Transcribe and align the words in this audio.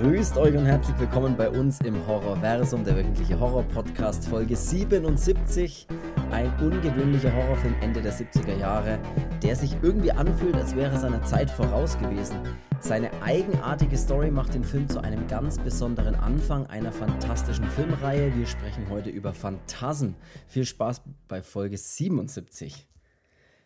Grüßt 0.00 0.38
euch 0.38 0.56
und 0.56 0.64
herzlich 0.64 0.98
willkommen 0.98 1.36
bei 1.36 1.50
uns 1.50 1.78
im 1.82 2.06
Horrorversum, 2.06 2.84
der 2.84 2.96
wöchentliche 2.96 3.38
Horror-Podcast, 3.38 4.26
Folge 4.28 4.56
77. 4.56 5.86
Ein 6.30 6.50
ungewöhnlicher 6.58 7.30
Horrorfilm 7.30 7.74
Ende 7.82 8.00
der 8.00 8.14
70er 8.14 8.56
Jahre, 8.56 8.98
der 9.42 9.54
sich 9.54 9.76
irgendwie 9.82 10.10
anfühlt, 10.10 10.54
als 10.56 10.74
wäre 10.74 10.92
er 10.92 10.98
seiner 10.98 11.22
Zeit 11.24 11.50
voraus 11.50 11.98
gewesen. 11.98 12.38
Seine 12.80 13.10
eigenartige 13.22 13.98
Story 13.98 14.30
macht 14.30 14.54
den 14.54 14.64
Film 14.64 14.88
zu 14.88 15.04
einem 15.04 15.26
ganz 15.26 15.58
besonderen 15.58 16.14
Anfang 16.14 16.64
einer 16.68 16.92
fantastischen 16.92 17.66
Filmreihe. 17.66 18.34
Wir 18.34 18.46
sprechen 18.46 18.88
heute 18.88 19.10
über 19.10 19.34
Phantasm. 19.34 20.14
Viel 20.46 20.64
Spaß 20.64 21.02
bei 21.28 21.42
Folge 21.42 21.76
77. 21.76 22.88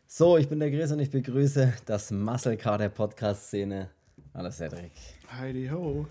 So, 0.09 0.37
ich 0.37 0.49
bin 0.49 0.59
der 0.59 0.73
Chris 0.73 0.91
und 0.91 0.99
ich 0.99 1.11
begrüße 1.13 1.75
das 1.87 2.11
Muscle 2.11 2.57
der 2.57 2.89
Podcast-Szene. 2.89 3.91
Hallo 4.35 4.51
Cedric. 4.51 4.91
Heidi 5.31 5.69
ho. 5.69 6.07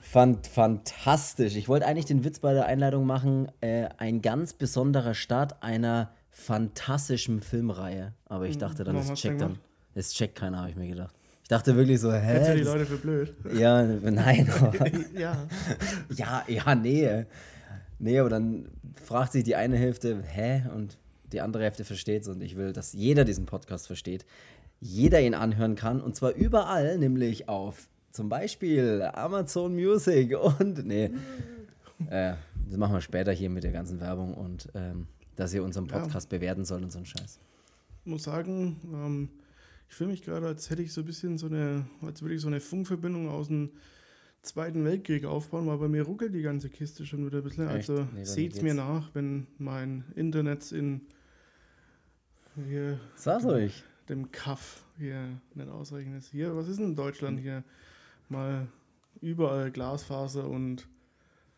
Fand 0.00 0.46
fantastisch. 0.46 1.56
Ich 1.56 1.68
wollte 1.68 1.86
eigentlich 1.86 2.04
den 2.04 2.24
Witz 2.24 2.38
bei 2.38 2.52
der 2.52 2.66
Einleitung 2.66 3.04
machen, 3.06 3.48
äh, 3.60 3.88
ein 3.98 4.22
ganz 4.22 4.52
besonderer 4.52 5.14
Start 5.14 5.62
einer 5.62 6.12
fantastischen 6.30 7.40
Filmreihe. 7.40 8.12
Aber 8.26 8.46
ich 8.46 8.58
dachte 8.58 8.84
dann, 8.84 8.96
du 8.96 9.14
checkt 9.14 9.40
dann. 9.40 9.58
Das 9.94 10.12
checkt 10.12 10.36
keiner, 10.36 10.58
habe 10.58 10.70
ich 10.70 10.76
mir 10.76 10.88
gedacht. 10.88 11.14
Ich 11.42 11.48
dachte 11.48 11.76
wirklich 11.76 12.00
so, 12.00 12.12
hä? 12.12 12.20
Hältst 12.20 12.50
du 12.50 12.56
die 12.56 12.62
Leute 12.62 12.86
für 12.86 12.96
blöd? 12.96 13.34
ja, 13.54 13.82
nein. 13.82 14.50
ja. 15.14 15.36
ja, 16.10 16.44
ja, 16.48 16.74
nee. 16.74 17.26
Nee, 17.98 18.18
aber 18.18 18.30
dann 18.30 18.68
fragt 19.02 19.32
sich 19.32 19.44
die 19.44 19.54
eine 19.54 19.76
Hälfte, 19.76 20.22
hä? 20.22 20.62
Und 20.74 20.96
die 21.32 21.40
andere 21.40 21.64
Hälfte 21.64 21.84
versteht 21.84 22.22
es. 22.22 22.28
Und 22.28 22.40
ich 22.40 22.56
will, 22.56 22.72
dass 22.72 22.92
jeder 22.92 23.24
diesen 23.24 23.46
Podcast 23.46 23.86
versteht. 23.86 24.24
Jeder 24.80 25.20
ihn 25.20 25.34
anhören 25.34 25.74
kann. 25.74 26.00
Und 26.00 26.16
zwar 26.16 26.32
überall, 26.32 26.98
nämlich 26.98 27.48
auf 27.48 27.88
zum 28.14 28.28
Beispiel 28.28 29.02
Amazon 29.12 29.74
Music 29.74 30.34
und. 30.38 30.86
Nee. 30.86 31.10
Äh, 32.08 32.34
das 32.68 32.76
machen 32.78 32.94
wir 32.94 33.00
später 33.00 33.32
hier 33.32 33.50
mit 33.50 33.64
der 33.64 33.72
ganzen 33.72 34.00
Werbung 34.00 34.34
und 34.34 34.68
ähm, 34.74 35.06
dass 35.36 35.52
ihr 35.52 35.62
unseren 35.64 35.86
Ja. 35.86 35.98
Podcast 35.98 36.28
bewerten 36.28 36.64
sollt 36.64 36.82
und 36.84 36.90
so 36.92 36.98
ein 37.00 37.06
Scheiß. 37.06 37.38
muss 38.04 38.22
sagen, 38.22 38.76
ähm, 38.92 39.28
ich 39.88 39.94
fühle 39.96 40.10
mich 40.10 40.22
gerade, 40.22 40.46
als 40.46 40.70
hätte 40.70 40.82
ich 40.82 40.92
so 40.92 41.00
ein 41.02 41.06
bisschen 41.06 41.38
so 41.38 41.46
eine, 41.46 41.86
als 42.02 42.22
würde 42.22 42.34
ich 42.36 42.40
so 42.40 42.46
eine 42.48 42.60
Funkverbindung 42.60 43.28
aus 43.28 43.48
dem 43.48 43.70
Zweiten 44.42 44.84
Weltkrieg 44.84 45.24
aufbauen, 45.24 45.66
weil 45.66 45.78
bei 45.78 45.88
mir 45.88 46.02
ruckelt 46.02 46.34
die 46.34 46.42
ganze 46.42 46.68
Kiste 46.68 47.04
schon 47.06 47.26
wieder 47.26 47.38
ein 47.38 47.44
bisschen. 47.44 47.66
Echt? 47.68 47.90
Also 47.90 48.06
Nee, 48.14 48.24
seht's 48.24 48.60
mir 48.62 48.74
nach, 48.74 49.10
wenn 49.14 49.46
mein 49.58 50.04
Internet 50.14 50.70
in 50.72 51.00
hier 52.68 53.00
Sag's 53.16 53.44
euch. 53.46 53.82
dem 54.08 54.30
Kaff 54.30 54.84
hier 54.98 55.28
nicht 55.54 55.68
ausreichend 55.68 56.16
ist. 56.18 56.30
Hier, 56.30 56.54
was 56.56 56.68
ist 56.68 56.78
denn 56.78 56.94
Deutschland 56.94 57.40
hier? 57.40 57.64
Mal 58.28 58.66
überall 59.20 59.70
Glasfaser 59.70 60.48
und 60.48 60.86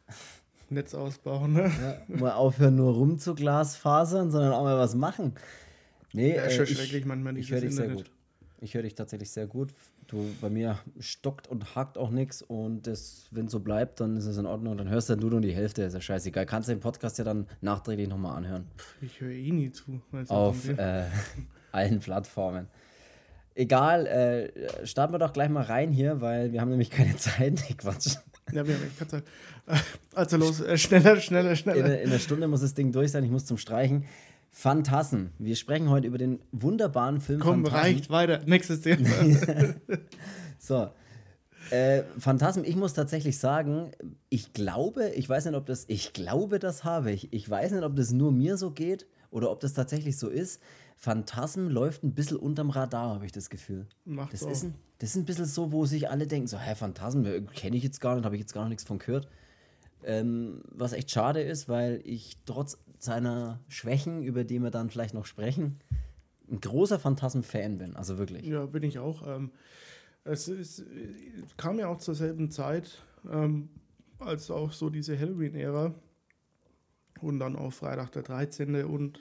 Netz 0.70 0.94
ausbauen, 0.94 1.52
ne? 1.52 1.70
Ja, 2.08 2.16
mal 2.16 2.32
aufhören, 2.32 2.74
nur 2.76 2.92
rumzuglasfasern, 2.94 4.30
sondern 4.30 4.52
auch 4.52 4.64
mal 4.64 4.78
was 4.78 4.94
machen. 4.94 5.32
Nee, 6.12 6.34
Ja, 6.36 6.42
äh, 6.42 6.62
ich- 6.64 6.76
schrecklich 6.76 7.04
manchmal 7.04 7.36
Ich 7.36 7.46
dieses 7.46 7.54
höre 7.62 7.66
dich 7.68 7.74
sehr 7.76 7.84
Internet. 7.86 8.06
gut. 8.06 8.12
Ich 8.60 8.74
höre 8.74 8.82
dich 8.82 8.94
tatsächlich 8.94 9.30
sehr 9.30 9.46
gut. 9.46 9.72
Du, 10.08 10.24
bei 10.40 10.48
mir 10.48 10.78
stockt 11.00 11.46
und 11.48 11.74
hakt 11.74 11.98
auch 11.98 12.10
nichts 12.10 12.40
und 12.40 12.86
wenn 13.32 13.48
so 13.48 13.60
bleibt, 13.60 14.00
dann 14.00 14.16
ist 14.16 14.24
es 14.26 14.36
in 14.38 14.46
Ordnung. 14.46 14.78
Dann 14.78 14.88
hörst 14.88 15.10
du 15.10 15.16
nur 15.16 15.40
die 15.40 15.52
Hälfte, 15.54 15.82
ist 15.82 15.94
ja 15.94 16.00
scheißegal. 16.00 16.46
Kannst 16.46 16.68
du 16.68 16.72
den 16.74 16.80
Podcast 16.80 17.18
ja 17.18 17.24
dann 17.24 17.46
nachträglich 17.60 18.08
nochmal 18.08 18.36
anhören. 18.36 18.66
Ich 19.02 19.20
höre 19.20 19.32
eh 19.32 19.50
nie 19.50 19.72
zu. 19.72 20.00
Auf 20.28 20.68
äh, 20.68 21.04
allen 21.72 21.98
Plattformen. 21.98 22.68
Egal, 23.56 24.06
äh, 24.06 24.86
starten 24.86 25.14
wir 25.14 25.18
doch 25.18 25.32
gleich 25.32 25.48
mal 25.48 25.64
rein 25.64 25.90
hier, 25.90 26.20
weil 26.20 26.52
wir 26.52 26.60
haben 26.60 26.68
nämlich 26.70 26.90
keine 26.90 27.16
Zeit. 27.16 27.54
Nee, 27.68 27.74
Quatsch. 27.76 28.16
Ja, 28.52 28.64
wir 28.66 28.74
haben 28.74 28.82
keine 28.98 29.10
Zeit. 29.10 29.24
Äh, 29.66 29.76
Also 30.14 30.36
los, 30.36 30.60
äh, 30.60 30.76
schneller, 30.78 31.16
schneller, 31.20 31.50
In, 31.50 31.56
schneller. 31.56 32.00
in 32.02 32.10
einer 32.10 32.18
Stunde 32.20 32.46
muss 32.48 32.60
das 32.60 32.74
Ding 32.74 32.92
durch 32.92 33.10
sein. 33.10 33.24
Ich 33.24 33.30
muss 33.30 33.46
zum 33.46 33.56
Streichen. 33.58 34.04
Phantasm. 34.50 35.26
Wir 35.38 35.56
sprechen 35.56 35.90
heute 35.90 36.06
über 36.06 36.18
den 36.18 36.38
wunderbaren 36.52 37.20
Film 37.20 37.40
Komm, 37.40 37.64
Phantasm. 37.64 37.82
reicht, 37.84 38.10
weiter. 38.10 38.40
Nächstes 38.46 38.82
Thema. 38.82 39.08
So. 40.58 40.88
Äh, 41.70 42.02
Phantasm, 42.18 42.62
ich 42.64 42.76
muss 42.76 42.94
tatsächlich 42.94 43.38
sagen, 43.38 43.90
ich 44.28 44.52
glaube, 44.52 45.08
ich 45.10 45.28
weiß 45.28 45.46
nicht, 45.46 45.54
ob 45.54 45.66
das, 45.66 45.84
ich 45.88 46.12
glaube, 46.12 46.58
das 46.58 46.84
habe 46.84 47.10
ich. 47.10 47.32
Ich 47.32 47.48
weiß 47.50 47.72
nicht, 47.72 47.82
ob 47.84 47.96
das 47.96 48.12
nur 48.12 48.32
mir 48.32 48.56
so 48.56 48.70
geht 48.70 49.06
oder 49.30 49.50
ob 49.50 49.60
das 49.60 49.72
tatsächlich 49.74 50.16
so 50.18 50.28
ist. 50.28 50.60
Phantasm 50.96 51.68
läuft 51.68 52.02
ein 52.04 52.14
bisschen 52.14 52.36
unterm 52.38 52.70
Radar, 52.70 53.14
habe 53.14 53.26
ich 53.26 53.32
das 53.32 53.50
Gefühl. 53.50 53.86
Macht's 54.04 54.32
Das 54.32 54.42
auch. 54.44 54.50
ist, 54.50 54.64
ein, 54.64 54.74
das 54.98 55.10
ist 55.10 55.16
ein 55.16 55.24
bisschen 55.26 55.44
so, 55.44 55.70
wo 55.72 55.84
sich 55.86 56.08
alle 56.08 56.26
denken, 56.26 56.48
so, 56.48 56.58
hä, 56.58 56.74
Phantasm, 56.74 57.22
kenne 57.54 57.76
ich 57.76 57.82
jetzt 57.82 58.00
gar 58.00 58.14
nicht, 58.16 58.24
habe 58.24 58.34
ich 58.36 58.40
jetzt 58.40 58.54
gar 58.54 58.62
noch 58.62 58.70
nichts 58.70 58.84
von 58.84 58.98
gehört. 58.98 59.28
Ähm, 60.02 60.62
was 60.70 60.92
echt 60.92 61.10
schade 61.10 61.42
ist, 61.42 61.68
weil 61.68 62.00
ich 62.04 62.38
trotz 62.46 62.78
seiner 62.98 63.60
Schwächen, 63.68 64.22
über 64.22 64.44
die 64.44 64.58
wir 64.58 64.70
dann 64.70 64.88
vielleicht 64.88 65.14
noch 65.14 65.26
sprechen, 65.26 65.78
ein 66.50 66.60
großer 66.60 66.98
Phantasm-Fan 66.98 67.78
bin. 67.78 67.96
Also 67.96 68.16
wirklich. 68.18 68.46
Ja, 68.46 68.66
bin 68.66 68.82
ich 68.84 68.98
auch. 68.98 69.26
Ähm, 69.26 69.50
es 70.24 70.48
ist, 70.48 70.80
äh, 70.80 70.84
kam 71.56 71.78
ja 71.78 71.88
auch 71.88 71.98
zur 71.98 72.14
selben 72.14 72.50
Zeit, 72.50 73.02
ähm, 73.30 73.68
als 74.18 74.50
auch 74.50 74.72
so 74.72 74.88
diese 74.90 75.18
Halloween-Ära 75.18 75.92
und 77.20 77.38
dann 77.38 77.56
auch 77.56 77.72
Freitag 77.72 78.12
der 78.12 78.22
13. 78.22 78.84
und 78.84 79.20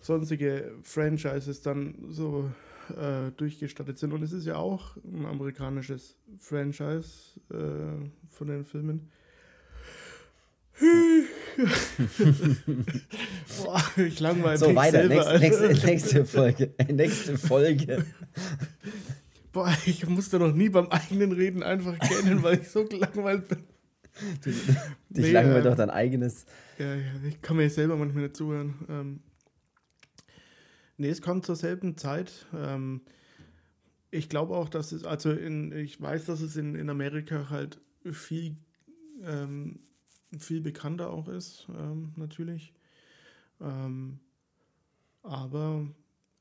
sonstige 0.00 0.72
Franchises 0.82 1.60
dann 1.62 1.94
so 2.08 2.50
äh, 2.90 3.30
durchgestattet 3.36 3.98
sind. 3.98 4.12
Und 4.12 4.22
es 4.22 4.32
ist 4.32 4.46
ja 4.46 4.56
auch 4.56 4.96
ein 5.04 5.26
amerikanisches 5.26 6.16
Franchise 6.38 7.38
äh, 7.50 8.08
von 8.28 8.48
den 8.48 8.64
Filmen. 8.64 9.10
Boah, 13.62 13.82
ich 13.96 14.20
langweile 14.20 14.56
So, 14.58 14.68
mich 14.68 14.76
weiter. 14.76 15.06
selber. 15.06 15.38
Nächste, 15.38 15.66
nächste, 15.68 15.86
nächste 15.86 16.24
Folge. 16.24 16.74
Nächste 16.90 17.38
Folge. 17.38 18.06
Boah, 19.52 19.72
ich 19.84 20.06
musste 20.08 20.38
noch 20.38 20.54
nie 20.54 20.68
beim 20.68 20.86
eigenen 20.88 21.32
Reden 21.32 21.62
einfach 21.62 21.98
kennen, 21.98 22.42
weil 22.42 22.60
ich 22.60 22.68
so 22.68 22.84
gelangweilt 22.86 23.48
bin. 23.48 23.58
Dich 24.44 24.56
Nee, 25.10 25.32
langweilt 25.32 25.64
ähm, 25.64 25.70
doch 25.70 25.76
dein 25.76 25.90
eigenes. 25.90 26.46
Ja, 26.78 26.94
ja, 26.94 27.02
ich 27.28 27.40
kann 27.42 27.56
mir 27.56 27.68
selber 27.68 27.96
manchmal 27.96 28.24
nicht 28.24 28.36
zuhören. 28.36 28.74
Ähm, 28.88 29.20
nee, 31.00 31.08
es 31.08 31.22
kommt 31.22 31.46
zur 31.46 31.56
selben 31.56 31.96
Zeit. 31.96 32.46
Ähm, 32.54 33.00
ich 34.10 34.28
glaube 34.28 34.54
auch, 34.54 34.68
dass 34.68 34.92
es, 34.92 35.04
also 35.04 35.32
in, 35.32 35.72
ich 35.72 36.00
weiß, 36.00 36.26
dass 36.26 36.40
es 36.40 36.56
in, 36.56 36.74
in 36.74 36.90
Amerika 36.90 37.48
halt 37.48 37.80
viel, 38.12 38.56
ähm, 39.24 39.80
viel 40.38 40.60
bekannter 40.60 41.10
auch 41.10 41.28
ist, 41.28 41.66
ähm, 41.70 42.12
natürlich. 42.16 42.74
Ähm, 43.60 44.20
aber 45.22 45.86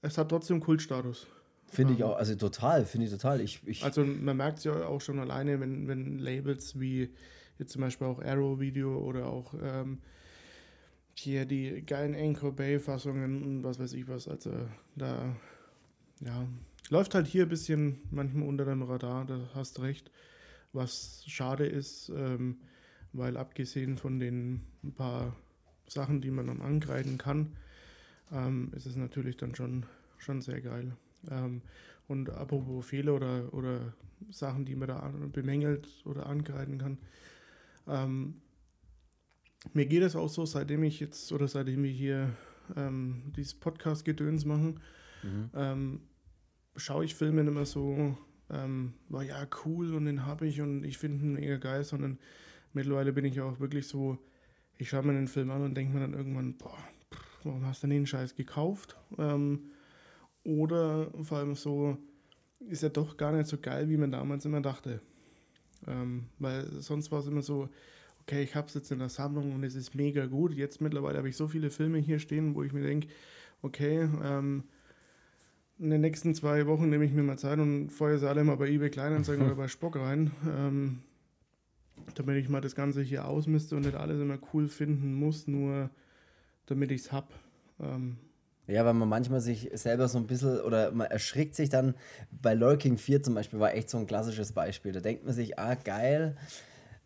es 0.02 0.18
hat 0.18 0.30
trotzdem 0.30 0.60
Kultstatus. 0.60 1.28
Finde 1.68 1.94
ich 1.94 2.04
auch, 2.04 2.18
also 2.18 2.36
total, 2.36 2.86
finde 2.86 3.06
ich 3.06 3.12
total. 3.12 3.42
Ich, 3.42 3.66
ich, 3.66 3.84
Also 3.84 4.04
man 4.04 4.36
merkt 4.36 4.58
es 4.58 4.64
ja 4.64 4.88
auch 4.88 5.02
schon 5.02 5.20
alleine, 5.20 5.60
wenn, 5.60 5.88
wenn 5.88 6.18
Labels 6.18 6.80
wie 6.80 7.14
jetzt 7.60 7.72
zum 7.74 7.82
Beispiel 7.82 8.08
auch 8.08 8.22
Arrow 8.22 8.60
Video 8.60 8.98
oder 8.98 9.28
auch 9.28 9.54
ähm, 9.62 10.02
hier 11.20 11.46
die 11.46 11.84
geilen 11.86 12.16
Anchor 12.16 12.56
Bay 12.56 12.80
Fassungen 12.80 13.44
und 13.44 13.64
was 13.64 13.80
weiß 13.80 13.94
ich 13.94 14.08
was, 14.08 14.28
also 14.28 14.52
da 14.96 15.36
ja, 16.22 16.48
läuft 16.90 17.16
halt 17.16 17.28
hier 17.28 17.44
ein 17.44 17.50
bisschen 17.50 18.00
manchmal 18.12 18.48
unter 18.48 18.66
dem 18.66 18.84
Radar, 18.84 19.26
da 19.26 19.40
hast 19.54 19.78
du 19.78 19.82
recht, 19.84 20.12
was 20.74 21.24
schade 21.28 21.66
ist, 21.66 22.10
ähm, 22.10 22.58
weil 23.14 23.38
abgesehen 23.38 23.98
von 23.98 24.20
den 24.20 24.62
paar 24.96 25.36
Sachen, 25.88 26.22
die 26.22 26.32
man 26.32 26.48
dann 26.48 26.62
angreifen 26.62 27.18
kann, 27.18 27.56
ähm, 28.32 28.72
ist 28.76 28.86
es 28.86 28.96
natürlich 28.96 29.38
dann 29.38 29.56
schon, 29.56 29.86
schon 30.18 30.42
sehr 30.42 30.62
geil. 30.62 30.96
Ähm, 31.30 31.62
und 32.08 32.30
apropos 32.30 32.86
Fehler 32.86 33.16
oder, 33.16 33.54
oder 33.54 33.94
Sachen, 34.30 34.66
die 34.66 34.76
man 34.76 34.88
da 34.88 35.14
bemängelt 35.32 35.88
oder 36.06 36.26
angreifen 36.28 36.78
kann. 36.78 36.98
Ähm, 37.88 38.36
mir 39.74 39.86
geht 39.86 40.04
es 40.04 40.16
auch 40.16 40.30
so, 40.30 40.46
seitdem 40.46 40.84
ich 40.84 41.00
jetzt 41.00 41.32
oder 41.32 41.48
seitdem 41.48 41.84
wir 41.84 41.92
hier 41.92 42.30
ähm, 42.76 43.32
dieses 43.36 43.54
Podcast-Gedöns 43.54 44.46
machen, 44.46 44.80
mhm. 45.24 45.50
ähm, 45.54 46.02
schaue 46.76 47.06
ich 47.06 47.16
Filme 47.16 47.44
mehr 47.44 47.66
so, 47.66 48.16
ähm, 48.50 48.94
war 49.10 49.24
ja 49.24 49.48
cool 49.66 49.94
und 49.94 50.06
den 50.06 50.26
habe 50.26 50.48
ich 50.48 50.62
und 50.62 50.84
ich 50.84 50.98
finde 50.98 51.24
ihn 51.24 51.34
mega 51.34 51.58
geil, 51.58 51.84
sondern 51.84 52.20
mittlerweile 52.74 53.14
bin 53.14 53.26
ich 53.26 53.42
auch 53.42 53.60
wirklich 53.60 53.88
so, 53.88 54.18
ich 54.78 54.90
schaue 54.90 55.04
mir 55.04 55.14
den 55.14 55.28
Film 55.28 55.52
an 55.52 55.64
und 55.64 55.76
denke 55.76 55.94
mir 55.94 56.00
dann 56.00 56.14
irgendwann, 56.14 56.58
boah, 56.58 56.78
pff, 57.14 57.46
warum 57.46 57.66
hast 57.66 57.84
du 57.84 57.88
denn 57.88 57.98
den 57.98 58.08
Scheiß 58.08 58.36
gekauft? 58.36 58.96
Ähm, 59.18 59.72
oder 60.44 61.12
vor 61.24 61.40
allem 61.40 61.56
so, 61.56 61.98
ist 62.60 62.84
ja 62.84 62.90
doch 62.90 63.18
gar 63.18 63.32
nicht 63.32 63.48
so 63.48 63.58
geil, 63.58 63.90
wie 63.90 63.98
man 63.98 64.12
damals 64.12 64.46
immer 64.46 64.62
dachte. 64.62 65.02
Ähm, 65.88 66.26
weil 66.40 66.66
sonst 66.82 67.12
war 67.12 67.20
es 67.20 67.28
immer 67.28 67.42
so, 67.42 67.70
okay, 68.30 68.44
ich 68.44 68.54
habe 68.54 68.68
es 68.68 68.76
jetzt 68.76 68.92
in 68.92 69.00
der 69.00 69.10
Sammlung 69.10 69.54
und 69.56 69.64
es 69.64 69.74
ist 69.74 69.96
mega 69.96 70.28
gut. 70.28 70.54
Jetzt 70.54 70.82
mittlerweile 70.82 71.18
habe 71.18 71.30
ich 71.30 71.36
so 71.36 71.48
viele 71.48 71.72
Filme 71.72 71.98
hier 71.98 72.20
stehen, 72.20 72.54
wo 72.54 72.62
ich 72.62 72.72
mir 72.72 72.84
denke, 72.84 73.08
okay, 73.64 74.08
ähm, 74.24 74.66
in 75.80 75.90
den 75.90 76.02
nächsten 76.02 76.36
zwei 76.36 76.68
Wochen 76.68 76.92
nehme 76.92 77.06
ich 77.06 77.12
mir 77.12 77.24
mal 77.24 77.40
Zeit 77.40 77.58
und 77.58 77.90
feuere 77.90 78.20
sie 78.20 78.30
alle 78.30 78.44
mal 78.44 78.58
bei 78.58 78.68
eBay 78.68 78.92
Kleinanzeigen 78.92 79.44
oder 79.46 79.56
bei 79.56 79.68
Spock 79.68 79.96
rein. 79.96 80.30
Ähm, 80.48 81.00
damit 82.14 82.38
ich 82.38 82.50
mal 82.50 82.62
das 82.62 82.76
Ganze 82.76 83.02
hier 83.02 83.28
ausmiste 83.28 83.76
und 83.76 83.86
nicht 83.86 83.96
alles 83.96 84.22
immer 84.22 84.38
cool 84.54 84.68
finden 84.68 85.16
muss, 85.16 85.48
nur 85.48 85.90
damit 86.68 86.92
ich 86.92 87.02
es 87.02 87.12
habe. 87.12 87.30
Ähm, 87.80 88.18
ja, 88.68 88.86
weil 88.86 88.94
man 88.94 89.10
manchmal 89.10 89.42
sich 89.42 89.72
selber 89.74 90.08
so 90.08 90.20
ein 90.20 90.28
bisschen 90.28 90.62
oder 90.62 90.92
man 90.92 91.08
erschrickt 91.08 91.56
sich 91.56 91.70
dann. 91.70 91.96
Bei 92.30 92.54
Lurking 92.54 93.00
4 93.00 93.24
zum 93.24 93.34
Beispiel 93.34 93.60
war 93.60 93.74
echt 93.74 93.90
so 93.90 93.98
ein 93.98 94.06
klassisches 94.06 94.52
Beispiel. 94.52 94.92
Da 94.92 95.00
denkt 95.00 95.26
man 95.26 95.34
sich, 95.34 95.58
ah, 95.58 95.74
geil, 95.74 96.38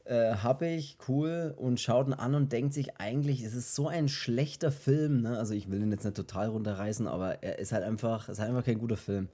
äh, 0.06 0.36
habe 0.36 0.68
ich, 0.68 0.98
cool, 1.08 1.54
und 1.58 1.80
schaut 1.80 2.08
ihn 2.08 2.14
an 2.14 2.36
und 2.36 2.52
denkt 2.52 2.74
sich 2.74 2.98
eigentlich, 2.98 3.44
es 3.44 3.54
ist 3.54 3.76
so 3.76 3.88
ein 3.88 4.10
schlechter 4.10 4.72
Film. 4.72 5.22
Ne? 5.22 5.38
Also 5.38 5.54
ich 5.54 5.72
will 5.72 5.82
ihn 5.82 5.92
jetzt 5.92 6.04
nicht 6.04 6.18
total 6.18 6.50
runterreißen, 6.50 7.08
aber 7.08 7.44
er 7.44 7.60
ist 7.60 7.72
halt 7.72 7.84
einfach, 7.84 8.30
ist 8.30 8.40
halt 8.40 8.50
einfach 8.50 8.66
kein 8.66 8.80
guter 8.80 8.98
Film. 8.98 9.30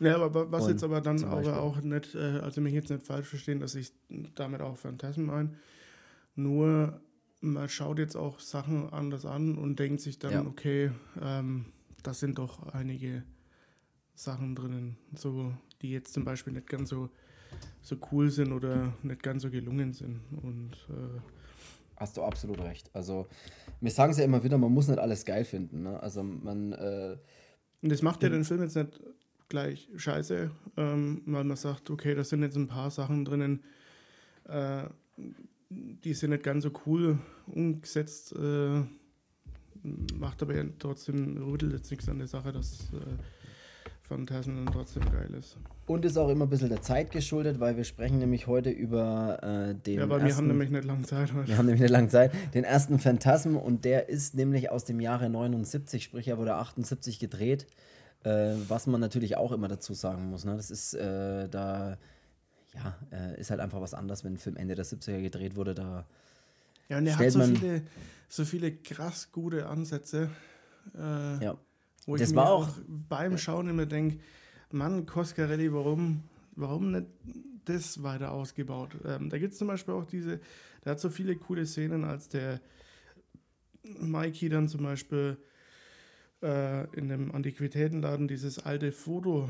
Ja, 0.00 0.16
aber 0.16 0.50
was 0.50 0.64
und 0.64 0.70
jetzt 0.70 0.82
aber 0.82 1.00
dann 1.00 1.22
aber 1.24 1.60
auch 1.60 1.80
nicht, 1.80 2.16
äh, 2.16 2.40
also 2.40 2.60
mich 2.60 2.74
jetzt 2.74 2.90
nicht 2.90 3.06
falsch 3.06 3.28
verstehen, 3.28 3.60
dass 3.60 3.76
ich 3.76 3.92
damit 4.34 4.60
auch 4.60 4.76
Phantasm 4.76 5.30
ein. 5.30 5.56
Nur 6.34 7.00
man 7.40 7.68
schaut 7.68 7.98
jetzt 7.98 8.16
auch 8.16 8.40
Sachen 8.40 8.90
anders 8.90 9.24
an 9.24 9.56
und 9.56 9.78
denkt 9.78 10.00
sich 10.00 10.18
dann, 10.18 10.32
ja. 10.32 10.46
okay, 10.46 10.90
ähm, 11.20 11.66
das 12.02 12.20
sind 12.20 12.38
doch 12.38 12.72
einige 12.72 13.22
Sachen 14.14 14.54
drinnen, 14.54 14.96
so, 15.14 15.52
die 15.82 15.90
jetzt 15.90 16.14
zum 16.14 16.24
Beispiel 16.24 16.52
nicht 16.52 16.68
ganz 16.68 16.90
so, 16.90 17.10
so 17.80 17.96
cool 18.10 18.30
sind 18.30 18.52
oder 18.52 18.92
nicht 19.02 19.22
ganz 19.22 19.42
so 19.42 19.50
gelungen 19.50 19.92
sind. 19.92 20.20
Und 20.42 20.72
äh, 20.88 21.20
Hast 22.02 22.16
du 22.16 22.24
absolut 22.24 22.58
recht. 22.58 22.90
Also, 22.94 23.28
wir 23.80 23.92
sagen 23.92 24.10
es 24.10 24.18
ja 24.18 24.24
immer 24.24 24.42
wieder, 24.42 24.58
man 24.58 24.72
muss 24.72 24.88
nicht 24.88 24.98
alles 24.98 25.24
geil 25.24 25.44
finden. 25.44 25.84
Ne? 25.84 26.02
Also 26.02 26.24
man. 26.24 26.72
Äh, 26.72 27.16
und 27.80 27.92
das 27.92 28.02
macht 28.02 28.24
ja 28.24 28.28
den 28.28 28.42
Film 28.42 28.60
jetzt 28.60 28.74
nicht 28.74 29.00
gleich 29.48 29.88
scheiße, 29.94 30.50
ähm, 30.78 31.22
weil 31.26 31.44
man 31.44 31.56
sagt, 31.56 31.90
okay, 31.90 32.16
da 32.16 32.24
sind 32.24 32.42
jetzt 32.42 32.56
ein 32.56 32.66
paar 32.66 32.90
Sachen 32.90 33.24
drinnen, 33.24 33.62
äh, 34.48 34.82
die 35.68 36.14
sind 36.14 36.30
nicht 36.30 36.42
ganz 36.42 36.64
so 36.64 36.72
cool 36.86 37.18
umgesetzt, 37.46 38.34
äh, 38.34 38.82
macht 40.18 40.42
aber 40.42 40.56
ja 40.56 40.64
trotzdem, 40.80 41.36
rüttelt 41.36 41.72
jetzt 41.72 41.90
nichts 41.92 42.08
an 42.08 42.18
der 42.18 42.26
Sache, 42.26 42.50
dass 42.50 42.92
äh, 42.94 42.98
Phantasm 44.02 44.56
dann 44.56 44.66
trotzdem 44.66 45.04
geil 45.04 45.32
ist. 45.34 45.56
Und 45.86 46.04
ist 46.04 46.16
auch 46.16 46.28
immer 46.28 46.46
ein 46.46 46.48
bisschen 46.48 46.68
der 46.68 46.80
Zeit 46.80 47.10
geschuldet, 47.10 47.58
weil 47.58 47.76
wir 47.76 47.84
sprechen 47.84 48.18
nämlich 48.18 48.46
heute 48.46 48.70
über 48.70 49.42
äh, 49.42 49.74
den. 49.74 49.98
Ja, 49.98 50.04
aber 50.04 50.20
ersten, 50.20 50.28
wir 50.28 50.36
haben 50.36 50.46
nämlich 50.48 50.70
nicht 50.70 50.84
lange 50.84 51.02
Zeit 51.02 51.32
heute. 51.32 51.48
Wir 51.48 51.58
haben 51.58 51.66
nämlich 51.66 51.82
nicht 51.82 51.90
lange 51.90 52.08
Zeit. 52.08 52.32
Den 52.54 52.64
ersten 52.64 52.98
Phantasm 52.98 53.56
und 53.56 53.84
der 53.84 54.08
ist 54.08 54.34
nämlich 54.34 54.70
aus 54.70 54.84
dem 54.84 55.00
Jahre 55.00 55.28
79, 55.28 56.04
sprich 56.04 56.28
er 56.28 56.38
wurde 56.38 56.54
78 56.54 57.18
gedreht. 57.18 57.66
Äh, 58.24 58.54
was 58.68 58.86
man 58.86 59.00
natürlich 59.00 59.36
auch 59.36 59.50
immer 59.50 59.66
dazu 59.66 59.94
sagen 59.94 60.30
muss. 60.30 60.44
Ne? 60.44 60.54
Das 60.54 60.70
ist 60.70 60.94
äh, 60.94 61.48
da 61.48 61.98
ja, 62.74 62.96
äh, 63.10 63.40
ist 63.40 63.50
halt 63.50 63.60
einfach 63.60 63.80
was 63.80 63.94
anderes, 63.94 64.24
wenn 64.24 64.34
ein 64.34 64.38
Film 64.38 64.56
Ende 64.56 64.76
der 64.76 64.84
70er 64.84 65.20
gedreht 65.20 65.56
wurde. 65.56 65.74
Da 65.74 66.06
ja, 66.88 66.98
und 66.98 67.06
er 67.06 67.18
hat 67.18 67.30
so 67.30 67.42
viele, 67.42 67.82
so 68.28 68.44
viele 68.44 68.72
krass 68.72 69.30
gute 69.32 69.66
Ansätze. 69.66 70.30
Äh, 70.96 71.44
ja. 71.44 71.58
Wo 72.06 72.16
das 72.16 72.30
ich 72.30 72.36
war 72.36 72.44
mir 72.44 72.50
auch 72.50 72.68
beim 73.08 73.38
Schauen 73.38 73.68
immer 73.68 73.86
denke, 73.86 74.18
Mann, 74.72 75.06
Coscarelli, 75.06 75.72
warum, 75.72 76.22
warum 76.56 76.92
nicht 76.92 77.06
das 77.64 78.02
weiter 78.02 78.32
ausgebaut? 78.32 78.96
Ähm, 79.04 79.30
da 79.30 79.38
gibt 79.38 79.52
es 79.52 79.58
zum 79.58 79.68
Beispiel 79.68 79.94
auch 79.94 80.04
diese, 80.04 80.40
der 80.84 80.92
hat 80.92 81.00
so 81.00 81.10
viele 81.10 81.36
coole 81.36 81.66
Szenen, 81.66 82.04
als 82.04 82.28
der 82.28 82.60
Mikey 84.00 84.48
dann 84.48 84.68
zum 84.68 84.82
Beispiel 84.82 85.36
äh, 86.42 86.84
in 86.96 87.08
dem 87.08 87.32
Antiquitätenladen 87.32 88.28
dieses 88.28 88.58
alte 88.58 88.92
Foto 88.92 89.48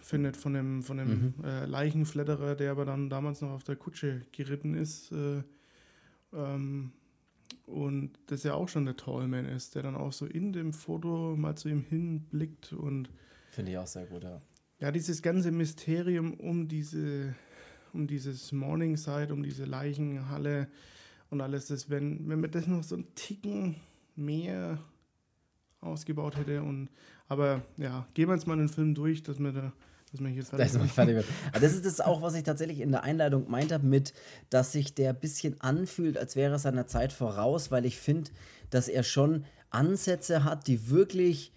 findet 0.00 0.36
von 0.36 0.54
dem, 0.54 0.82
von 0.82 0.96
dem 0.96 1.08
mhm. 1.08 1.44
äh, 1.44 1.64
Leichenfledderer, 1.66 2.56
der 2.56 2.72
aber 2.72 2.84
dann 2.84 3.08
damals 3.08 3.40
noch 3.40 3.50
auf 3.50 3.64
der 3.64 3.76
Kutsche 3.76 4.22
geritten 4.32 4.74
ist. 4.74 5.12
Äh, 5.12 5.42
ähm, 6.32 6.92
und 7.66 8.10
das 8.26 8.42
ja 8.42 8.54
auch 8.54 8.68
schon 8.68 8.84
der 8.84 8.96
Tallman 8.96 9.46
ist, 9.46 9.74
der 9.74 9.82
dann 9.82 9.94
auch 9.94 10.12
so 10.12 10.26
in 10.26 10.52
dem 10.52 10.72
Foto 10.72 11.36
mal 11.36 11.56
zu 11.56 11.68
ihm 11.68 11.82
hinblickt 11.82 12.72
und. 12.72 13.10
Finde 13.50 13.72
ich 13.72 13.78
auch 13.78 13.86
sehr 13.86 14.06
gut, 14.06 14.24
ja. 14.24 14.40
Ja, 14.82 14.90
dieses 14.90 15.22
ganze 15.22 15.52
Mysterium 15.52 16.34
um 16.34 16.66
diese, 16.66 17.36
um 17.92 18.08
dieses 18.08 18.50
Morningside, 18.50 19.32
um 19.32 19.44
diese 19.44 19.64
Leichenhalle 19.64 20.66
und 21.30 21.40
alles 21.40 21.68
das, 21.68 21.88
wenn, 21.88 22.28
wenn 22.28 22.40
man 22.40 22.50
das 22.50 22.66
noch 22.66 22.82
so 22.82 22.96
einen 22.96 23.14
Ticken 23.14 23.76
mehr 24.16 24.80
ausgebaut 25.80 26.36
hätte 26.36 26.64
und 26.64 26.88
aber 27.28 27.62
ja, 27.76 28.08
gehen 28.14 28.28
wir 28.28 28.34
jetzt 28.34 28.48
mal 28.48 28.56
den 28.56 28.68
Film 28.68 28.92
durch, 28.92 29.22
dass 29.22 29.38
wir 29.38 29.52
da 29.52 29.72
dass 30.10 30.20
man 30.20 30.32
hier 30.32 30.44
fertig, 30.44 30.72
dass 30.72 30.90
fertig 30.90 31.14
wird. 31.14 31.26
Aber 31.52 31.60
das 31.60 31.72
ist 31.72 31.86
das 31.86 32.00
auch, 32.00 32.20
was 32.20 32.34
ich 32.34 32.42
tatsächlich 32.42 32.80
in 32.80 32.90
der 32.90 33.02
Einleitung 33.02 33.48
meinte, 33.48 33.78
mit, 33.78 34.12
dass 34.50 34.72
sich 34.72 34.94
der 34.94 35.10
ein 35.10 35.20
bisschen 35.20 35.58
anfühlt, 35.62 36.18
als 36.18 36.36
wäre 36.36 36.52
er 36.52 36.58
seiner 36.58 36.86
Zeit 36.86 37.14
voraus, 37.14 37.70
weil 37.70 37.86
ich 37.86 37.98
finde, 37.98 38.30
dass 38.68 38.88
er 38.88 39.04
schon 39.04 39.46
Ansätze 39.70 40.44
hat, 40.44 40.66
die 40.66 40.90
wirklich 40.90 41.52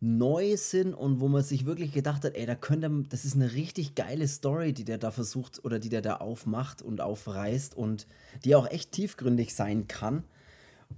neu 0.00 0.56
sind 0.56 0.92
und 0.92 1.20
wo 1.20 1.28
man 1.28 1.42
sich 1.42 1.64
wirklich 1.64 1.92
gedacht 1.92 2.24
hat, 2.24 2.34
ey, 2.34 2.46
da 2.46 2.54
könnte, 2.54 2.90
das 3.08 3.24
ist 3.24 3.36
eine 3.36 3.52
richtig 3.54 3.94
geile 3.94 4.28
Story, 4.28 4.72
die 4.72 4.84
der 4.84 4.98
da 4.98 5.10
versucht 5.10 5.64
oder 5.64 5.78
die 5.78 5.88
der 5.88 6.02
da 6.02 6.16
aufmacht 6.16 6.82
und 6.82 7.00
aufreißt 7.00 7.74
und 7.74 8.06
die 8.44 8.54
auch 8.54 8.70
echt 8.70 8.92
tiefgründig 8.92 9.54
sein 9.54 9.88
kann. 9.88 10.24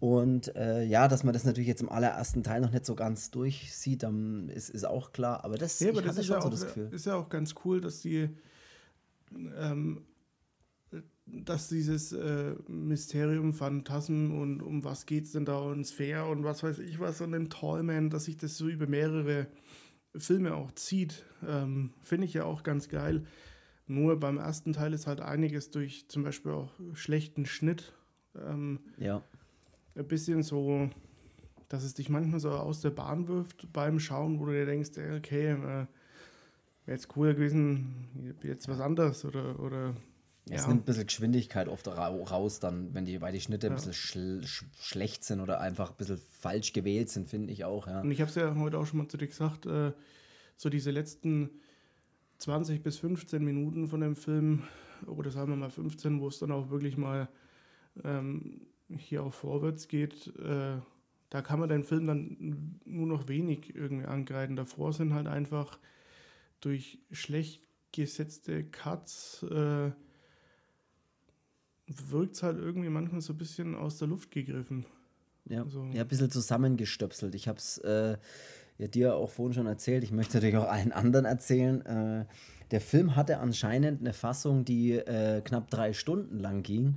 Und 0.00 0.54
äh, 0.56 0.82
ja, 0.84 1.08
dass 1.08 1.25
man 1.25 1.32
das 1.32 1.44
natürlich 1.44 1.69
jetzt 1.69 1.81
im 1.81 1.88
allerersten 1.88 2.43
Teil 2.43 2.60
noch 2.60 2.72
nicht 2.72 2.84
so 2.84 2.94
ganz 2.94 3.31
durchsieht, 3.31 4.02
dann 4.02 4.48
ist, 4.48 4.69
ist 4.69 4.84
auch 4.84 5.12
klar. 5.12 5.44
Aber 5.44 5.56
das, 5.56 5.81
ja, 5.81 5.90
aber 5.90 6.02
das 6.02 6.19
ist, 6.19 6.28
ja 6.28 6.38
auch, 6.38 6.52
so 6.52 6.81
ist 6.90 7.06
ja 7.06 7.14
auch 7.14 7.28
ganz 7.28 7.54
cool, 7.64 7.81
dass 7.81 8.00
die 8.00 8.28
ähm, 9.58 10.04
dass 11.26 11.69
dieses 11.69 12.12
äh, 12.12 12.55
Mysterium, 12.69 13.52
Phantasmen 13.52 14.31
und 14.31 14.62
um 14.62 14.84
was 14.84 15.06
geht 15.06 15.25
es 15.25 15.32
denn 15.32 15.44
da 15.44 15.58
und 15.58 15.84
Sphäre 15.84 16.26
und 16.26 16.44
was 16.44 16.62
weiß 16.62 16.78
ich 16.78 17.00
was 17.00 17.20
und 17.20 17.32
den 17.32 17.50
Tallman, 17.50 18.11
dass 18.11 18.26
sich 18.26 18.37
das 18.37 18.56
so 18.56 18.69
über 18.69 18.87
mehrere 18.87 19.49
Filme 20.17 20.55
auch 20.55 20.73
zieht, 20.73 21.25
ähm, 21.46 21.93
finde 22.02 22.26
ich 22.26 22.34
ja 22.34 22.44
auch 22.44 22.62
ganz 22.62 22.88
geil. 22.88 23.26
Nur 23.88 24.19
beim 24.19 24.38
ersten 24.38 24.73
Teil 24.73 24.93
ist 24.93 25.06
halt 25.06 25.20
einiges 25.20 25.70
durch 25.70 26.08
zum 26.08 26.23
Beispiel 26.23 26.52
auch 26.52 26.73
schlechten 26.94 27.46
Schnitt. 27.46 27.93
Ähm, 28.34 28.81
ja 28.99 29.23
ein 29.96 30.06
bisschen 30.06 30.43
so, 30.43 30.90
dass 31.69 31.82
es 31.82 31.94
dich 31.94 32.08
manchmal 32.08 32.40
so 32.40 32.50
aus 32.50 32.81
der 32.81 32.90
Bahn 32.90 33.28
wirft 33.28 33.73
beim 33.73 33.99
Schauen, 33.99 34.38
wo 34.38 34.46
du 34.46 34.52
dir 34.52 34.67
denkst, 34.67 34.90
okay, 35.17 35.52
äh, 35.52 35.56
wäre 35.56 35.88
jetzt 36.87 37.09
cooler 37.09 37.35
gewesen, 37.35 38.35
jetzt 38.42 38.68
was 38.68 38.80
anderes 38.80 39.25
oder. 39.25 39.59
oder 39.61 39.95
es 40.48 40.62
ja. 40.62 40.68
nimmt 40.68 40.82
ein 40.82 40.84
bisschen 40.84 41.06
Geschwindigkeit 41.06 41.68
oft 41.68 41.88
raus, 41.88 42.60
dann, 42.60 42.94
wenn 42.94 43.04
die, 43.04 43.20
weil 43.20 43.32
die 43.32 43.40
Schnitte 43.40 43.66
ja. 43.66 43.72
ein 43.72 43.76
bisschen 43.76 43.92
schl 43.92 44.42
sch 44.44 44.64
schlecht 44.80 45.24
sind 45.24 45.40
oder 45.40 45.60
einfach 45.60 45.90
ein 45.90 45.96
bisschen 45.96 46.18
falsch 46.18 46.72
gewählt 46.72 47.10
sind, 47.10 47.28
finde 47.28 47.52
ich 47.52 47.64
auch. 47.64 47.88
Ja. 47.88 48.02
Und 48.02 48.10
ich 48.12 48.20
habe 48.20 48.28
es 48.28 48.36
ja 48.36 48.54
heute 48.54 48.78
auch 48.78 48.86
schon 48.86 48.98
mal 48.98 49.08
zu 49.08 49.16
dir 49.16 49.26
gesagt, 49.26 49.66
äh, 49.66 49.92
so 50.56 50.68
diese 50.68 50.92
letzten 50.92 51.50
20 52.38 52.82
bis 52.82 52.98
15 52.98 53.44
Minuten 53.44 53.88
von 53.88 54.00
dem 54.00 54.14
Film, 54.14 54.62
oder 55.06 55.30
sagen 55.30 55.50
wir 55.50 55.56
mal 55.56 55.70
15, 55.70 56.20
wo 56.20 56.28
es 56.28 56.38
dann 56.38 56.52
auch 56.52 56.70
wirklich 56.70 56.96
mal 56.96 57.28
ähm, 58.04 58.68
hier 58.88 59.24
auch 59.24 59.34
vorwärts 59.34 59.88
geht, 59.88 60.28
äh, 60.38 60.76
da 61.30 61.42
kann 61.42 61.58
man 61.58 61.68
den 61.68 61.82
Film 61.82 62.06
dann 62.06 62.80
nur 62.84 63.08
noch 63.08 63.26
wenig 63.26 63.74
irgendwie 63.74 64.06
angreifen. 64.06 64.54
Davor 64.54 64.92
sind 64.92 65.12
halt 65.12 65.26
einfach 65.26 65.80
durch 66.60 67.00
schlecht 67.10 67.64
gesetzte 67.90 68.64
Cuts 68.64 69.42
äh, 69.42 69.90
wirkt 71.87 72.35
es 72.35 72.43
halt 72.43 72.59
irgendwie 72.59 72.88
manchmal 72.88 73.21
so 73.21 73.33
ein 73.33 73.38
bisschen 73.38 73.75
aus 73.75 73.99
der 73.99 74.09
Luft 74.09 74.31
gegriffen. 74.31 74.87
Ja, 75.49 75.62
also. 75.62 75.85
ja 75.93 76.02
ein 76.02 76.09
bisschen 76.09 76.31
zusammengestöpselt. 76.31 77.35
Ich 77.35 77.49
habe 77.49 77.59
es 77.59 77.78
äh, 77.78 78.16
ja 78.78 78.88
dir 78.88 79.14
auch 79.14 79.31
vorhin 79.31 79.55
schon 79.55 79.66
erzählt. 79.66 80.02
Ich 80.02 80.12
möchte 80.12 80.37
natürlich 80.37 80.57
auch 80.57 80.69
allen 80.69 80.93
anderen 80.93 81.25
erzählen. 81.25 81.85
Äh, 81.87 82.26
der 82.73 82.81
Film 82.81 83.14
hatte 83.14 83.38
anscheinend 83.38 84.00
eine 84.00 84.12
Fassung, 84.12 84.64
die 84.64 84.95
äh, 84.95 85.40
knapp 85.40 85.71
drei 85.71 85.93
Stunden 85.93 86.40
lang 86.40 86.64
ging. 86.64 86.97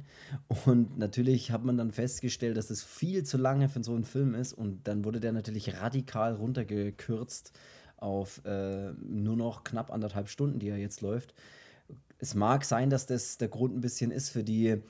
Und 0.65 0.98
natürlich 0.98 1.51
hat 1.51 1.63
man 1.63 1.77
dann 1.77 1.91
festgestellt, 1.91 2.58
dass 2.58 2.72
es 2.72 2.84
viel 2.84 3.24
zu 3.24 3.38
lange 3.38 3.69
für 3.69 3.84
so 3.84 3.93
einen 3.93 4.03
Film 4.03 4.34
ist. 4.34 4.53
Und 4.53 4.88
dann 4.88 5.05
wurde 5.05 5.19
der 5.19 5.31
natürlich 5.31 5.79
radikal 5.79 6.34
runtergekürzt 6.34 7.53
auf 7.98 8.43
äh, 8.46 8.93
nur 8.93 9.36
noch 9.36 9.63
knapp 9.63 9.91
anderthalb 9.91 10.29
Stunden, 10.29 10.58
die 10.58 10.69
er 10.69 10.77
jetzt 10.77 11.01
läuft. 11.01 11.36
Es 12.19 12.35
mag 12.35 12.65
sein, 12.65 12.89
dass 12.89 13.05
das 13.05 13.38
der 13.38 13.47
Grund 13.47 13.75
ein 13.75 13.81
bisschen 13.81 14.11
ist 14.11 14.29
für 14.29 14.43
die 14.43 14.81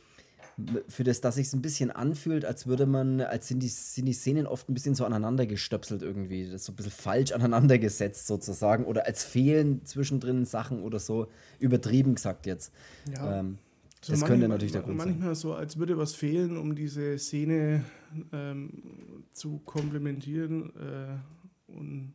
für 0.88 1.03
das, 1.03 1.21
dass 1.21 1.36
sich 1.36 1.51
ein 1.53 1.62
bisschen 1.62 1.91
anfühlt, 1.91 2.45
als 2.45 2.67
würde 2.67 2.86
man, 2.86 3.21
als 3.21 3.48
sind 3.48 3.62
die, 3.62 3.67
sind 3.67 4.05
die 4.05 4.13
Szenen 4.13 4.48
oft 4.48 4.69
ein 4.69 4.74
bisschen 4.74 4.95
so 4.95 5.05
aneinander 5.05 5.45
gestöpselt 5.45 6.01
irgendwie. 6.01 6.45
Das 6.45 6.55
ist 6.55 6.65
so 6.65 6.74
ein 6.74 6.75
bisschen 6.75 6.91
falsch 6.91 7.31
aneinander 7.33 7.77
gesetzt 7.77 8.27
sozusagen. 8.27 8.86
Oder 8.86 9.05
als 9.05 9.24
fehlen 9.24 9.86
zwischendrin 9.86 10.45
Sachen 10.45 10.83
oder 10.83 11.00
so. 11.00 11.27
Übertrieben 11.59 12.15
gesagt 12.15 12.45
jetzt. 12.45 12.74
Ja. 13.13 13.39
Ähm, 13.39 13.57
so 14.01 14.13
das 14.13 14.25
könnte 14.25 14.48
natürlich 14.48 14.71
der 14.71 14.81
Grund 14.81 14.98
manchmal 14.98 15.13
sein. 15.13 15.19
Manchmal 15.19 15.36
so, 15.36 15.53
als 15.53 15.77
würde 15.77 15.98
was 15.98 16.15
fehlen, 16.15 16.57
um 16.57 16.75
diese 16.75 17.17
Szene 17.17 17.83
ähm, 18.31 19.24
zu 19.33 19.59
komplementieren. 19.65 20.71
Äh, 20.75 21.71
und 21.71 22.13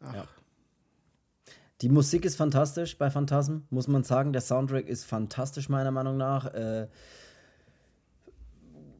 ach, 0.00 0.14
ja. 0.14 0.28
Die 1.84 1.90
Musik 1.90 2.24
ist 2.24 2.36
fantastisch 2.36 2.96
bei 2.96 3.10
Phantasm, 3.10 3.56
muss 3.68 3.88
man 3.88 4.04
sagen. 4.04 4.32
Der 4.32 4.40
Soundtrack 4.40 4.88
ist 4.88 5.04
fantastisch, 5.04 5.68
meiner 5.68 5.90
Meinung 5.90 6.16
nach. 6.16 6.46
Äh, 6.54 6.86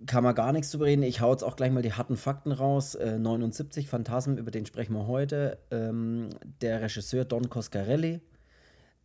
kann 0.05 0.23
man 0.23 0.35
gar 0.35 0.53
nichts 0.53 0.71
drüber 0.71 0.85
reden. 0.85 1.03
Ich 1.03 1.23
hau 1.23 1.33
jetzt 1.33 1.45
auch 1.45 1.57
gleich 1.57 1.73
mal 1.73 1.81
die 1.81 1.95
harten 1.95 2.19
Fakten 2.19 2.53
raus. 2.53 2.95
Äh, 2.95 3.19
79, 3.19 3.89
Phantasm, 3.89 4.35
über 4.35 4.51
den 4.51 4.67
sprechen 4.67 4.93
wir 4.93 5.07
heute. 5.07 5.57
Ähm, 5.71 6.29
der 6.61 6.83
Regisseur 6.83 7.25
Don 7.25 7.49
Coscarelli, 7.49 8.21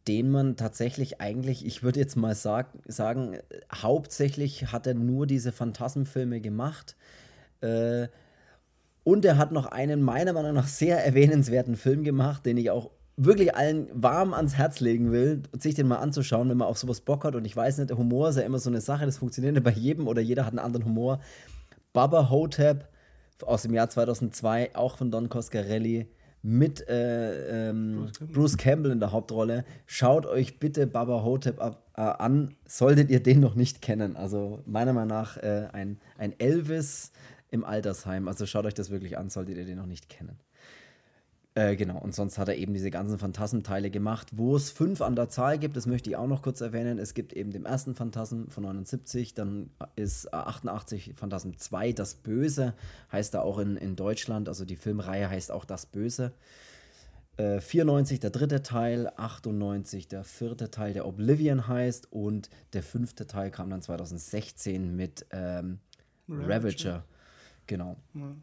den 0.09 0.29
man 0.29 0.57
tatsächlich 0.57 1.21
eigentlich, 1.21 1.65
ich 1.65 1.81
würde 1.81 2.01
jetzt 2.01 2.17
mal 2.17 2.36
sag, 2.36 2.74
sagen, 2.86 3.38
hauptsächlich 3.74 4.74
hat 4.74 4.88
er 4.88 4.93
nur 4.93 5.25
diese 5.25 5.53
Phantasmfilme 5.53 6.41
gemacht. 6.41 6.98
Äh, 7.62 8.09
und 9.05 9.24
er 9.24 9.38
hat 9.38 9.53
noch 9.53 9.67
einen 9.67 10.01
meiner 10.01 10.33
Meinung 10.33 10.53
nach 10.53 10.67
sehr 10.67 11.05
erwähnenswerten 11.05 11.77
Film 11.77 12.03
gemacht, 12.03 12.45
den 12.45 12.57
ich 12.57 12.71
auch 12.71 12.91
wirklich 13.21 13.55
allen 13.55 13.89
warm 13.93 14.33
ans 14.33 14.55
Herz 14.55 14.79
legen 14.79 15.11
will, 15.11 15.43
sich 15.57 15.75
den 15.75 15.88
mal 15.88 15.97
anzuschauen, 15.97 16.49
wenn 16.49 16.57
man 16.57 16.67
auf 16.67 16.77
sowas 16.77 17.01
Bock 17.01 17.25
hat. 17.25 17.35
Und 17.35 17.45
ich 17.45 17.55
weiß 17.55 17.77
nicht, 17.77 17.89
der 17.89 17.97
Humor 17.97 18.29
ist 18.29 18.38
ja 18.38 18.43
immer 18.43 18.59
so 18.59 18.69
eine 18.69 18.81
Sache, 18.81 19.05
das 19.05 19.17
funktioniert 19.17 19.53
nicht 19.53 19.63
bei 19.63 19.71
jedem 19.71 20.07
oder 20.07 20.21
jeder 20.21 20.45
hat 20.45 20.53
einen 20.53 20.59
anderen 20.59 20.85
Humor. 20.85 21.19
Baba 21.91 22.29
Hotep 22.29 22.88
aus 23.45 23.63
dem 23.63 23.73
Jahr 23.73 23.89
2002, 23.89 24.75
auch 24.75 24.97
von 24.97 25.11
Don 25.11 25.27
Coscarelli, 25.27 26.07
mit 26.41 26.88
äh, 26.88 27.69
ähm, 27.69 27.95
Bruce, 27.95 28.11
Campbell. 28.13 28.27
Bruce, 28.33 28.57
Campbell. 28.57 28.91
in 28.91 28.99
der 29.01 29.11
Hauptrolle. 29.11 29.65
Schaut 29.85 30.25
euch 30.25 30.59
bitte 30.59 30.88
Baba 30.88 31.23
Hotep 31.23 31.59
ab, 31.59 31.83
äh, 31.97 32.01
an, 32.01 32.55
solltet 32.65 33.09
ihr 33.09 33.21
den 33.21 33.41
noch 33.41 33.55
nicht 33.55 33.81
kennen. 33.81 34.15
Also 34.15 34.63
meiner 34.65 34.93
Meinung 34.93 35.09
nach 35.09 35.35
äh, 35.35 35.67
ein, 35.73 35.99
ein 36.17 36.39
Elvis 36.39 37.11
im 37.51 37.65
Altersheim. 37.65 38.29
Also 38.29 38.45
schaut 38.45 38.65
euch 38.65 38.73
das 38.73 38.89
wirklich 38.89 39.17
an, 39.17 39.29
solltet 39.29 39.57
ihr 39.57 39.65
den 39.65 39.77
noch 39.77 39.85
nicht 39.85 40.07
kennen. 40.07 40.39
Äh, 41.56 41.75
genau, 41.75 41.98
und 42.00 42.13
sonst 42.13 42.38
hat 42.38 42.48
er 42.48 42.58
eben 42.58 42.74
diese 42.74 42.91
ganzen 42.91 43.18
Phantasmenteile 43.18 43.89
gemacht, 43.89 44.27
wo 44.34 44.56
es 44.56 44.70
fünf 44.70 45.01
an 45.01 45.15
der 45.15 45.29
Zahl 45.29 45.58
gibt, 45.58 45.75
das 45.75 45.88
möchte 45.88 46.10
ich 46.10 46.15
auch 46.15 46.27
noch 46.27 46.44
kurz 46.44 46.62
erwähnen. 46.62 47.00
Es 47.00 47.15
gibt 47.15 47.34
eben 47.34 47.51
den 47.51 47.65
ersten 47.65 47.96
Phantasm 47.96 48.48
von 48.50 48.63
79, 48.63 49.34
dann 49.34 49.72
ist 49.96 50.32
88 50.32 51.13
Phantasm 51.15 51.51
2, 51.58 51.91
das 51.94 52.15
Böse, 52.15 52.75
heißt 53.12 53.34
da 53.34 53.41
auch 53.41 53.58
in, 53.58 53.77
in 53.77 53.96
Deutschland, 53.96 54.48
also 54.48 54.63
die 54.63 54.75
Filmreihe 54.75 55.27
heißt 55.27 55.51
auch 55.51 55.65
das 55.65 55.88
Böse. 55.88 56.34
Äh, 57.38 57.62
94 57.62 58.20
der 58.20 58.29
dritte 58.29 58.62
Teil, 58.62 59.12
98 59.15 60.08
der 60.08 60.24
vierte 60.24 60.70
Teil, 60.70 60.94
der 60.94 61.08
Oblivion 61.08 61.68
heißt 61.68 62.12
und 62.12 62.50
der 62.74 62.84
fünfte 62.84 63.25
Teil 63.25 63.50
kam 63.50 63.72
dann 63.72 63.82
2016 63.82 64.96
mit 64.96 65.25
ähm, 65.32 65.79
Ravager. 66.29 66.48
Ravager. 66.48 67.03
Genau. 67.65 67.98
Ja. 68.13 68.36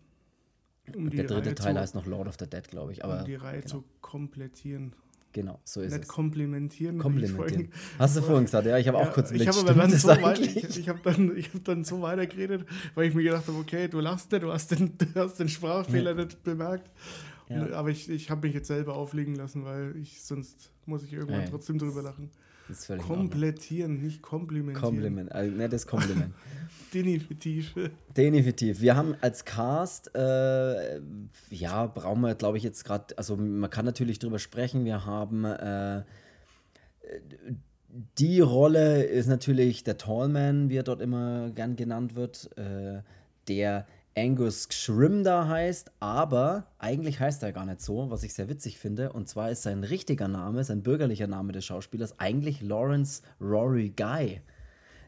Um 0.94 1.10
der 1.10 1.24
dritte 1.24 1.48
Reihe 1.48 1.54
Teil 1.54 1.74
zu, 1.74 1.80
heißt 1.80 1.94
noch 1.94 2.06
Lord 2.06 2.28
of 2.28 2.36
the 2.38 2.46
Dead, 2.46 2.66
glaube 2.68 2.92
ich. 2.92 3.04
Aber, 3.04 3.20
um 3.20 3.24
die 3.24 3.34
Reihe 3.34 3.60
genau. 3.60 3.68
zu 3.68 3.84
komplettieren. 4.00 4.94
Genau, 5.36 5.60
so 5.64 5.82
ist 5.82 5.92
Nicht 5.92 6.04
es. 6.04 6.08
komplimentieren. 6.08 6.96
Komplimentieren. 6.98 7.68
Hast 7.98 8.16
du 8.16 8.22
vorhin 8.22 8.44
gesagt, 8.44 8.66
ja, 8.66 8.78
ich 8.78 8.88
habe 8.88 8.96
ja, 8.96 9.04
auch 9.04 9.12
kurz 9.12 9.30
Ich 9.32 9.46
habe 9.46 9.74
dann, 9.74 9.90
so 9.90 10.08
weit, 10.08 10.40
ich, 10.40 10.56
ich 10.78 10.88
hab 10.88 11.02
dann, 11.02 11.36
ich 11.36 11.52
hab 11.52 11.62
dann 11.62 11.84
so 11.84 12.00
weitergeredet, 12.00 12.64
weil 12.94 13.08
ich 13.08 13.14
mir 13.14 13.22
gedacht 13.22 13.46
habe, 13.46 13.58
okay, 13.58 13.86
du 13.86 14.00
lachst 14.00 14.32
nicht, 14.32 14.42
du 14.42 14.50
hast 14.50 14.70
den, 14.70 14.96
du 14.98 15.06
hast 15.14 15.38
den 15.38 15.50
Sprachfehler 15.50 16.16
ja. 16.16 16.24
nicht 16.24 16.42
bemerkt. 16.42 16.90
Ja. 17.50 17.70
Aber 17.72 17.90
ich, 17.90 18.08
ich 18.08 18.30
habe 18.30 18.46
mich 18.46 18.54
jetzt 18.54 18.68
selber 18.68 18.94
auflegen 18.94 19.34
lassen, 19.34 19.66
weil 19.66 19.94
ich 19.96 20.22
sonst 20.22 20.70
muss 20.86 21.02
ich 21.02 21.12
irgendwann 21.12 21.44
trotzdem 21.50 21.78
drüber 21.78 22.00
lachen. 22.00 22.30
Komplettieren, 22.98 24.02
nicht 24.02 24.22
komplimentieren. 24.22 24.82
Kompliment, 24.82 25.32
also 25.32 25.54
nettes 25.54 25.86
Kompliment. 25.86 26.34
Definitiv. 26.92 27.74
Definitiv. 28.16 28.80
Wir 28.80 28.96
haben 28.96 29.14
als 29.20 29.44
Cast, 29.44 30.14
äh, 30.14 31.00
ja, 31.50 31.86
brauchen 31.86 32.20
wir, 32.22 32.34
glaube 32.34 32.58
ich, 32.58 32.64
jetzt 32.64 32.84
gerade, 32.84 33.16
also 33.18 33.36
man 33.36 33.70
kann 33.70 33.84
natürlich 33.84 34.18
drüber 34.18 34.38
sprechen. 34.38 34.84
Wir 34.84 35.04
haben 35.04 35.44
äh, 35.44 36.02
die 38.18 38.40
Rolle 38.40 39.04
ist 39.04 39.26
natürlich 39.26 39.84
der 39.84 39.98
Tallman, 39.98 40.68
wie 40.68 40.76
er 40.76 40.82
dort 40.82 41.00
immer 41.00 41.50
gern 41.50 41.76
genannt 41.76 42.14
wird, 42.14 42.50
äh, 42.56 43.02
der 43.48 43.86
Angus 44.18 44.68
Schrim 44.70 45.24
da 45.24 45.46
heißt, 45.46 45.92
aber 46.00 46.66
eigentlich 46.78 47.20
heißt 47.20 47.42
er 47.42 47.52
gar 47.52 47.66
nicht 47.66 47.82
so, 47.82 48.10
was 48.10 48.22
ich 48.22 48.32
sehr 48.32 48.48
witzig 48.48 48.78
finde. 48.78 49.12
Und 49.12 49.28
zwar 49.28 49.50
ist 49.50 49.62
sein 49.62 49.84
richtiger 49.84 50.26
Name, 50.26 50.64
sein 50.64 50.82
bürgerlicher 50.82 51.26
Name 51.26 51.52
des 51.52 51.66
Schauspielers 51.66 52.18
eigentlich 52.18 52.62
Lawrence 52.62 53.20
Rory 53.42 53.92
Guy. 53.94 54.40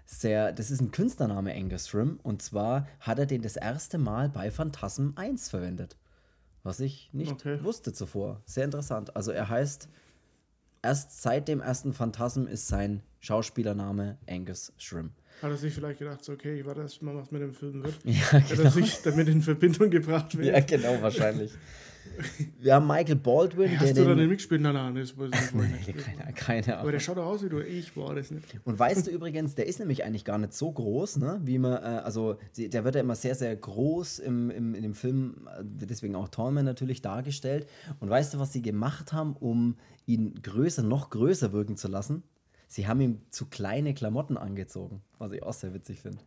Sehr, 0.05 0.53
das 0.53 0.71
ist 0.71 0.83
ein 0.83 0.91
Künstlername 0.91 1.55
Angus 1.55 1.89
Schrim 1.89 2.21
und 2.23 2.43
zwar 2.43 2.87
hat 3.01 3.19
er 3.19 3.25
den 3.25 3.41
das 3.41 3.57
erste 3.57 3.97
Mal 3.97 4.29
bei 4.29 4.51
Phantasm 4.51 5.13
1 5.17 5.49
verwendet. 5.49 5.97
Was 6.63 6.81
ich 6.81 7.09
nicht 7.15 7.33
okay. 7.33 7.65
wusste 7.65 7.95
zuvor. 7.95 8.43
Sehr 8.45 8.67
interessant. 8.67 9.17
Also 9.17 9.31
er 9.33 9.49
heißt, 9.49 9.89
erst 10.83 11.23
seit 11.23 11.49
dem 11.49 11.61
ersten 11.61 11.95
Phantasm 11.95 12.47
ist 12.47 12.69
sein 12.69 13.03
Schauspielername 13.21 14.19
Angus 14.29 14.73
Schrim. 14.77 15.13
Hat 15.43 15.51
er 15.51 15.57
sich 15.57 15.73
vielleicht 15.73 15.99
gedacht, 15.99 16.25
so, 16.25 16.33
okay, 16.33 16.59
ich 16.59 16.67
warte 16.67 16.81
erst 16.81 17.01
mal, 17.03 17.15
was 17.15 17.31
mit 17.31 17.43
dem 17.43 17.55
Film 17.55 17.83
wird. 17.83 17.95
Ja, 18.05 18.15
genau. 18.33 18.51
Hat 18.51 18.59
er 18.59 18.71
sich 18.71 19.03
damit 19.03 19.29
in 19.29 19.43
Verbindung 19.43 19.91
gebracht 19.91 20.37
wird. 20.37 20.47
Ja, 20.49 20.61
genau, 20.61 21.01
wahrscheinlich. 21.01 21.53
Wir 22.61 22.75
haben 22.75 22.87
Michael 22.87 23.17
Baldwin, 23.17 23.69
hey, 23.69 23.77
hast 23.77 23.97
der 23.97 24.05
du 24.05 24.09
den, 24.09 24.19
da 24.19 24.27
mitgespielt? 24.27 24.61
Nein, 24.61 24.75
nein, 24.75 24.95
das 24.95 25.17
weiß 25.17 25.31
ich 25.33 25.55
nicht. 25.55 26.07
keine, 26.17 26.33
keine 26.33 26.67
Ahnung. 26.67 26.81
Aber 26.81 26.93
der 26.93 27.01
schaut 27.01 27.19
aus 27.19 27.45
wie 27.45 27.49
du. 27.49 27.61
Ich 27.61 27.97
war 27.97 28.15
das 28.15 28.31
nicht. 28.31 28.45
Und 28.65 28.79
weißt 28.79 29.07
du 29.07 29.11
übrigens, 29.11 29.55
der 29.55 29.67
ist 29.67 29.79
nämlich 29.79 30.05
eigentlich 30.05 30.25
gar 30.25 30.39
nicht 30.39 30.53
so 30.53 30.71
groß, 30.73 31.19
ne? 31.19 31.41
Wie 31.45 31.59
man, 31.59 31.75
äh, 31.75 32.01
also 32.03 32.39
der 32.57 32.85
wird 32.85 32.95
ja 32.95 33.01
immer 33.03 33.15
sehr, 33.15 33.35
sehr 33.35 33.55
groß 33.55 34.21
im, 34.21 34.51
im, 34.51 34.75
in 34.75 34.83
dem 34.83 34.95
Film, 34.95 35.49
äh, 35.59 35.63
deswegen 35.63 36.17
auch 36.17 36.29
Tallman 36.29 36.65
natürlich 36.65 37.03
dargestellt. 37.03 37.69
Und 38.01 38.11
weißt 38.11 38.35
du, 38.35 38.39
was 38.39 38.53
sie 38.53 38.63
gemacht 38.63 39.13
haben, 39.13 39.35
um 39.35 39.77
ihn 40.07 40.35
größer, 40.43 40.83
noch 40.83 41.11
größer 41.11 41.53
wirken 41.53 41.77
zu 41.77 41.89
lassen? 41.89 42.23
Sie 42.69 42.87
haben 42.87 43.01
ihm 43.01 43.23
zu 43.31 43.47
kleine 43.47 43.95
Klamotten 43.95 44.37
angezogen, 44.37 45.03
was 45.19 45.33
ich 45.33 45.43
auch 45.43 45.53
sehr 45.53 45.75
witzig 45.75 46.03
finde. 46.03 46.23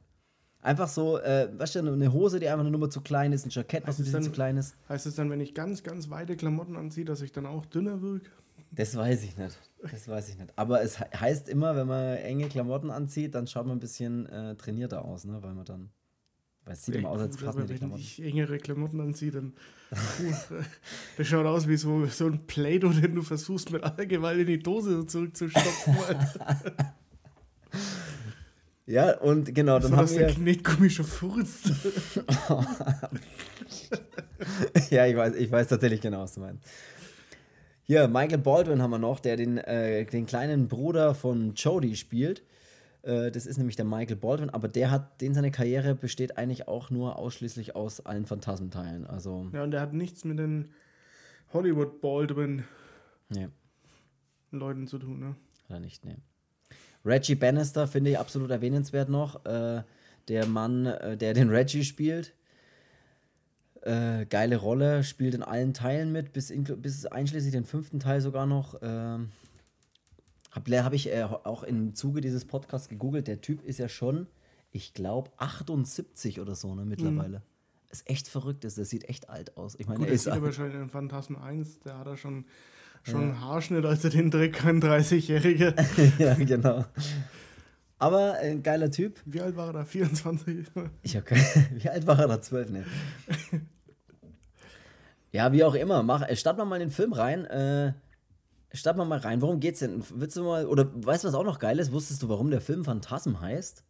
Einfach 0.64 0.88
so, 0.88 1.18
äh, 1.18 1.50
weißt 1.58 1.76
du, 1.76 1.80
eine 1.80 2.14
Hose, 2.14 2.40
die 2.40 2.48
einfach 2.48 2.60
eine 2.60 2.70
Nummer 2.70 2.90
zu 2.90 3.02
klein 3.02 3.34
ist, 3.34 3.46
ein 3.46 3.50
Jackett, 3.50 3.84
was 3.84 3.90
heißt 3.90 4.00
ein 4.00 4.04
bisschen 4.04 4.14
dann, 4.14 4.24
zu 4.24 4.32
klein 4.32 4.58
ist. 4.58 4.76
Heißt 4.90 5.08
es 5.08 5.16
dann, 5.16 5.30
wenn 5.32 5.42
ich 5.42 5.56
ganz, 5.56 5.82
ganz 5.82 6.10
weite 6.12 6.36
Klamotten 6.36 6.76
anziehe, 6.76 7.06
dass 7.06 7.22
ich 7.22 7.32
dann 7.32 7.48
auch 7.48 7.66
dünner 7.66 8.02
wirke? 8.02 8.30
Das 8.70 8.96
weiß 8.96 9.24
ich 9.24 9.38
nicht. 9.38 9.58
Das 9.82 10.08
weiß 10.08 10.30
ich 10.30 10.38
nicht. 10.38 10.54
Aber 10.56 10.84
es 10.84 11.00
heißt 11.00 11.50
immer, 11.50 11.76
wenn 11.76 11.88
man 11.88 12.18
enge 12.18 12.48
Klamotten 12.48 12.92
anzieht, 12.92 13.34
dann 13.34 13.48
schaut 13.48 13.66
man 13.66 13.78
ein 13.78 13.80
bisschen 13.80 14.28
äh, 14.28 14.56
trainierter 14.56 15.04
aus, 15.04 15.26
ne? 15.26 15.42
weil 15.42 15.54
man 15.54 15.66
dann 15.66 15.90
weil 16.66 16.74
es 16.74 16.86
sieht 16.86 16.96
immer 16.96 17.10
aus, 17.10 17.22
als 17.22 17.38
passen 17.38 17.68
die 17.68 17.74
Klamotten. 17.74 18.00
Wenn 18.00 18.06
ich 18.06 18.24
engere 18.24 18.58
Klamotten 18.60 19.02
anziehe, 19.02 19.32
dann 19.32 19.54
das 21.18 21.28
schaut 21.28 21.46
aus 21.46 21.68
wie 21.68 21.76
so, 21.76 22.06
so 22.06 22.28
ein 22.28 22.46
Play-Doh, 22.46 22.90
den 22.90 23.16
du 23.16 23.22
versuchst 23.22 23.72
mit 23.72 23.84
aller 23.84 24.06
Gewalt 24.06 24.40
in 24.40 24.48
die 24.48 24.60
Dose 24.60 25.06
zurückzustopfen. 25.06 25.96
ja, 28.86 29.18
und 29.18 29.54
genau, 29.54 29.80
dann 29.80 29.92
so, 29.92 29.98
haben 29.98 30.10
wir... 30.12 30.20
der 30.20 30.34
Knetgummi 30.34 30.90
schon 30.90 31.06
furzt. 31.06 31.72
ja, 34.92 35.08
ich 35.08 35.16
weiß, 35.16 35.36
ich 35.36 35.52
weiß 35.52 35.68
tatsächlich 35.68 36.02
genau, 36.02 36.22
was 36.22 36.36
du 36.36 36.42
meinst. 36.42 36.64
Hier, 37.84 38.08
Michael 38.08 38.38
Baldwin 38.38 38.82
haben 38.82 38.92
wir 38.92 39.00
noch, 39.00 39.20
der 39.20 39.36
den, 39.36 39.58
äh, 39.58 40.06
den 40.06 40.26
kleinen 40.26 40.68
Bruder 40.68 41.16
von 41.16 41.54
Jodie 41.56 41.98
spielt. 41.98 42.44
Äh, 43.04 43.32
das 43.32 43.46
ist 43.46 43.58
nämlich 43.58 43.76
der 43.76 43.86
Michael 43.86 44.16
Baldwin, 44.16 44.50
aber 44.50 44.68
der 44.68 44.92
hat, 44.92 45.22
den 45.22 45.34
seine 45.34 45.52
Karriere 45.52 45.96
besteht 45.96 46.38
eigentlich 46.38 46.68
auch 46.68 46.90
nur 46.90 47.18
ausschließlich 47.18 47.76
aus 47.76 48.06
allen 48.06 48.26
Phantasmenteilen. 48.26 49.08
Also 49.08 49.50
ja, 49.54 49.64
und 49.64 49.72
der 49.72 49.82
hat 49.82 49.94
nichts 49.94 50.24
mit 50.24 50.40
den 50.40 50.70
Hollywood 51.54 52.02
Baldwin 52.02 52.64
ja. 53.30 53.48
Leuten 54.52 54.88
zu 54.88 55.00
tun, 55.00 55.20
ne? 55.20 55.36
Hat 55.64 55.78
er 55.78 55.80
nicht, 55.80 56.06
ne. 56.06 56.18
Reggie 57.04 57.36
Bannister 57.36 57.88
finde 57.88 58.12
ich 58.12 58.20
absolut 58.20 58.52
erwähnenswert 58.52 59.10
noch. 59.10 59.44
Äh, 59.46 59.84
der 60.28 60.46
Mann, 60.46 60.86
äh, 60.86 61.18
der 61.18 61.34
den 61.34 61.50
Reggie 61.50 61.84
spielt. 61.84 62.34
Äh, 63.82 64.28
geile 64.28 64.58
Rolle, 64.58 65.04
spielt 65.04 65.34
in 65.34 65.42
allen 65.42 65.74
Teilen 65.74 66.12
mit, 66.12 66.34
bis, 66.34 66.54
bis 66.78 67.08
einschließlich 67.08 67.52
den 67.52 67.66
fünften 67.66 68.00
Teil 68.00 68.22
sogar 68.22 68.46
noch. 68.46 68.76
Ähm, 68.84 69.32
habe 70.52 70.84
hab 70.84 70.94
ich 70.94 71.12
äh, 71.12 71.24
auch 71.24 71.64
im 71.64 71.96
Zuge 71.96 72.22
dieses 72.22 72.46
Podcasts 72.46 72.90
gegoogelt. 72.90 73.28
Der 73.28 73.42
Typ 73.42 73.64
ist 73.64 73.80
ja 73.80 73.88
schon, 73.88 74.28
ich 74.72 74.94
glaube, 74.94 75.32
78 75.38 76.40
oder 76.40 76.56
so 76.56 76.76
ne, 76.76 76.86
mittlerweile. 76.86 77.40
Mhm. 77.40 77.44
Ist 77.90 78.10
echt 78.10 78.28
verrückt, 78.28 78.64
ist. 78.64 78.78
Der 78.78 78.86
sieht 78.86 79.10
echt 79.10 79.30
alt 79.30 79.58
aus. 79.58 79.76
Ich 79.78 79.88
meine, 79.88 80.00
Gut, 80.00 80.08
er 80.08 80.14
ist 80.14 80.28
aber 80.28 80.52
schon 80.52 80.72
in 80.72 80.90
Phantasm 80.90 81.36
1, 81.36 81.82
der 81.82 81.98
hat 81.98 82.08
er 82.08 82.18
schon, 82.18 82.46
schon 83.04 83.30
ja. 83.30 83.42
Haarschnitt, 83.42 83.86
als 83.86 84.04
er 84.04 84.12
den 84.12 84.32
Dreck 84.32 84.54
kann, 84.54 84.82
30-Jährige. 84.82 85.76
ja, 86.20 86.36
genau. 86.36 86.86
Aber 87.98 88.36
ein 88.40 88.64
geiler 88.64 88.90
Typ. 88.90 89.22
Wie 89.26 89.42
alt 89.42 89.56
war 89.56 89.68
er 89.68 89.74
da? 89.74 89.86
24? 89.86 90.68
Ich 91.04 91.16
habe 91.16 91.26
keine. 91.26 91.44
Wie 91.76 91.90
alt 91.90 92.08
war 92.08 92.20
er 92.20 92.28
da? 92.28 92.42
12, 92.42 92.70
ne? 92.72 92.86
ja, 95.32 95.52
wie 95.52 95.64
auch 95.64 95.76
immer. 95.76 96.02
Mach, 96.02 96.28
starten 96.36 96.60
wir 96.60 96.66
mal 96.66 96.80
den 96.80 96.92
Film 96.92 97.14
rein. 97.14 97.46
Äh, 97.46 97.94
starten 98.74 99.00
wir 99.00 99.06
mal 99.06 99.20
rein. 99.20 99.42
Worum 99.42 99.60
geht's 99.60 99.80
denn? 99.80 100.04
Willst 100.14 100.36
du 100.38 100.44
mal, 100.44 100.66
oder 100.66 100.90
weißt 100.94 101.24
du, 101.24 101.28
was 101.28 101.36
auch 101.36 101.44
noch 101.46 101.60
geil 101.60 101.80
ist? 101.80 101.92
Wusstest 101.92 102.22
du, 102.24 102.30
warum 102.30 102.50
der 102.52 102.62
Film 102.62 102.84
Phantasm 102.86 103.40
heißt? 103.42 103.84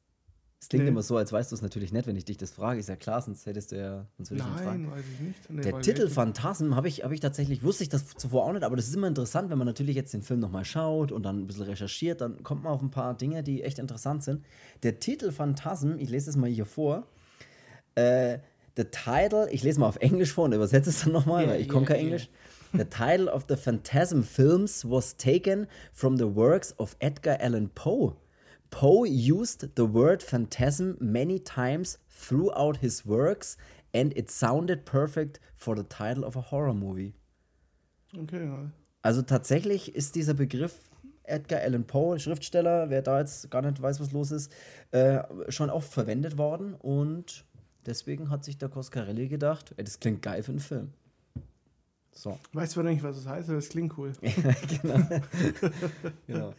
Es 0.64 0.70
klingt 0.70 0.84
Nee. 0.86 0.92
immer 0.92 1.02
so, 1.02 1.18
als 1.18 1.32
weißt 1.32 1.52
du 1.52 1.56
es 1.56 1.64
natürlich 1.64 1.92
nicht, 1.92 2.06
wenn 2.06 2.16
ich 2.16 2.26
dich 2.26 2.38
das 2.38 2.52
frage. 2.52 2.80
Ist 2.80 2.88
ja 2.88 2.96
klar, 2.96 3.20
sonst 3.20 3.48
hättest 3.48 3.72
du 3.72 3.78
ja. 3.78 4.06
Sonst 4.18 4.30
würde 4.30 4.44
ich 4.44 4.50
nicht 4.52 4.64
fragen. 4.64 4.84
Nein, 4.84 4.92
weiß 4.92 5.04
ich 5.16 5.20
nicht. 5.20 5.50
Nee, 5.50 5.62
Der 5.64 5.82
Titel 5.82 6.02
welchen- 6.02 6.14
Phantasm 6.14 6.76
habe 6.76 6.88
ich, 6.88 7.04
hab 7.04 7.12
ich 7.12 7.20
tatsächlich, 7.20 7.64
wusste 7.64 7.82
ich 7.82 7.90
das 7.90 8.08
zuvor 8.10 8.46
auch 8.46 8.54
nicht, 8.54 8.62
aber 8.64 8.76
das 8.76 8.88
ist 8.88 8.96
immer 8.96 9.08
interessant, 9.08 9.50
wenn 9.50 9.58
man 9.58 9.66
natürlich 9.66 9.96
jetzt 9.96 10.14
den 10.14 10.22
Film 10.22 10.40
nochmal 10.40 10.64
schaut 10.64 11.12
und 11.12 11.24
dann 11.24 11.40
ein 11.40 11.48
bisschen 11.48 11.64
recherchiert, 11.64 12.22
dann 12.22 12.44
kommt 12.44 12.64
man 12.64 12.74
auf 12.74 12.82
ein 12.84 12.92
paar 12.92 13.16
Dinge, 13.18 13.42
die 13.42 13.64
echt 13.64 13.80
interessant 13.80 14.24
sind. 14.24 14.46
Der 14.84 15.00
Titel 15.00 15.32
Phantasm, 15.32 15.94
ich 15.98 16.10
lese 16.12 16.30
es 16.30 16.36
mal 16.36 16.48
hier 16.50 16.68
vor. 16.68 17.08
Äh, 17.96 18.38
the 18.78 18.86
title, 18.86 19.50
ich 19.52 19.64
lese 19.64 19.80
mal 19.80 19.88
auf 19.88 19.98
Englisch 19.98 20.32
vor 20.32 20.46
und 20.46 20.54
übersetze 20.54 20.92
es 20.92 21.02
dann 21.02 21.12
nochmal, 21.12 21.44
Yeah, 21.44 21.54
weil 21.54 21.62
ich 21.62 21.70
komme 21.70 21.86
kein 21.88 21.96
yeah, 21.98 22.06
Englisch. 22.06 22.30
The 22.74 22.86
title 22.86 23.28
of 23.28 23.48
the 23.48 23.58
Phantasm 23.58 24.24
films 24.24 24.86
was 24.86 25.12
taken 25.12 25.68
from 25.92 26.16
the 26.16 26.28
works 26.28 26.74
of 26.80 26.96
Edgar 27.02 27.36
Allan 27.42 27.70
Poe. 27.76 28.16
Poe 28.70 29.04
used 29.04 29.76
the 29.76 29.86
word 29.86 30.24
phantasm 30.24 30.96
many 31.02 31.38
times 31.38 31.98
throughout 32.10 32.78
his 32.78 33.06
works 33.06 33.58
and 33.94 34.14
it 34.16 34.32
sounded 34.32 34.86
perfect 34.86 35.42
for 35.58 35.76
the 35.76 35.84
title 35.84 36.24
of 36.24 36.38
a 36.38 36.42
horror 36.42 36.74
movie. 36.74 37.14
Okay, 38.18 38.46
ja. 38.46 38.72
Also 39.02 39.22
tatsächlich 39.22 39.94
ist 39.94 40.16
dieser 40.16 40.34
Begriff 40.34 40.80
Edgar 41.24 41.60
Allan 41.60 41.86
Poe, 41.86 42.20
Schriftsteller, 42.20 42.90
wer 42.90 43.02
da 43.02 43.20
jetzt 43.20 43.52
gar 43.52 43.62
nicht 43.64 43.82
weiß, 43.82 44.00
was 44.00 44.14
los 44.14 44.32
ist, 44.32 44.50
äh, 44.92 45.22
schon 45.50 45.70
oft 45.70 45.92
verwendet 45.92 46.38
worden 46.38 46.74
und 46.76 47.44
deswegen 47.86 48.30
hat 48.30 48.46
sich 48.46 48.58
der 48.58 48.70
Coscarelli 48.70 49.28
gedacht, 49.28 49.74
ey, 49.76 49.84
das 49.84 50.00
klingt 50.00 50.22
geil 50.22 50.42
für 50.42 50.52
einen 50.52 50.60
Film. 50.60 50.94
So. 52.14 52.38
Weißt 52.54 52.76
du 52.76 52.84
nicht, 52.84 53.04
was 53.04 53.18
das 53.18 53.28
heißt, 53.28 53.50
aber 53.50 53.58
es 53.58 53.70
klingt 53.70 53.98
cool. 53.98 54.14
genau. 54.82 55.00
genau. 56.28 56.54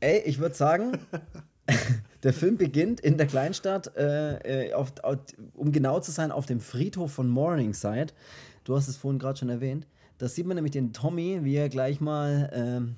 Ey, 0.00 0.22
ich 0.24 0.38
würde 0.38 0.54
sagen, 0.54 0.98
der 2.22 2.32
Film 2.32 2.56
beginnt 2.56 3.00
in 3.00 3.18
der 3.18 3.26
Kleinstadt, 3.26 3.96
äh, 3.96 4.68
äh, 4.68 4.72
auf, 4.74 4.92
auf, 5.02 5.18
um 5.54 5.72
genau 5.72 6.00
zu 6.00 6.10
sein, 6.10 6.32
auf 6.32 6.46
dem 6.46 6.60
Friedhof 6.60 7.12
von 7.12 7.28
Morningside. 7.28 8.12
Du 8.64 8.76
hast 8.76 8.88
es 8.88 8.96
vorhin 8.96 9.18
gerade 9.18 9.38
schon 9.38 9.48
erwähnt. 9.48 9.86
Da 10.18 10.28
sieht 10.28 10.46
man 10.46 10.54
nämlich 10.54 10.72
den 10.72 10.92
Tommy, 10.92 11.40
wie 11.42 11.56
er 11.56 11.68
gleich 11.68 12.00
mal 12.00 12.50
ähm, 12.52 12.96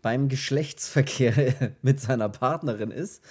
beim 0.00 0.28
Geschlechtsverkehr 0.28 1.72
mit 1.82 2.00
seiner 2.00 2.28
Partnerin 2.28 2.92
ist. 2.92 3.22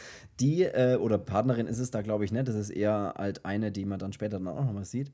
Die, 0.42 0.64
äh, 0.64 0.98
oder 0.98 1.18
Partnerin 1.18 1.68
ist 1.68 1.80
es 1.80 1.92
da, 1.92 2.02
glaube 2.02 2.26
ich, 2.26 2.34
nicht. 2.34 2.48
Das 2.48 2.56
ist 2.56 2.70
eher 2.70 3.14
halt 3.18 3.46
eine, 3.46 3.72
die 3.72 3.86
man 3.86 4.00
dann 4.00 4.12
später 4.12 4.38
dann 4.38 4.50
auch 4.50 4.66
nochmal 4.66 4.84
sieht. 4.84 5.14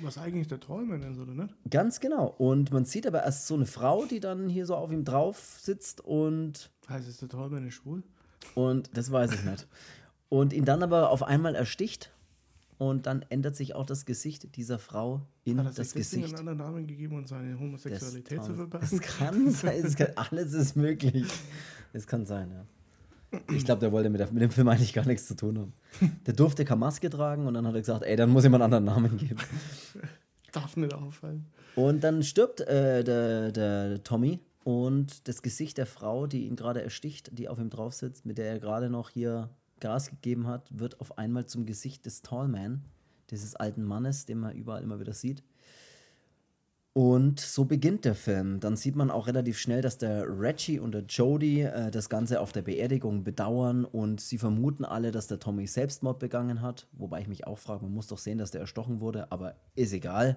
Was 0.00 0.18
eigentlich 0.18 0.48
der 0.48 0.58
Träumer 0.60 0.98
denn 0.98 1.14
so, 1.14 1.22
oder 1.22 1.34
nicht? 1.34 1.54
Ganz 1.70 2.00
genau. 2.00 2.34
Und 2.38 2.72
man 2.72 2.84
sieht 2.84 3.06
aber 3.06 3.22
erst 3.22 3.46
so 3.46 3.54
eine 3.54 3.66
Frau, 3.66 4.04
die 4.06 4.20
dann 4.20 4.48
hier 4.48 4.66
so 4.66 4.74
auf 4.74 4.90
ihm 4.90 5.04
drauf 5.04 5.58
sitzt 5.60 6.00
und, 6.00 6.70
Heißt 6.88 7.08
es 7.08 7.18
der 7.18 7.28
Träumer 7.28 7.60
nicht 7.60 7.74
schwul? 7.74 8.02
und 8.54 8.90
das 8.96 9.10
weiß 9.12 9.32
ich 9.32 9.44
nicht. 9.44 9.66
Und 10.28 10.52
ihn 10.52 10.64
dann 10.64 10.82
aber 10.82 11.10
auf 11.10 11.22
einmal 11.22 11.54
ersticht 11.54 12.10
und 12.78 13.06
dann 13.06 13.22
ändert 13.28 13.54
sich 13.54 13.74
auch 13.76 13.84
das 13.86 14.06
Gesicht 14.06 14.56
dieser 14.56 14.78
Frau 14.78 15.20
in 15.44 15.58
Hat 15.60 15.66
das 15.78 15.92
deswegen 15.92 16.22
Gesicht. 16.22 16.38
einen 16.38 16.48
anderen 16.48 16.58
Namen 16.58 16.86
gegeben, 16.86 17.18
um 17.18 17.26
seine 17.26 17.58
Homosexualität 17.58 18.42
zu 18.42 18.54
verbergen? 18.54 18.88
Es 18.90 19.00
kann 19.00 19.50
sein, 19.50 19.84
es 19.84 19.94
kann, 19.94 20.12
alles 20.16 20.52
ist 20.54 20.74
möglich. 20.74 21.30
Es 21.92 22.06
kann 22.06 22.24
sein, 22.26 22.50
ja. 22.50 22.64
Ich 23.54 23.64
glaube, 23.64 23.80
der 23.80 23.92
wollte 23.92 24.10
mit, 24.10 24.20
der, 24.20 24.30
mit 24.30 24.42
dem 24.42 24.50
Film 24.50 24.68
eigentlich 24.68 24.92
gar 24.92 25.06
nichts 25.06 25.26
zu 25.26 25.34
tun 25.34 25.58
haben. 25.58 25.72
Der 26.26 26.34
durfte 26.34 26.64
keine 26.64 26.80
Maske 26.80 27.08
tragen 27.08 27.46
und 27.46 27.54
dann 27.54 27.66
hat 27.66 27.74
er 27.74 27.80
gesagt, 27.80 28.02
ey, 28.02 28.16
dann 28.16 28.30
muss 28.30 28.44
ich 28.44 28.50
mal 28.50 28.60
einen 28.60 28.74
anderen 28.74 28.84
Namen 28.84 29.16
geben. 29.16 29.38
Darf 30.52 30.76
nicht 30.76 30.92
auffallen. 30.92 31.46
Und 31.74 32.04
dann 32.04 32.22
stirbt 32.22 32.60
äh, 32.60 33.02
der, 33.02 33.52
der 33.52 34.02
Tommy 34.04 34.40
und 34.64 35.26
das 35.28 35.42
Gesicht 35.42 35.78
der 35.78 35.86
Frau, 35.86 36.26
die 36.26 36.46
ihn 36.46 36.56
gerade 36.56 36.82
ersticht, 36.82 37.30
die 37.36 37.48
auf 37.48 37.58
ihm 37.58 37.70
drauf 37.70 37.94
sitzt, 37.94 38.26
mit 38.26 38.38
der 38.38 38.46
er 38.46 38.58
gerade 38.58 38.90
noch 38.90 39.10
hier 39.10 39.48
Gas 39.80 40.10
gegeben 40.10 40.46
hat, 40.46 40.68
wird 40.70 41.00
auf 41.00 41.18
einmal 41.18 41.46
zum 41.46 41.66
Gesicht 41.66 42.06
des 42.06 42.22
Tallman, 42.22 42.84
dieses 43.30 43.56
alten 43.56 43.82
Mannes, 43.82 44.26
den 44.26 44.38
man 44.38 44.54
überall 44.54 44.82
immer 44.82 45.00
wieder 45.00 45.14
sieht. 45.14 45.42
Und 46.94 47.40
so 47.40 47.64
beginnt 47.64 48.04
der 48.04 48.14
Film. 48.14 48.60
Dann 48.60 48.76
sieht 48.76 48.96
man 48.96 49.10
auch 49.10 49.26
relativ 49.26 49.58
schnell, 49.58 49.80
dass 49.80 49.96
der 49.96 50.26
Reggie 50.28 50.78
und 50.78 50.92
der 50.92 51.04
Jody 51.04 51.62
äh, 51.62 51.90
das 51.90 52.10
Ganze 52.10 52.38
auf 52.38 52.52
der 52.52 52.60
Beerdigung 52.60 53.24
bedauern 53.24 53.86
und 53.86 54.20
sie 54.20 54.36
vermuten 54.36 54.84
alle, 54.84 55.10
dass 55.10 55.26
der 55.26 55.38
Tommy 55.38 55.66
Selbstmord 55.66 56.18
begangen 56.18 56.60
hat. 56.60 56.86
Wobei 56.92 57.22
ich 57.22 57.28
mich 57.28 57.46
auch 57.46 57.58
frage, 57.58 57.84
man 57.84 57.94
muss 57.94 58.08
doch 58.08 58.18
sehen, 58.18 58.36
dass 58.36 58.50
der 58.50 58.60
erstochen 58.60 59.00
wurde, 59.00 59.32
aber 59.32 59.54
ist 59.74 59.94
egal. 59.94 60.36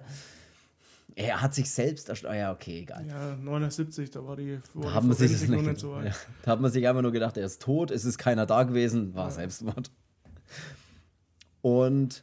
Er 1.14 1.42
hat 1.42 1.54
sich 1.54 1.70
selbst 1.70 2.08
erstochen. 2.08 2.32
Ah 2.32 2.36
ja, 2.38 2.52
okay, 2.52 2.80
egal. 2.80 3.06
Ja, 3.06 3.36
79, 3.36 4.10
da 4.10 4.24
war 4.26 4.36
die, 4.36 4.58
Da 4.74 5.00
man 5.02 5.14
sich 5.14 5.32
das 5.32 5.48
nicht, 5.48 5.62
nicht 5.62 5.78
so 5.80 5.92
weit. 5.92 6.06
ja, 6.06 6.12
da 6.42 6.52
hat 6.52 6.60
man 6.62 6.70
sich 6.72 6.88
einfach 6.88 7.02
nur 7.02 7.12
gedacht, 7.12 7.36
er 7.36 7.44
ist 7.44 7.60
tot, 7.60 7.90
es 7.90 8.06
ist 8.06 8.16
keiner 8.16 8.46
da 8.46 8.62
gewesen, 8.62 9.14
war 9.14 9.26
Ja. 9.26 9.30
Selbstmord. 9.30 9.90
Und 11.60 12.22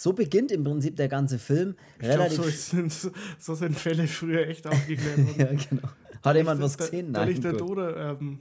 so 0.00 0.14
beginnt 0.14 0.50
im 0.50 0.64
Prinzip 0.64 0.96
der 0.96 1.08
ganze 1.08 1.38
Film. 1.38 1.74
Ich 1.98 2.08
Relativ 2.08 2.36
so, 2.36 2.76
sind, 2.76 3.12
so 3.38 3.54
sind 3.54 3.78
Fälle 3.78 4.06
früher 4.06 4.48
echt 4.48 4.66
aufgeklärt 4.66 5.18
worden. 5.18 5.34
ja, 5.38 5.52
genau. 5.68 5.88
Hat 6.24 6.36
jemand 6.36 6.62
was 6.62 6.78
Da- 6.78 6.84
gesehen? 6.86 7.12
Da 7.12 7.24
liegt 7.24 7.44
der. 7.44 7.58
Tode. 7.58 7.94
Ähm, 8.18 8.38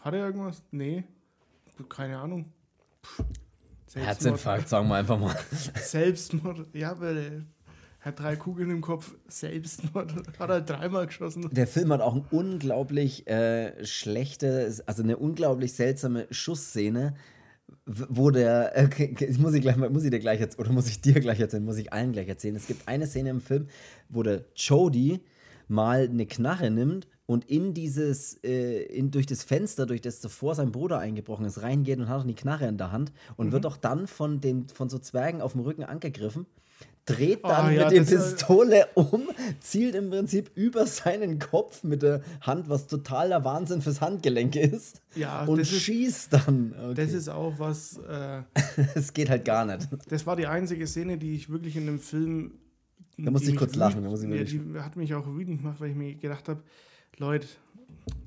hat 0.00 0.12
er 0.14 0.26
irgendwas? 0.26 0.60
Nee. 0.72 1.04
Keine 1.88 2.18
Ahnung. 2.18 2.46
Pff. 3.04 3.24
Herzinfarkt, 3.94 4.68
sagen 4.68 4.88
wir 4.88 4.96
einfach 4.96 5.20
mal. 5.20 5.36
Selbstmord. 5.80 6.66
Ja, 6.72 6.98
weil 6.98 7.16
er 7.16 7.42
hat 8.00 8.18
drei 8.18 8.34
Kugeln 8.34 8.70
im 8.70 8.80
Kopf. 8.80 9.14
Selbstmord. 9.28 10.14
Hat 10.36 10.50
er 10.50 10.62
dreimal 10.62 11.06
geschossen. 11.06 11.48
Der 11.52 11.68
Film 11.68 11.92
hat 11.92 12.00
auch 12.00 12.16
ein 12.16 12.24
unglaublich 12.32 13.28
äh, 13.28 13.84
schlechte, 13.86 14.74
also 14.86 15.04
eine 15.04 15.16
unglaublich 15.16 15.74
seltsame 15.74 16.26
Schussszene, 16.32 17.14
wo 17.86 18.30
der, 18.30 18.76
äh, 18.76 18.84
okay, 18.84 19.10
okay, 19.12 19.34
muss 19.38 19.54
ich 19.54 19.62
gleich 19.62 19.76
muss 19.76 20.04
ich 20.04 20.10
dir 20.10 20.20
gleich 20.20 20.40
jetzt, 20.40 20.58
oder 20.58 20.70
muss 20.72 20.88
ich 20.88 21.00
dir 21.00 21.14
gleich 21.20 21.40
erzählen, 21.40 21.64
muss 21.64 21.78
ich 21.78 21.92
allen 21.92 22.12
gleich 22.12 22.28
erzählen. 22.28 22.54
Es 22.56 22.66
gibt 22.66 22.86
eine 22.86 23.06
Szene 23.06 23.30
im 23.30 23.40
Film, 23.40 23.68
wo 24.08 24.22
der 24.22 24.44
Jody 24.54 25.20
mal 25.68 26.08
eine 26.08 26.26
Knarre 26.26 26.70
nimmt 26.70 27.08
und 27.26 27.44
in 27.46 27.74
dieses, 27.74 28.34
äh, 28.44 28.82
in, 28.82 29.10
durch 29.10 29.26
das 29.26 29.42
Fenster, 29.42 29.86
durch 29.86 30.00
das 30.00 30.20
zuvor 30.20 30.54
sein 30.54 30.70
Bruder 30.70 30.98
eingebrochen 30.98 31.46
ist, 31.46 31.62
reingeht 31.62 31.98
und 31.98 32.08
hat 32.08 32.20
auch 32.20 32.26
die 32.26 32.34
Knarre 32.34 32.68
in 32.68 32.78
der 32.78 32.92
Hand 32.92 33.12
und 33.36 33.52
wird 33.52 33.66
auch 33.66 33.76
dann 33.76 34.06
von, 34.06 34.40
dem, 34.40 34.68
von 34.68 34.88
so 34.88 34.98
Zwergen 34.98 35.40
auf 35.40 35.52
dem 35.52 35.62
Rücken 35.62 35.82
angegriffen. 35.82 36.46
Dreht 37.04 37.42
dann 37.44 37.66
Ah, 37.66 37.70
ja, 37.72 37.82
mit 37.88 37.92
der 37.92 38.02
äh, 38.02 38.04
Pistole 38.04 38.86
um, 38.94 39.28
zielt 39.58 39.96
im 39.96 40.10
Prinzip 40.10 40.52
über 40.54 40.86
seinen 40.86 41.40
Kopf 41.40 41.82
mit 41.82 42.02
der 42.02 42.22
Hand, 42.42 42.68
was 42.68 42.86
totaler 42.86 43.44
Wahnsinn 43.44 43.82
fürs 43.82 44.00
Handgelenk 44.00 44.54
ist. 44.54 45.02
Ja, 45.16 45.44
und 45.44 45.58
das 45.58 45.72
ist- 45.72 45.80
schießt 45.82 46.32
dann. 46.32 46.72
Okay. 46.80 46.94
Das 46.94 47.12
ist 47.12 47.28
auch 47.28 47.54
was. 47.58 47.98
Äh, 47.98 48.42
Es 48.94 49.12
geht 49.12 49.30
halt 49.30 49.44
gar 49.44 49.64
nicht. 49.64 49.88
das 50.08 50.26
war 50.26 50.36
die 50.36 50.46
einzige 50.46 50.86
Szene, 50.86 51.18
die 51.18 51.34
ich 51.34 51.50
wirklich 51.50 51.76
in 51.76 51.86
dem 51.86 51.98
Film. 51.98 52.52
Da 53.18 53.30
musste 53.32 53.50
ich 53.50 53.56
kurz 53.56 53.74
lachen, 53.74 54.02
da 54.04 54.08
muss 54.08 54.22
ich 54.22 54.30
ja, 54.30 54.44
die 54.44 54.60
hat 54.80 54.94
mich 54.96 55.12
auch 55.14 55.26
wütend 55.26 55.58
gemacht, 55.58 55.80
weil 55.80 55.90
ich 55.90 55.96
mir 55.96 56.14
gedacht 56.14 56.48
habe, 56.48 56.62
Leute, 57.18 57.46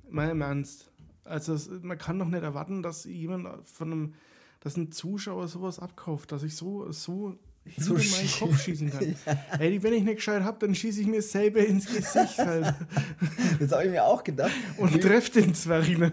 mal 0.10 0.30
im 0.30 0.42
Ernst. 0.42 0.92
Also 1.24 1.58
man 1.82 1.98
kann 1.98 2.20
doch 2.20 2.28
nicht 2.28 2.44
erwarten, 2.44 2.84
dass 2.84 3.06
jemand 3.06 3.68
von 3.68 3.92
einem, 3.92 4.14
dass 4.60 4.78
ein 4.78 4.92
Zuschauer 4.92 5.48
sowas 5.48 5.80
abkauft, 5.80 6.32
dass 6.32 6.44
ich 6.44 6.56
so, 6.56 6.92
so 6.92 7.36
hinter 7.66 7.84
So 7.84 7.94
meinen 7.94 8.32
Kopf 8.40 8.62
schießen 8.62 8.92
kann. 8.92 9.16
Ey, 9.60 9.82
wenn 9.82 9.94
ich 9.94 10.04
nicht 10.04 10.18
gescheit 10.18 10.44
habe, 10.44 10.58
dann 10.60 10.76
schieße 10.76 11.02
ich 11.02 11.08
mir 11.08 11.22
selber 11.22 11.60
ins 11.60 11.88
Gesicht 11.88 12.38
halt. 12.38 12.74
Das 13.60 13.72
habe 13.72 13.86
ich 13.86 13.92
mir 13.92 14.04
auch 14.04 14.24
gedacht. 14.24 14.52
und 14.78 15.02
treffe 15.02 15.42
den 15.42 15.54
Zwerg. 15.56 15.86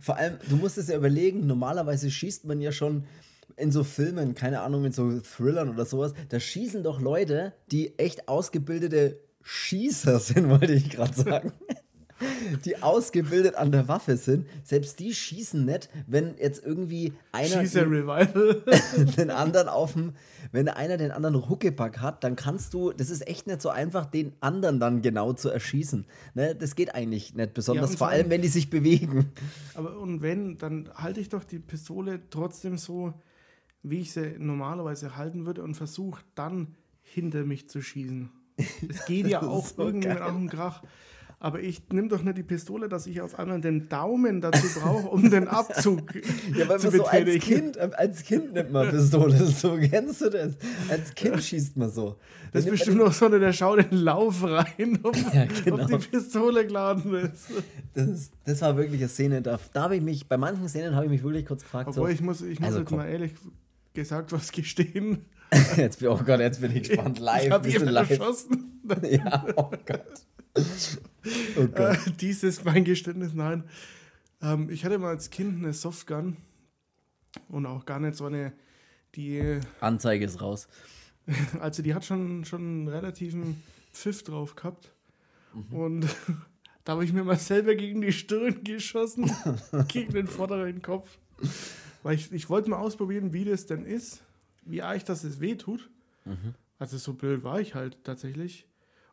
Vor 0.00 0.16
allem, 0.16 0.38
du 0.48 0.56
musst 0.56 0.78
es 0.78 0.88
ja 0.88 0.96
überlegen, 0.96 1.46
normalerweise 1.46 2.10
schießt 2.10 2.46
man 2.46 2.60
ja 2.60 2.72
schon 2.72 3.04
in 3.56 3.70
so 3.70 3.84
Filmen, 3.84 4.34
keine 4.34 4.62
Ahnung, 4.62 4.84
in 4.86 4.92
so 4.92 5.20
Thrillern 5.20 5.68
oder 5.68 5.84
sowas, 5.84 6.14
da 6.30 6.40
schießen 6.40 6.82
doch 6.82 7.00
Leute, 7.00 7.52
die 7.70 7.98
echt 7.98 8.28
ausgebildete 8.28 9.20
Schießer 9.42 10.18
sind, 10.18 10.48
wollte 10.48 10.72
ich 10.72 10.90
gerade 10.90 11.14
sagen. 11.14 11.52
Die 12.64 12.82
ausgebildet 12.82 13.54
an 13.56 13.72
der 13.72 13.88
Waffe 13.88 14.16
sind, 14.16 14.46
selbst 14.64 14.98
die 14.98 15.14
schießen 15.14 15.64
nicht, 15.64 15.88
wenn 16.06 16.36
jetzt 16.38 16.64
irgendwie 16.64 17.12
einer 17.32 17.60
Schießer 17.60 17.82
Revival. 17.86 18.62
den 19.16 19.30
anderen 19.30 19.68
auf 19.68 19.92
dem, 19.94 20.12
wenn 20.52 20.68
einer 20.68 20.96
den 20.96 21.10
anderen 21.10 21.48
Huckepack 21.48 22.00
hat, 22.00 22.24
dann 22.24 22.36
kannst 22.36 22.74
du, 22.74 22.92
das 22.92 23.10
ist 23.10 23.26
echt 23.26 23.46
nicht 23.46 23.62
so 23.62 23.68
einfach, 23.70 24.06
den 24.06 24.32
anderen 24.40 24.80
dann 24.80 25.02
genau 25.02 25.32
zu 25.32 25.48
erschießen. 25.48 26.06
Ne? 26.34 26.54
Das 26.54 26.74
geht 26.74 26.94
eigentlich 26.94 27.34
nicht, 27.34 27.54
besonders 27.54 27.90
und 27.92 27.96
vor 27.98 28.08
allem- 28.08 28.30
wenn 28.30 28.42
die 28.42 28.48
sich 28.48 28.70
bewegen. 28.70 29.32
Aber 29.74 29.98
und 29.98 30.22
wenn, 30.22 30.58
dann 30.58 30.88
halte 30.94 31.20
ich 31.20 31.28
doch 31.28 31.44
die 31.44 31.58
Pistole 31.58 32.20
trotzdem 32.30 32.76
so, 32.78 33.14
wie 33.82 34.00
ich 34.00 34.12
sie 34.12 34.36
normalerweise 34.38 35.16
halten 35.16 35.46
würde 35.46 35.62
und 35.62 35.74
versuche 35.74 36.22
dann 36.34 36.76
hinter 37.02 37.44
mich 37.44 37.68
zu 37.68 37.82
schießen. 37.82 38.30
Es 38.88 39.06
geht 39.06 39.26
ja 39.28 39.42
auch 39.42 39.66
so 39.66 39.82
irgendwie 39.82 40.08
mit 40.08 40.18
geil. 40.18 40.26
Ach 40.28 40.34
und 40.34 40.48
Krach. 40.48 40.82
Aber 41.42 41.60
ich 41.60 41.82
nehme 41.90 42.06
doch 42.08 42.22
nicht 42.22 42.38
die 42.38 42.42
Pistole, 42.44 42.88
dass 42.88 43.06
ich 43.08 43.20
auf 43.20 43.38
einmal 43.38 43.60
den 43.60 43.88
Daumen 43.88 44.40
dazu 44.40 44.64
brauche, 44.78 45.08
um 45.08 45.28
den 45.28 45.48
Abzug 45.48 46.14
ja, 46.56 46.68
weil 46.68 46.78
zu 46.78 46.86
man 46.88 46.96
so 46.98 47.04
als 47.04 47.24
betätigen. 47.24 47.72
Kind, 47.72 47.78
als 47.78 48.22
Kind 48.22 48.52
nimmt 48.54 48.70
man 48.72 48.90
Pistole. 48.90 49.34
So, 49.46 49.76
kennst 49.76 50.20
du 50.20 50.30
das? 50.30 50.52
Als 50.88 51.14
Kind 51.14 51.42
schießt 51.42 51.76
man 51.76 51.90
so. 51.90 52.16
Das 52.52 52.60
ist 52.60 52.66
Dann 52.66 52.72
bestimmt 52.72 52.98
noch 52.98 53.12
so 53.12 53.26
eine, 53.26 53.40
der 53.40 53.52
schaut 53.52 53.80
in 53.80 53.88
den 53.90 53.98
Lauf 53.98 54.42
rein, 54.44 54.98
ob, 55.02 55.16
Ja, 55.34 55.46
genau. 55.64 55.82
ob 55.82 55.88
die 55.88 55.96
Pistole 56.08 56.64
geladen 56.66 57.12
ist. 57.14 57.46
Das, 57.94 58.06
ist, 58.08 58.32
das 58.44 58.60
war 58.62 58.76
wirklich 58.76 59.00
eine 59.00 59.08
Szene, 59.08 59.42
da, 59.42 59.58
da 59.72 59.82
habe 59.82 59.96
ich 59.96 60.02
mich, 60.02 60.28
bei 60.28 60.36
manchen 60.36 60.68
Szenen 60.68 60.94
habe 60.94 61.06
ich 61.06 61.10
mich 61.10 61.22
wirklich 61.24 61.44
kurz 61.46 61.62
gefragt, 61.62 61.88
Obwohl 61.88 62.06
so, 62.08 62.12
ich 62.14 62.20
muss, 62.20 62.40
ich 62.42 62.60
muss 62.60 62.66
Also 62.68 62.78
jetzt 62.80 62.88
komm. 62.88 62.98
mal 62.98 63.08
ehrlich 63.08 63.32
gesagt 63.94 64.30
was 64.32 64.52
gestehen. 64.52 65.24
jetzt, 65.76 65.98
bin- 65.98 66.08
oh 66.08 66.20
Gott, 66.24 66.40
jetzt 66.40 66.60
bin 66.60 66.74
ich 66.76 66.88
gespannt, 66.88 67.18
live, 67.18 67.60
ich 67.66 67.72
jemanden 67.72 67.94
live. 67.94 68.10
erschossen. 68.10 68.80
Ja, 69.10 69.44
oh 69.56 69.70
Gott. 69.86 70.04
Oh. 71.56 71.60
Äh, 71.60 71.96
dies 72.20 72.42
ist 72.42 72.64
mein 72.64 72.84
Geständnis, 72.84 73.32
nein. 73.34 73.64
Ähm, 74.40 74.70
ich 74.70 74.84
hatte 74.84 74.98
mal 74.98 75.10
als 75.10 75.30
Kind 75.30 75.58
eine 75.58 75.72
Softgun 75.72 76.36
und 77.48 77.66
auch 77.66 77.84
gar 77.84 78.00
nicht 78.00 78.16
so 78.16 78.26
eine, 78.26 78.52
die, 79.14 79.60
Anzeige 79.80 80.24
ist 80.24 80.40
raus. 80.40 80.68
also 81.60 81.82
die 81.82 81.94
hat 81.94 82.04
schon, 82.04 82.44
schon 82.44 82.60
einen 82.60 82.88
relativen 82.88 83.62
Pfiff 83.92 84.22
drauf 84.22 84.56
gehabt. 84.56 84.92
Mhm. 85.54 85.76
Und 85.76 86.16
da 86.84 86.92
habe 86.92 87.04
ich 87.04 87.12
mir 87.12 87.24
mal 87.24 87.38
selber 87.38 87.74
gegen 87.74 88.00
die 88.00 88.12
Stirn 88.12 88.64
geschossen, 88.64 89.30
gegen 89.88 90.12
den 90.12 90.26
vorderen 90.26 90.82
Kopf. 90.82 91.18
Weil 92.02 92.16
ich, 92.16 92.32
ich 92.32 92.48
wollte 92.48 92.70
mal 92.70 92.78
ausprobieren, 92.78 93.32
wie 93.32 93.44
das 93.44 93.66
denn 93.66 93.84
ist, 93.84 94.22
wie 94.64 94.82
arg 94.82 95.04
das 95.04 95.24
es 95.24 95.40
weh 95.40 95.54
tut. 95.54 95.88
Mhm. 96.24 96.54
Also 96.78 96.98
so 96.98 97.12
blöd 97.14 97.44
war 97.44 97.60
ich 97.60 97.74
halt 97.74 98.02
tatsächlich. 98.02 98.66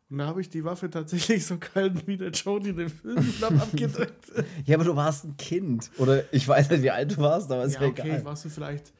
Und 0.09 0.17
da 0.17 0.25
habe 0.25 0.41
ich 0.41 0.49
die 0.49 0.63
Waffe 0.63 0.89
tatsächlich 0.89 1.45
so 1.47 1.57
kalt 1.57 2.07
wie 2.07 2.17
der 2.17 2.31
Jody 2.31 2.73
den 2.73 2.89
Film 2.89 3.17
abgedrückt. 3.41 4.31
Ja, 4.65 4.75
aber 4.75 4.85
du 4.85 4.95
warst 4.95 5.25
ein 5.25 5.37
Kind. 5.37 5.91
Oder 5.97 6.23
ich 6.33 6.47
weiß 6.47 6.69
nicht, 6.71 6.81
wie 6.81 6.91
alt 6.91 7.15
du 7.15 7.17
warst, 7.17 7.51
aber 7.51 7.63
ist 7.63 7.75
ja, 7.75 7.81
mir 7.81 7.87
okay, 7.87 8.01
egal. 8.07 8.25
warst 8.25 8.45
du 8.45 8.49
vielleicht, 8.49 8.91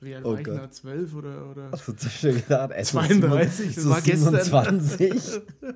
wie 0.00 0.14
alt 0.14 0.24
Oh 0.24 0.32
war 0.32 0.40
ich 0.40 0.46
da, 0.46 0.70
zwölf 0.70 1.14
oder, 1.14 1.50
oder 1.50 1.70
Hast 1.70 1.86
du 1.86 2.08
schon 2.08 2.34
gedacht? 2.34 2.70
ey, 2.72 2.84
so 2.84 2.98
32, 2.98 3.74
das 3.74 3.86
war 3.88 4.00
gestern. 4.00 4.80
27. 4.80 5.42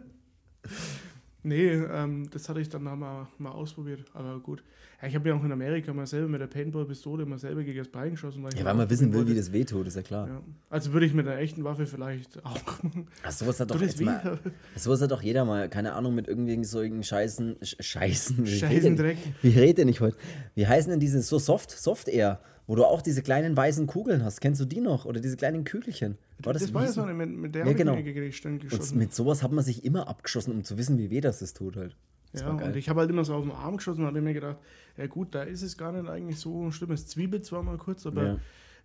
Nee, 1.44 1.68
ähm, 1.70 2.28
das 2.30 2.48
hatte 2.48 2.60
ich 2.60 2.68
dann 2.68 2.82
mal, 2.82 3.26
mal 3.38 3.50
ausprobiert, 3.50 4.04
aber 4.12 4.38
gut. 4.40 4.62
Ja, 5.00 5.06
ich 5.06 5.14
habe 5.14 5.28
ja 5.28 5.34
auch 5.36 5.44
in 5.44 5.52
Amerika 5.52 5.92
mal 5.92 6.06
selber 6.06 6.26
mit 6.28 6.40
der 6.40 6.48
Paintball-Pistole 6.48 7.24
mal 7.24 7.38
selber 7.38 7.62
gegen 7.62 7.78
das 7.78 7.86
Bein 7.88 8.10
geschossen. 8.10 8.42
Weil 8.42 8.52
Ja, 8.56 8.64
weil 8.64 8.74
man 8.74 8.90
wissen 8.90 9.12
will, 9.12 9.28
wie 9.28 9.34
das 9.36 9.52
wehtut, 9.52 9.86
ist 9.86 9.94
ja 9.96 10.02
klar. 10.02 10.26
Ja. 10.26 10.42
Also 10.70 10.92
würde 10.92 11.06
ich 11.06 11.14
mit 11.14 11.28
einer 11.28 11.38
echten 11.38 11.62
Waffe 11.62 11.86
vielleicht 11.86 12.44
auch. 12.44 12.58
Ach, 13.22 13.30
sowas 13.30 13.60
hat 13.60 13.70
doch 13.70 13.76
das 13.78 13.92
jetzt 13.92 14.00
mal, 14.00 14.40
sowas 14.74 15.00
hat 15.00 15.12
doch 15.12 15.22
jeder 15.22 15.44
mal, 15.44 15.68
keine 15.68 15.92
Ahnung, 15.92 16.16
mit 16.16 16.26
irgendwelchen 16.26 16.64
solchen 16.64 17.04
Scheißen, 17.04 17.56
Sch- 17.60 17.80
Scheißen, 17.80 18.44
wie 18.44 18.50
Scheißen 18.50 18.68
red 18.74 18.84
denn- 18.84 18.96
Dreck. 18.96 19.18
Wie 19.42 19.50
redet 19.50 19.78
denn 19.78 19.88
ich 19.88 20.00
heute? 20.00 20.16
Wie 20.56 20.66
heißen 20.66 20.90
denn 20.90 20.98
diese, 21.00 21.22
so 21.22 21.38
Soft, 21.38 21.70
Soft 21.70 22.08
Air, 22.08 22.40
wo 22.66 22.74
du 22.74 22.84
auch 22.84 23.00
diese 23.00 23.22
kleinen 23.22 23.56
weißen 23.56 23.86
Kugeln 23.86 24.24
hast? 24.24 24.40
Kennst 24.40 24.60
du 24.60 24.64
die 24.64 24.80
noch? 24.80 25.04
Oder 25.04 25.20
diese 25.20 25.36
kleinen 25.36 25.62
Kügelchen? 25.62 26.18
War 26.42 26.52
Das, 26.54 26.68
wie 26.68 26.74
war 26.74 26.88
so 26.88 27.02
eine, 27.02 27.14
mit, 27.14 27.30
mit 27.30 27.54
der 27.54 27.64
Ja, 27.66 27.72
genau. 27.72 27.94
ich 27.96 28.36
Stirn 28.36 28.54
Und 28.54 28.62
geschossen. 28.68 28.98
mit 28.98 29.14
sowas 29.14 29.44
hat 29.44 29.52
man 29.52 29.64
sich 29.64 29.84
immer 29.84 30.08
abgeschossen, 30.08 30.52
um 30.54 30.64
zu 30.64 30.76
wissen, 30.76 30.98
wie 30.98 31.08
weh 31.10 31.20
das 31.20 31.38
das 31.38 31.52
tut 31.54 31.76
halt. 31.76 31.96
Das 32.32 32.42
ja, 32.42 32.50
und 32.50 32.76
ich 32.76 32.88
habe 32.88 33.00
halt 33.00 33.10
immer 33.10 33.24
so 33.24 33.34
auf 33.34 33.42
den 33.44 33.52
Arm 33.52 33.76
geschossen 33.78 34.00
und 34.02 34.06
habe 34.06 34.20
mir 34.20 34.34
gedacht, 34.34 34.58
ja 34.96 35.06
gut, 35.06 35.34
da 35.34 35.42
ist 35.42 35.62
es 35.62 35.76
gar 35.78 35.92
nicht 35.92 36.08
eigentlich 36.08 36.38
so 36.38 36.70
schlimm. 36.70 36.90
Es 36.92 37.06
zwiebelt 37.06 37.44
zwar 37.44 37.62
mal 37.62 37.78
kurz, 37.78 38.04
aber 38.06 38.22
Ja. 38.22 38.36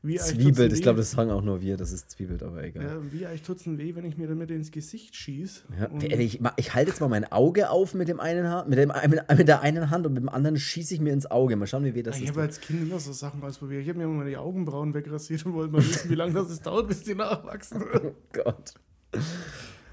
wie 0.02 0.20
eigentlich 0.20 0.38
Zwiebelt, 0.40 0.72
ich 0.74 0.82
glaube, 0.82 0.98
das 0.98 1.12
sagen 1.12 1.30
auch 1.32 1.42
nur 1.42 1.60
wir, 1.62 1.76
das 1.76 1.92
ist 1.92 2.10
Zwiebelt, 2.12 2.42
aber 2.42 2.64
egal. 2.64 2.84
Ja, 2.84 3.12
wie 3.12 3.26
eigentlich 3.26 3.42
tut 3.42 3.58
es 3.58 3.64
denn 3.64 3.78
weh, 3.78 3.96
wenn 3.96 4.06
ich 4.06 4.18
mir 4.18 4.28
damit 4.28 4.50
ins 4.52 4.72
Gesicht 4.72 5.16
schieße? 5.16 5.64
Ja, 5.78 5.90
ich, 6.18 6.40
ich 6.56 6.74
halte 6.74 6.92
jetzt 6.92 7.02
mal 7.02 7.10
mein 7.10 7.30
Auge 7.34 7.70
auf 7.70 7.94
mit 7.96 8.08
dem 8.08 8.20
einen 8.22 8.48
Haar, 8.48 8.66
mit, 8.66 8.78
dem, 8.80 8.94
mit, 9.10 9.38
mit 9.38 9.48
der 9.48 9.62
einen 9.62 9.90
Hand 9.90 10.06
und 10.06 10.14
mit 10.14 10.24
dem 10.24 10.30
anderen 10.30 10.58
schieße 10.58 10.94
ich 10.94 11.02
mir 11.02 11.12
ins 11.12 11.30
Auge. 11.30 11.56
Mal 11.58 11.68
schauen, 11.68 11.84
wie 11.84 11.96
weh 11.96 12.04
das 12.04 12.18
ich 12.18 12.24
ist. 12.24 12.30
habe 12.30 12.42
als 12.44 12.62
Kind 12.62 12.82
immer 12.84 13.00
so 13.00 13.12
Sachen 13.12 13.44
ausprobiert. 13.44 13.82
Ich 13.82 13.90
habe 13.90 13.98
mir 13.98 14.06
immer 14.06 14.14
mal 14.16 14.30
die 14.30 14.38
Augenbrauen 14.38 14.94
wegrasiert 14.94 15.46
und 15.46 15.54
wollte 15.54 15.74
mal 15.74 15.80
wissen, 15.86 16.10
wie 16.10 16.16
lange 16.16 16.34
das 16.34 16.50
es 16.50 16.62
dauert, 16.62 16.88
bis 16.88 17.04
die 17.04 17.16
nachwachsen. 17.16 17.84
Oh 18.04 18.14
Gott. 18.32 18.74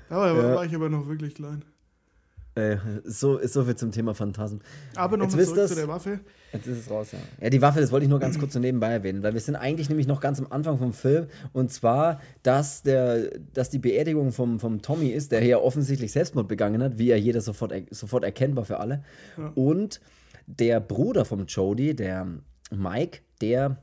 Aber 0.09 0.43
da 0.43 0.55
war 0.55 0.65
ich 0.65 0.75
aber 0.75 0.89
noch 0.89 1.09
wirklich 1.09 1.35
klein. 1.35 1.65
Äh, 2.57 2.77
so, 3.05 3.39
so 3.47 3.65
viel 3.65 3.77
zum 3.77 3.93
Thema 3.93 4.13
Phantasm. 4.15 4.57
Aber 4.97 5.17
Jetzt 5.17 5.31
nochmal 5.33 5.45
zurück 5.47 5.59
ihr's. 5.59 5.69
zu 5.71 5.77
der 5.77 5.89
Waffe. 5.89 6.21
Jetzt 6.53 6.67
ist 6.67 6.79
es 6.79 6.91
raus, 6.91 7.13
ja. 7.13 7.19
Ja, 7.41 7.49
die 7.51 7.63
Waffe, 7.63 7.81
das 7.81 7.93
wollte 7.93 8.05
ich 8.05 8.11
nur 8.11 8.19
ganz 8.19 8.39
kurz 8.41 8.55
so 8.55 8.59
nebenbei 8.59 8.91
erwähnen, 8.91 9.23
weil 9.23 9.35
wir 9.35 9.41
sind 9.41 9.55
eigentlich 9.55 9.89
nämlich 9.89 10.09
noch 10.09 10.21
ganz 10.21 10.41
am 10.41 10.49
Anfang 10.51 10.79
vom 10.79 10.93
Film 10.93 11.27
und 11.53 11.71
zwar, 11.71 12.21
dass, 12.43 12.83
der, 12.83 13.39
dass 13.55 13.71
die 13.71 13.79
Beerdigung 13.79 14.33
vom, 14.33 14.59
vom 14.59 14.83
Tommy 14.83 15.11
ist, 15.11 15.31
der 15.31 15.41
hier 15.43 15.63
offensichtlich 15.63 16.11
Selbstmord 16.11 16.49
begangen 16.49 16.83
hat, 16.83 16.99
wie 16.99 17.07
ja 17.07 17.15
jeder 17.17 17.41
sofort, 17.41 17.71
er- 17.71 17.83
sofort 17.93 18.25
erkennbar 18.25 18.65
für 18.65 18.81
alle. 18.81 19.05
Und 19.55 20.01
der 20.49 20.81
Bruder 20.81 21.25
vom 21.25 21.47
Jody, 21.47 21.95
der 21.95 22.27
Mike, 22.73 23.21
der 23.41 23.77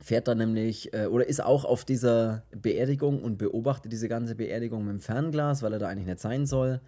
fährt 0.00 0.26
dann 0.26 0.38
nämlich 0.38 0.92
äh, 0.94 1.06
oder 1.06 1.28
ist 1.28 1.40
auch 1.40 1.64
auf 1.64 1.84
dieser 1.84 2.42
Beerdigung 2.50 3.22
und 3.22 3.38
beobachtet 3.38 3.92
diese 3.92 4.08
ganze 4.08 4.34
Beerdigung 4.34 4.84
mit 4.84 4.94
dem 4.94 5.00
Fernglas, 5.00 5.62
weil 5.62 5.72
er 5.74 5.78
da 5.78 5.86
eigentlich 5.86 6.08
nicht 6.08 6.18
sein 6.18 6.46
soll. 6.46 6.80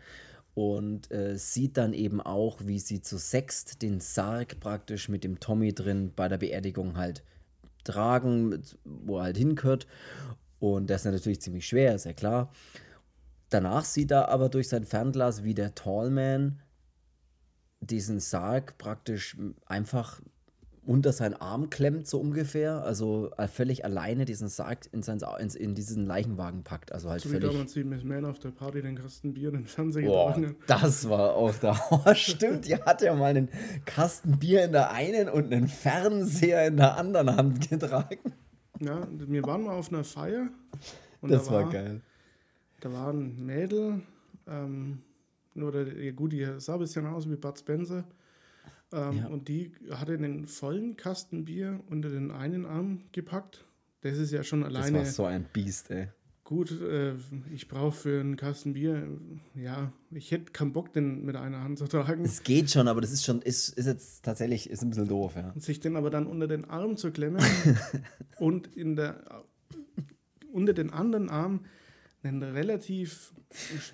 Und 0.55 1.11
äh, 1.11 1.37
sieht 1.37 1.77
dann 1.77 1.93
eben 1.93 2.21
auch, 2.21 2.61
wie 2.65 2.79
sie 2.79 3.01
zu 3.01 3.19
sechst 3.19 3.83
den 3.83 4.01
Sarg 4.01 4.61
praktisch 4.61 5.09
mit 5.09 5.25
dem 5.25 5.41
Tommy 5.41 5.75
drin 5.75 6.13
bei 6.15 6.29
der 6.29 6.39
Beerdigung 6.39 6.97
halt 6.97 7.25
tragen, 7.83 8.63
wo 8.85 9.19
er 9.19 9.25
halt 9.25 9.37
hingehört. 9.37 9.87
Und 10.61 10.89
das 10.89 11.05
ist 11.05 11.13
natürlich 11.13 11.41
ziemlich 11.41 11.67
schwer, 11.67 11.95
ist 11.95 12.07
ja 12.07 12.13
klar. 12.13 12.53
Danach 13.51 13.85
sieht 13.85 14.11
er 14.11 14.29
aber 14.29 14.49
durch 14.49 14.69
sein 14.69 14.85
Fernglas, 14.85 15.45
wie 15.45 15.55
der 15.55 15.75
Tallman 15.75 16.61
diesen 17.81 18.21
Sarg 18.21 18.79
praktisch 18.79 19.37
einfach 19.67 20.21
unter 20.87 21.13
seinen 21.13 21.35
Arm 21.35 21.71
klemmt, 21.71 22.07
so 22.07 22.21
ungefähr. 22.21 22.85
Also 22.85 23.31
äh, 23.37 23.49
völlig 23.49 23.85
alleine 23.85 24.25
diesen 24.25 24.49
Sarg 24.49 24.81
in, 24.93 25.03
sein, 25.03 25.21
in, 25.55 25.75
diesen 25.75 26.07
Leichenwagen 26.07 26.63
packt. 26.63 26.93
Also 26.93 27.11
halt 27.11 27.23
So 27.23 27.31
wie 27.31 27.35
völlig. 27.35 27.51
damals 27.51 27.73
die 27.73 27.85
Miss 27.85 28.05
Man 28.05 28.25
auf 28.25 28.39
der 28.39 28.51
Party 28.51 28.83
den 28.83 28.97
Kasten 28.97 29.35
Bier 29.35 29.49
in 29.49 29.55
den 29.55 29.65
Fernseher 29.65 30.07
Boah, 30.07 30.37
das 30.67 31.09
war 31.09 31.35
auch 31.35 31.55
da. 31.55 31.79
Oh, 31.91 32.15
stimmt, 32.15 32.67
die 32.67 32.77
hat 32.77 33.03
ja 33.03 33.15
mal 33.15 33.31
einen 33.31 33.49
Kasten 33.85 34.39
Bier 34.39 34.65
in 34.65 34.73
der 34.73 34.91
einen 34.91 35.29
und 35.29 35.53
einen 35.53 35.69
Fernseher 35.69 36.67
in 36.67 36.77
der 36.77 36.97
anderen 36.97 37.35
Hand 37.37 37.69
getragen. 37.69 38.33
Ja, 38.81 39.07
wir 39.11 39.43
waren 39.45 39.63
mal 39.63 39.75
auf 39.77 39.93
einer 39.93 40.05
Feier. 40.05 40.49
Und 41.21 41.31
Das 41.31 41.47
da 41.47 41.53
war 41.53 41.71
geil. 41.71 42.01
Da 42.81 42.93
war 42.93 43.13
ein 43.13 43.45
Mädel, 43.45 44.03
ähm, 44.47 44.99
nur 45.55 45.73
der, 45.73 45.87
ja 46.03 46.13
gut, 46.13 46.33
die 46.33 46.47
sah 46.59 46.75
ein 46.75 46.81
bisschen 46.81 47.07
aus 47.07 47.31
wie 47.31 47.37
Bud 47.37 47.59
Spencer. 47.59 48.05
Ähm, 48.95 49.17
Ja. 49.19 49.27
Und 49.27 49.49
die 49.49 49.73
hatte 49.91 50.13
einen 50.15 50.47
vollen 50.47 50.97
Kasten 50.97 51.45
Bier 51.45 51.81
unter 51.91 52.09
den 52.09 52.31
einen 52.31 52.65
Arm 52.65 53.01
gepackt. 53.13 53.65
Das 54.03 54.19
ist 54.19 54.31
ja 54.31 54.43
schon 54.43 54.61
Das 54.61 54.69
alleine 54.75 54.99
war 54.99 55.05
so 55.07 55.25
ein 55.25 55.47
Biest, 55.53 55.91
ey. 55.91 56.09
gut. 56.45 56.71
Äh, 56.81 57.15
ich 57.53 57.69
brauche 57.69 57.93
für 57.93 58.21
einen 58.21 58.37
Kasten 58.37 58.75
Bier, 58.75 59.09
ja, 59.55 59.93
ich 60.11 60.31
hätte 60.31 60.53
keinen 60.53 60.73
Bock, 60.73 60.93
den 60.93 61.25
mit 61.25 61.37
einer 61.37 61.63
Hand 61.63 61.79
zu 61.79 61.87
tragen. 61.87 62.23
Es 62.25 62.43
geht 62.43 62.71
schon, 62.71 62.87
aber 62.87 63.01
das 63.01 63.13
ist 63.13 63.25
schon, 63.25 63.41
ist, 63.43 63.71
ist 63.71 63.87
jetzt 63.87 64.25
tatsächlich, 64.25 64.69
ist 64.71 64.83
ein 64.83 64.91
bisschen 64.91 65.09
doof, 65.09 65.37
ja. 65.37 65.51
Und 65.51 65.63
sich 65.63 65.81
den 65.81 65.97
aber 65.97 66.11
dann 66.11 66.27
unter 66.27 66.47
den 66.47 66.67
Arm 66.67 66.97
zu 66.99 67.11
klemmen 67.11 67.43
und 68.39 68.77
in 68.77 68.95
der, 68.95 69.23
unter 70.53 70.75
den 70.75 70.91
anderen 70.91 71.31
Arm 71.31 71.61
einen 72.25 72.43
relativ 72.43 73.33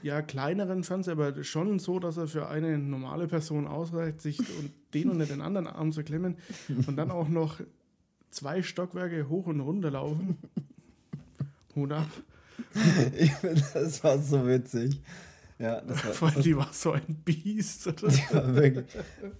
ja, 0.02 0.22
kleineren 0.22 0.84
Fernseher, 0.84 1.12
aber 1.12 1.44
schon 1.44 1.78
so, 1.78 1.98
dass 1.98 2.16
er 2.16 2.28
für 2.28 2.48
eine 2.48 2.78
normale 2.78 3.26
Person 3.28 3.66
ausreicht, 3.66 4.20
sich 4.20 4.38
und 4.38 4.72
den 4.94 5.10
unter 5.10 5.26
den 5.26 5.40
anderen 5.40 5.66
Arm 5.66 5.92
zu 5.92 6.02
klemmen 6.02 6.36
und 6.86 6.96
dann 6.96 7.10
auch 7.10 7.28
noch 7.28 7.60
zwei 8.30 8.62
Stockwerke 8.62 9.28
hoch 9.28 9.46
und 9.46 9.60
runter 9.60 9.90
laufen. 9.90 10.38
Hut 11.74 11.92
ab. 11.92 12.08
Ich 13.18 13.32
find, 13.32 13.64
das 13.74 14.04
war 14.04 14.18
so 14.18 14.46
witzig. 14.46 15.00
Ja, 15.60 15.82
das 15.82 16.22
war, 16.22 16.32
allem, 16.32 16.42
die 16.42 16.56
war 16.56 16.70
so 16.72 16.92
ein 16.92 17.20
Biest. 17.22 17.86
Ja, 18.32 18.54
wirklich. 18.54 18.86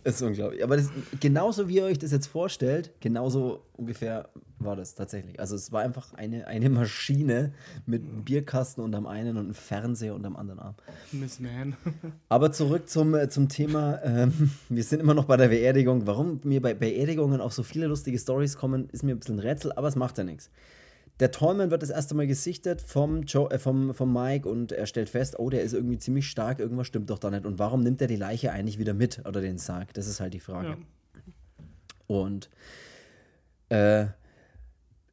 Das 0.04 0.16
ist 0.16 0.22
unglaublich. 0.22 0.62
Aber 0.62 0.76
das, 0.76 0.90
genauso 1.18 1.68
wie 1.68 1.76
ihr 1.76 1.84
euch 1.84 1.98
das 1.98 2.12
jetzt 2.12 2.26
vorstellt, 2.26 2.92
genauso 3.00 3.64
ungefähr 3.72 4.28
war 4.58 4.76
das 4.76 4.94
tatsächlich. 4.94 5.40
Also 5.40 5.56
es 5.56 5.72
war 5.72 5.80
einfach 5.80 6.12
eine, 6.12 6.46
eine 6.46 6.68
Maschine 6.68 7.54
mit 7.86 8.04
einem 8.04 8.22
Bierkasten 8.24 8.84
unterm 8.84 9.06
einen 9.06 9.38
und 9.38 9.44
einem 9.44 9.54
Fernseher 9.54 10.14
unterm 10.14 10.36
anderen 10.36 10.60
Arm. 10.60 10.74
Miss 11.12 11.40
Man. 11.40 11.74
Aber 12.28 12.52
zurück 12.52 12.90
zum, 12.90 13.14
äh, 13.14 13.30
zum 13.30 13.48
Thema, 13.48 14.02
ähm, 14.04 14.50
wir 14.68 14.84
sind 14.84 15.00
immer 15.00 15.14
noch 15.14 15.24
bei 15.24 15.38
der 15.38 15.48
Beerdigung. 15.48 16.06
Warum 16.06 16.40
mir 16.44 16.60
bei 16.60 16.74
Beerdigungen 16.74 17.40
auch 17.40 17.52
so 17.52 17.62
viele 17.62 17.86
lustige 17.86 18.18
Stories 18.18 18.56
kommen, 18.56 18.90
ist 18.90 19.02
mir 19.02 19.14
ein 19.14 19.18
bisschen 19.18 19.36
ein 19.36 19.40
Rätsel, 19.40 19.72
aber 19.72 19.88
es 19.88 19.96
macht 19.96 20.18
ja 20.18 20.24
nichts. 20.24 20.50
Der 21.20 21.30
Tallman 21.30 21.70
wird 21.70 21.82
das 21.82 21.90
erste 21.90 22.14
Mal 22.14 22.26
gesichtet 22.26 22.80
vom, 22.80 23.22
Joe, 23.22 23.50
äh, 23.50 23.58
vom, 23.58 23.94
vom 23.94 24.12
Mike 24.12 24.48
und 24.48 24.72
er 24.72 24.86
stellt 24.86 25.10
fest, 25.10 25.38
oh, 25.38 25.50
der 25.50 25.62
ist 25.62 25.74
irgendwie 25.74 25.98
ziemlich 25.98 26.28
stark, 26.28 26.58
irgendwas 26.58 26.86
stimmt 26.86 27.10
doch 27.10 27.18
da 27.18 27.30
nicht. 27.30 27.44
Und 27.44 27.58
warum 27.58 27.82
nimmt 27.82 28.00
er 28.00 28.08
die 28.08 28.16
Leiche 28.16 28.52
eigentlich 28.52 28.78
wieder 28.78 28.94
mit 28.94 29.20
oder 29.26 29.40
den 29.40 29.58
Sarg? 29.58 29.92
Das 29.94 30.06
ist 30.06 30.20
halt 30.20 30.32
die 30.32 30.40
Frage. 30.40 30.68
Ja. 30.68 30.76
Und 32.06 32.48
äh, 33.68 34.06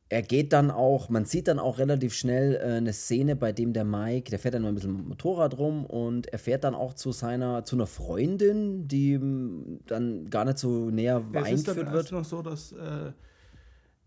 er 0.09 0.21
geht 0.21 0.53
dann 0.53 0.71
auch, 0.71 1.09
man 1.09 1.25
sieht 1.25 1.49
dann 1.49 1.59
auch 1.59 1.79
relativ 1.79 2.13
schnell 2.13 2.55
äh, 2.55 2.77
eine 2.77 2.93
Szene, 2.93 3.35
bei 3.35 3.51
dem 3.51 3.73
der 3.73 3.83
Mike, 3.83 4.29
der 4.29 4.39
fährt 4.39 4.53
dann 4.53 4.61
mal 4.61 4.69
ein 4.69 4.75
bisschen 4.75 4.93
mit 4.93 5.01
dem 5.01 5.09
Motorrad 5.09 5.57
rum 5.57 5.85
und 5.85 6.27
er 6.27 6.39
fährt 6.39 6.63
dann 6.63 6.75
auch 6.75 6.93
zu 6.93 7.11
seiner, 7.11 7.65
zu 7.65 7.75
einer 7.75 7.87
Freundin, 7.87 8.87
die 8.87 9.15
m, 9.15 9.79
dann 9.85 10.29
gar 10.29 10.45
nicht 10.45 10.59
so 10.59 10.89
näher 10.89 11.17
Es 11.33 11.51
ist 11.51 11.67
dann 11.67 11.77
eingeführt 11.77 11.77
erst 11.77 11.93
wird. 11.93 12.11
noch 12.13 12.25
so, 12.25 12.41
dass 12.41 12.71
äh, 12.71 13.11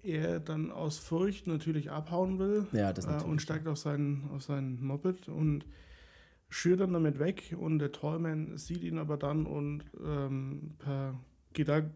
er 0.02 0.40
dann 0.40 0.70
aus 0.70 0.98
Furcht 0.98 1.46
natürlich 1.46 1.90
abhauen 1.90 2.38
will 2.38 2.66
Ja, 2.72 2.92
das 2.92 3.06
äh, 3.06 3.24
und 3.24 3.40
steigt 3.42 3.66
auf 3.68 3.78
seinen, 3.78 4.28
auf 4.30 4.42
seinen 4.42 4.82
Moped 4.84 5.28
und 5.28 5.64
schürt 6.48 6.80
dann 6.80 6.92
damit 6.92 7.18
weg 7.18 7.54
und 7.58 7.78
der 7.78 7.92
Tollman 7.92 8.56
sieht 8.58 8.82
ihn 8.82 8.98
aber 8.98 9.16
dann 9.16 9.46
und 9.46 9.84
ähm, 10.04 10.74
per 10.78 11.14
Gedank 11.52 11.92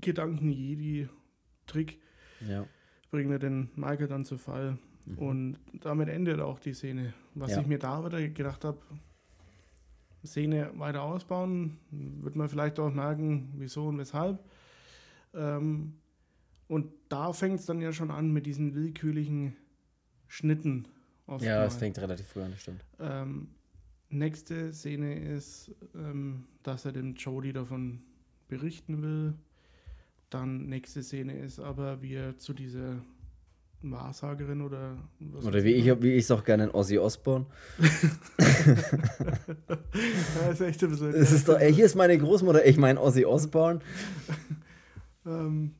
Gedanken-Jedi-Trick 0.00 1.98
Ja. 2.46 2.66
bringt 3.10 3.30
er 3.32 3.38
den 3.38 3.70
Michael 3.74 4.08
dann 4.08 4.24
zu 4.24 4.38
Fall. 4.38 4.78
Und 5.16 5.58
damit 5.72 6.08
endet 6.10 6.38
auch 6.40 6.58
die 6.60 6.74
Szene. 6.74 7.14
Was 7.34 7.48
Mhm. 7.50 7.54
Ja. 7.54 7.60
ich 7.62 7.66
mir 7.66 7.78
da 7.78 8.04
wieder 8.04 8.28
gedacht 8.28 8.64
habe, 8.64 8.78
Szene 10.24 10.70
weiter 10.76 11.02
ausbauen, 11.02 11.78
wird 11.90 12.36
man 12.36 12.48
vielleicht 12.48 12.78
auch 12.78 12.92
merken, 12.92 13.52
wieso 13.56 13.86
und 13.88 13.98
weshalb. 13.98 14.38
Ähm, 15.32 15.94
und 16.68 16.92
da 17.08 17.32
fängt 17.32 17.60
es 17.60 17.66
dann 17.66 17.80
ja 17.80 17.92
schon 17.92 18.10
an 18.10 18.30
mit 18.32 18.46
diesen 18.46 18.74
willkürlichen 18.74 19.56
Schnitten. 20.26 20.86
Ja, 21.40 21.64
es 21.64 21.76
fängt 21.76 21.98
relativ 21.98 22.26
früh 22.26 22.42
an, 22.42 22.52
das 22.52 22.60
stimmt. 22.60 22.84
Ähm, 23.00 23.48
nächste 24.08 24.72
Szene 24.72 25.18
ist, 25.18 25.74
ähm, 25.94 26.44
dass 26.62 26.84
er 26.84 26.92
dem 26.92 27.14
Jody 27.14 27.52
davon 27.52 28.00
berichten 28.48 29.02
will. 29.02 29.34
Dann 30.30 30.66
nächste 30.68 31.02
Szene 31.02 31.38
ist 31.38 31.58
aber, 31.58 32.02
wie 32.02 32.14
er 32.14 32.36
zu 32.38 32.52
dieser 32.52 33.02
Wahrsagerin 33.82 34.60
oder 34.62 34.98
was 35.20 35.44
Oder 35.44 35.62
wie 35.62 35.72
ich 35.72 35.86
wie 36.02 36.12
ich 36.12 36.24
es 36.24 36.30
auch 36.30 36.44
gerne 36.44 36.64
in 36.64 36.70
Ozzy 36.70 36.98
Osbourne. 36.98 37.46
Ja, 40.40 40.50
ist 40.50 40.60
echt 40.60 40.82
ein 40.82 40.90
bisschen. 40.90 41.10
Es 41.14 41.32
ist 41.32 41.48
doch, 41.48 41.58
ey, 41.58 41.72
hier 41.72 41.86
ist 41.86 41.94
meine 41.94 42.16
Großmutter, 42.16 42.64
ich 42.66 42.76
meine 42.76 43.00
Ozzy 43.00 43.24
Osbourne. 43.24 43.80
ähm, 45.26 45.74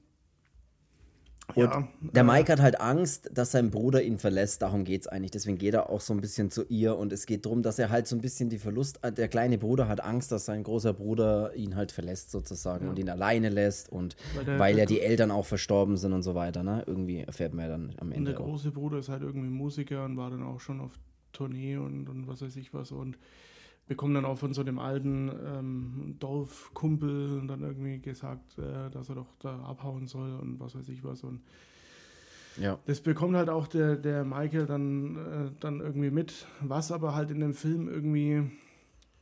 Und 1.54 1.64
ja, 1.64 1.88
Der 2.00 2.22
äh, 2.22 2.26
Mike 2.26 2.52
hat 2.52 2.60
halt 2.60 2.80
Angst, 2.80 3.30
dass 3.32 3.52
sein 3.52 3.70
Bruder 3.70 4.02
ihn 4.02 4.18
verlässt. 4.18 4.60
Darum 4.62 4.84
geht 4.84 5.00
es 5.02 5.06
eigentlich. 5.08 5.30
Deswegen 5.30 5.56
geht 5.56 5.72
er 5.74 5.88
auch 5.88 6.00
so 6.02 6.12
ein 6.12 6.20
bisschen 6.20 6.50
zu 6.50 6.64
ihr. 6.68 6.96
Und 6.96 7.12
es 7.12 7.24
geht 7.26 7.46
darum, 7.46 7.62
dass 7.62 7.78
er 7.78 7.88
halt 7.88 8.06
so 8.06 8.16
ein 8.16 8.20
bisschen 8.20 8.50
die 8.50 8.58
Verlust. 8.58 8.98
äh, 9.02 9.10
Der 9.12 9.28
kleine 9.28 9.56
Bruder 9.58 9.88
hat 9.88 10.02
Angst, 10.04 10.30
dass 10.30 10.44
sein 10.44 10.62
großer 10.62 10.92
Bruder 10.92 11.54
ihn 11.54 11.74
halt 11.74 11.90
verlässt, 11.90 12.30
sozusagen, 12.30 12.84
Ja. 12.84 12.90
und 12.90 12.98
ihn 12.98 13.08
alleine 13.08 13.48
lässt. 13.48 13.90
Und 13.90 14.14
Weil 14.36 14.44
der- 14.44 14.58
weil 14.58 14.70
ja 14.72 14.76
der- 14.84 14.86
die 14.86 15.00
Eltern 15.00 15.30
auch 15.30 15.46
verstorben 15.46 15.96
sind 15.96 16.12
und 16.12 16.22
so 16.22 16.34
weiter. 16.34 16.62
Ne? 16.62 16.84
Irgendwie 16.86 17.20
erfährt 17.20 17.54
man 17.54 17.64
ja 17.64 17.70
dann 17.72 17.94
am 17.98 18.08
Und 18.08 18.12
Ende 18.14 18.32
der 18.32 18.40
auch. 18.40 18.44
große 18.44 18.70
Bruder 18.70 18.98
ist 18.98 19.08
halt 19.08 19.22
irgendwie 19.22 19.48
Musiker 19.48 20.04
und 20.04 20.16
war 20.16 20.30
dann 20.30 20.42
auch 20.42 20.60
schon 20.60 20.80
auf 20.80 20.92
Tournee 21.32 21.76
und, 21.76 22.08
und 22.08 22.26
was 22.28 22.42
weiß 22.42 22.56
ich 22.56 22.72
was 22.74 22.92
und 22.92 23.16
bekommt 23.88 24.14
dann 24.14 24.24
auch 24.24 24.38
von 24.38 24.52
so 24.54 24.62
dem 24.62 24.78
alten 24.78 25.30
ähm, 25.46 26.16
Dorfkumpel 26.18 27.46
dann 27.46 27.62
irgendwie 27.62 27.98
gesagt, 27.98 28.58
äh, 28.58 28.90
dass 28.90 29.08
er 29.08 29.16
doch 29.16 29.34
da 29.40 29.58
abhauen 29.62 30.06
soll 30.06 30.32
und 30.34 30.60
was 30.60 30.74
weiß 30.76 30.88
ich 30.90 31.02
was. 31.04 31.24
Und 31.24 31.40
Ja. 32.56 32.78
das 32.86 33.00
bekommt 33.00 33.34
halt 33.36 33.48
auch 33.48 33.66
der, 33.66 33.96
der 33.96 34.24
Michael 34.24 34.66
dann, 34.66 35.16
äh, 35.16 35.50
dann 35.60 35.80
irgendwie 35.80 36.10
mit, 36.10 36.46
was 36.60 36.92
aber 36.92 37.14
halt 37.14 37.30
in 37.30 37.40
dem 37.40 37.54
Film 37.54 37.88
irgendwie 37.88 38.50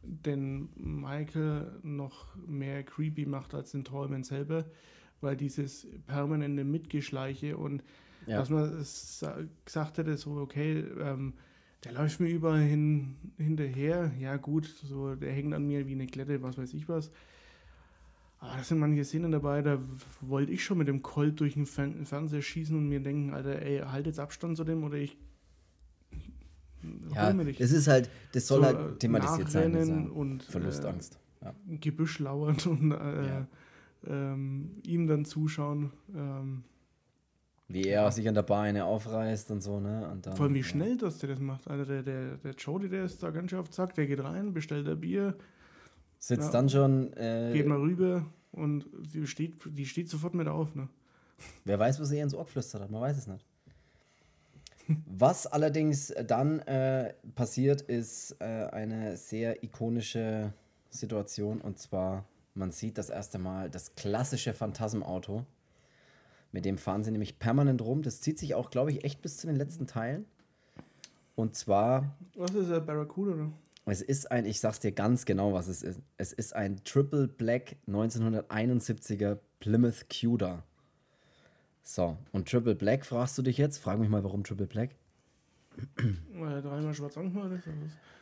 den 0.03 0.69
Michael 0.77 1.73
noch 1.83 2.27
mehr 2.47 2.83
creepy 2.83 3.27
macht 3.27 3.55
als 3.55 3.73
den 3.73 3.85
Träumen 3.85 4.23
selber, 4.25 4.65
weil 5.21 5.37
dieses 5.37 5.87
permanente 6.07 6.65
Mitgeschleiche 6.65 7.57
und 7.57 7.83
Ja. 8.27 8.39
dass 8.39 8.51
man 8.51 8.65
es 8.81 9.21
sa- 9.21 9.39
gesagt 9.65 9.99
hätte, 9.99 10.17
so, 10.17 10.37
okay, 10.37 10.85
ähm, 11.01 11.35
der 11.85 11.93
läuft 11.93 12.21
mir 12.21 12.29
überall 12.29 12.63
hin, 12.63 13.17
hinterher, 13.37 14.13
ja 14.19 14.37
gut, 14.37 14.65
so, 14.67 15.15
der 15.15 15.33
hängt 15.33 15.55
an 15.55 15.67
mir 15.67 15.87
wie 15.87 15.93
eine 15.93 16.07
Klette, 16.07 16.43
was 16.43 16.59
weiß 16.59 16.75
ich 16.75 16.89
was. 16.89 17.11
Aber 18.39 18.57
da 18.57 18.63
sind 18.63 18.79
manche 18.79 19.05
Szenen 19.05 19.33
dabei, 19.33 19.63
da 19.63 19.79
wollte 20.21 20.53
ich 20.53 20.63
schon 20.65 20.79
mit 20.79 20.89
dem 20.89 21.03
Colt 21.03 21.41
durch 21.41 21.55
den 21.55 21.65
Fern 21.67 22.05
Fernseher 22.05 22.43
schießen 22.43 22.77
und 22.77 22.89
mir 22.89 23.01
denken, 23.01 23.33
Alter, 23.33 23.63
ey, 23.63 23.79
halt 23.81 24.07
jetzt 24.07 24.19
Abstand 24.21 24.57
zu 24.57 24.65
dem 24.65 24.85
oder 24.85 24.97
ich 24.99 25.17
Ja, 27.15 27.33
das 27.33 27.71
ist 27.73 27.89
halt, 27.89 28.11
das 28.33 28.47
soll 28.47 28.61
So, 28.61 28.67
halt 28.67 28.79
äh, 28.95 28.99
thematisiert 28.99 29.51
sein. 29.51 30.11
und, 30.11 30.43
Verlustangst. 30.43 31.19
Ja. 31.43 31.55
Äh, 31.69 31.79
Gebüsch 31.79 32.19
lauern 32.19 32.57
und 32.67 32.93
äh, 32.93 33.27
Ja. 33.27 33.47
ähm, 34.07 34.71
ihm 34.85 35.07
dann 35.07 35.25
zuschauen. 35.25 35.93
Ähm, 36.15 36.65
Wie 37.69 37.89
er 37.89 38.11
sich 38.13 38.29
an 38.29 38.35
der 38.35 38.43
Beine 38.43 38.85
aufreißt 38.85 39.51
und 39.51 39.61
so, 39.61 39.81
ne? 39.81 40.09
Und 40.11 40.25
dann, 40.27 40.37
Vor 40.37 40.45
allem, 40.47 40.55
wie 40.55 40.61
ja. 40.61 40.65
schnell 40.65 40.97
das 40.97 41.19
der 41.19 41.31
das 41.31 41.41
macht. 41.41 41.69
Also 41.69 41.85
der, 41.85 42.03
der, 42.03 42.37
der 42.37 42.53
Jody, 42.53 42.89
der 42.89 43.05
ist 43.05 43.23
da 43.23 43.31
ganz 43.31 43.51
schön 43.51 43.59
auf 43.59 43.71
Zack, 43.71 43.95
der 43.95 44.07
geht 44.07 44.23
rein, 44.23 44.53
bestellt 44.53 44.89
ein 44.89 45.01
Bier, 45.01 45.37
Sitzt 46.19 46.47
Ja. 46.47 46.53
dann 46.53 46.69
schon. 46.69 47.13
Äh, 47.15 47.53
geht 47.53 47.67
mal 47.67 47.79
rüber 47.79 48.25
und 48.53 48.87
die 49.15 49.27
steht, 49.27 49.55
die 49.67 49.87
steht 49.87 50.09
sofort 50.09 50.35
mit 50.35 50.49
auf. 50.49 50.75
Ne? 50.75 50.89
Wer 51.65 51.79
weiß, 51.79 52.01
was 52.01 52.11
er 52.11 52.19
ihr 52.19 52.23
ins 52.23 52.35
Ohr 52.35 52.45
geflüstert 52.45 52.83
hat, 52.83 52.91
man 52.91 53.01
weiß 53.01 53.17
es 53.19 53.27
nicht. 53.27 53.45
Was 55.07 55.47
allerdings 55.49 56.15
dann 56.27 56.61
äh, 56.61 57.13
passiert, 57.35 57.83
ist 57.83 58.37
äh, 58.41 58.45
eine 58.45 59.17
sehr 59.17 59.65
ikonische 59.65 60.53
Situation 60.91 61.61
und 61.61 61.79
zwar, 61.79 62.25
man 62.55 62.71
sieht 62.71 62.97
das 62.97 63.11
erste 63.11 63.39
Mal 63.39 63.69
das 63.69 63.95
klassische 63.97 64.55
Phantasmauto. 64.55 65.45
Mit 66.57 66.65
dem 66.65 66.79
fahren 66.79 67.05
sie 67.05 67.11
nämlich 67.11 67.39
permanent 67.39 67.83
rum. 67.83 68.01
Das 68.01 68.23
zieht 68.23 68.39
sich 68.39 68.55
auch, 68.55 68.71
glaube 68.71 68.91
ich, 68.91 69.05
echt 69.05 69.21
bis 69.21 69.37
zu 69.37 69.47
den 69.47 69.57
letzten 69.57 69.87
Teilen. 69.87 70.25
Und 71.35 71.55
zwar 71.55 72.17
Was 72.35 72.53
ist 72.53 72.71
der 72.71 72.81
Barracuda? 72.81 73.37
Ne? 73.37 73.53
es 73.85 74.01
ist 74.01 74.33
ein, 74.33 74.47
ich 74.47 74.59
sag's 74.59 74.81
dir 74.81 74.93
ganz 74.93 75.27
genau, 75.27 75.53
was 75.53 75.69
es 75.69 75.83
ist. 75.83 76.01
Es 76.17 76.33
ist 76.33 76.57
ein 76.57 76.83
Triple 76.83 77.29
Black 77.29 77.77
1971er 77.87 79.37
Plymouth 79.61 80.07
Cuda. 80.09 80.63
So, 81.83 82.17
und 82.33 82.49
Triple 82.49 82.75
Black 82.75 83.05
fragst 83.05 83.37
du 83.37 83.43
dich 83.43 83.59
jetzt? 83.59 83.77
Frag 83.77 83.99
mich 83.99 84.09
mal, 84.09 84.25
warum 84.25 84.43
Triple 84.43 84.67
Black? 84.67 84.93
Weil 86.33 86.55
er 86.55 86.63
dreimal 86.63 86.95
schwarz 86.95 87.19
angemalt 87.19 87.53
ist. 87.53 87.67
oder? 87.67 87.77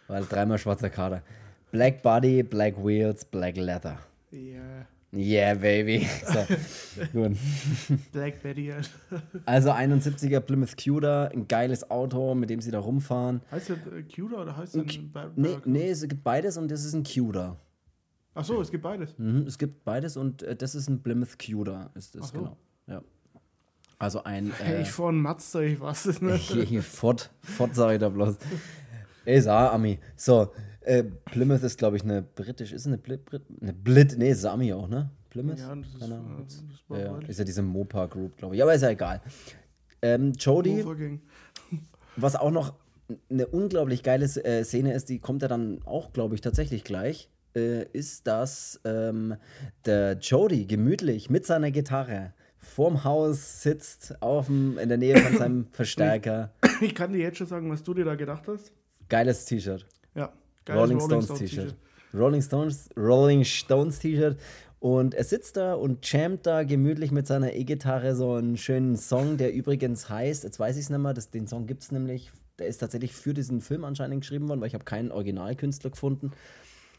Weil 0.08 0.24
dreimal 0.24 0.58
schwarzer 0.58 0.90
Kader. 0.90 1.22
Black 1.70 2.02
Body, 2.02 2.42
Black 2.42 2.84
Wheels, 2.84 3.24
Black 3.26 3.56
Leather. 3.56 4.00
Ja, 4.32 4.40
Yeah, 4.40 4.86
baby. 5.14 6.06
So, 6.26 6.46
gut. 7.12 7.36
Black 8.12 8.42
Betty. 8.42 8.72
Halt. 8.72 8.90
Also 9.46 9.70
71er 9.70 10.40
Plymouth 10.40 10.76
Cuda, 10.76 11.26
ein 11.26 11.48
geiles 11.48 11.90
Auto, 11.90 12.34
mit 12.34 12.50
dem 12.50 12.60
sie 12.60 12.70
da 12.70 12.78
rumfahren. 12.78 13.40
Heißt 13.50 13.70
der 13.70 13.76
äh, 13.76 14.02
Cuda 14.02 14.42
oder 14.42 14.56
heißt 14.56 14.74
der 14.74 14.82
Ein 14.82 15.32
Nee, 15.36 15.56
nee, 15.64 15.88
es 15.90 16.06
gibt 16.06 16.22
beides 16.22 16.56
und 16.56 16.70
das 16.70 16.84
ist 16.84 16.94
ein 16.94 17.02
Cuda. 17.02 17.56
Ach 18.34 18.44
so, 18.44 18.60
es 18.60 18.70
gibt 18.70 18.82
beides. 18.82 19.16
Mhm, 19.18 19.46
es 19.46 19.58
gibt 19.58 19.84
beides 19.84 20.16
und 20.16 20.42
äh, 20.42 20.56
das 20.56 20.74
ist 20.74 20.88
ein 20.88 21.02
Plymouth 21.02 21.38
Cuda, 21.38 21.90
ist 21.94 22.14
das 22.14 22.28
so. 22.28 22.38
genau. 22.38 22.56
Ja. 22.86 23.02
Also 23.98 24.24
ein 24.24 24.52
äh, 24.64 24.82
ich 24.82 24.90
fahre 24.90 25.10
einen 25.10 25.22
Mazda, 25.22 25.60
ich 25.60 25.80
weiß 25.80 26.06
es 26.06 26.20
nicht. 26.20 26.50
hier, 26.50 26.82
Ford, 26.84 27.30
Ford 27.42 27.74
sag 27.74 27.92
ich 27.94 28.00
da 28.00 28.08
bloß. 28.08 28.36
Ist 29.24 29.48
auch 29.48 29.72
Ami. 29.72 29.98
So, 30.16 30.52
äh, 30.84 31.02
Plymouth 31.02 31.62
ist 31.62 31.78
glaube 31.78 31.96
ich 31.96 32.04
eine 32.04 32.22
britisch, 32.22 32.72
ist 32.72 32.82
es 32.82 32.86
eine 32.86 32.98
Blit, 32.98 33.24
Brit, 33.24 33.42
eine 33.60 33.72
Blit, 33.72 34.16
nee, 34.18 34.30
ist 34.30 34.44
Ami 34.44 34.72
auch, 34.72 34.88
ne? 34.88 35.10
Plymouth? 35.34 35.58
Ja, 35.58 35.74
das 35.74 35.88
ist, 35.88 35.98
Keine 35.98 36.14
äh, 36.90 37.04
ja, 37.04 37.18
ist 37.26 37.38
ja 37.38 37.44
diese 37.44 37.62
Mopa 37.62 38.06
Group, 38.06 38.36
glaube 38.36 38.54
ich. 38.54 38.62
Aber 38.62 38.72
ist 38.72 38.82
ja 38.82 38.90
egal. 38.90 39.20
Ähm, 40.00 40.32
Jody, 40.38 40.84
was 42.16 42.36
auch 42.36 42.52
noch 42.52 42.74
eine 43.28 43.46
unglaublich 43.48 44.02
geile 44.02 44.26
äh, 44.26 44.64
Szene 44.64 44.92
ist, 44.92 45.08
die 45.08 45.18
kommt 45.18 45.42
ja 45.42 45.48
dann 45.48 45.80
auch, 45.84 46.12
glaube 46.12 46.36
ich, 46.36 46.40
tatsächlich 46.40 46.84
gleich, 46.84 47.28
äh, 47.56 47.84
ist, 47.92 48.26
dass 48.26 48.80
ähm, 48.84 49.36
der 49.84 50.18
Jody 50.18 50.66
gemütlich 50.66 51.30
mit 51.30 51.46
seiner 51.46 51.70
Gitarre 51.70 52.32
vorm 52.58 53.04
Haus 53.04 53.62
sitzt, 53.62 54.22
aufm, 54.22 54.78
in 54.78 54.88
der 54.88 54.98
Nähe 54.98 55.18
von 55.18 55.36
seinem 55.36 55.64
Verstärker. 55.72 56.52
Ich 56.80 56.94
kann 56.94 57.12
dir 57.12 57.20
jetzt 57.20 57.38
schon 57.38 57.46
sagen, 57.46 57.70
was 57.70 57.82
du 57.82 57.92
dir 57.92 58.04
da 58.04 58.14
gedacht 58.14 58.44
hast. 58.46 58.72
Geiles 59.08 59.44
T-Shirt. 59.44 59.84
Ja, 60.14 60.32
geiles 60.64 60.82
Rolling 60.82 61.00
Stones 61.00 61.28
T-Shirt. 61.38 61.74
Rolling 62.12 62.42
Stones, 62.42 62.88
Rolling 62.96 63.44
Stones 63.44 63.98
T-Shirt. 63.98 64.38
Und 64.80 65.14
er 65.14 65.24
sitzt 65.24 65.56
da 65.56 65.74
und 65.74 66.10
jammt 66.12 66.46
da 66.46 66.62
gemütlich 66.62 67.10
mit 67.10 67.26
seiner 67.26 67.54
E-Gitarre 67.54 68.14
so 68.14 68.34
einen 68.34 68.56
schönen 68.58 68.96
Song, 68.96 69.38
der 69.38 69.52
übrigens 69.54 70.10
heißt, 70.10 70.44
jetzt 70.44 70.60
weiß 70.60 70.76
ich 70.76 70.82
es 70.82 70.90
nicht 70.90 70.98
mehr, 70.98 71.14
das, 71.14 71.30
den 71.30 71.46
Song 71.46 71.66
gibt 71.66 71.82
es 71.82 71.90
nämlich, 71.90 72.30
der 72.58 72.66
ist 72.66 72.78
tatsächlich 72.78 73.12
für 73.14 73.32
diesen 73.32 73.62
Film 73.62 73.84
anscheinend 73.84 74.20
geschrieben 74.20 74.48
worden, 74.48 74.60
weil 74.60 74.68
ich 74.68 74.74
habe 74.74 74.84
keinen 74.84 75.10
Originalkünstler 75.10 75.90
gefunden. 75.90 76.32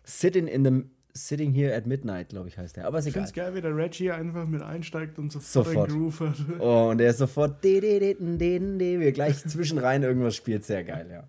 Sitting 0.03 0.47
in 0.47 0.65
the 0.65 0.83
Sitting 1.17 1.53
Here 1.53 1.73
at 1.73 1.85
Midnight, 1.85 2.29
glaube 2.29 2.49
ich, 2.49 2.57
heißt 2.57 2.75
der. 2.75 2.87
Aber 2.87 2.99
ist 2.99 3.05
Ich 3.05 3.13
egal. 3.13 3.27
finde 3.27 3.39
es 3.39 3.45
geil, 3.45 3.55
wie 3.55 3.61
der 3.61 3.77
Reggie 3.77 4.11
einfach 4.11 4.45
mit 4.45 4.61
einsteigt 4.61 5.17
und 5.17 5.31
sofort, 5.31 5.67
Sofort. 5.67 5.89
Groove 5.89 6.19
hat. 6.19 6.35
Oh, 6.59 6.89
und 6.89 6.97
der 6.97 7.11
ist 7.11 7.19
sofort 7.19 7.63
wie 7.63 7.77
er 7.79 9.11
gleich 9.13 9.45
zwischenrein 9.45 10.03
irgendwas 10.03 10.35
spielt. 10.35 10.65
Sehr 10.65 10.83
geil, 10.83 11.07
ja. 11.09 11.23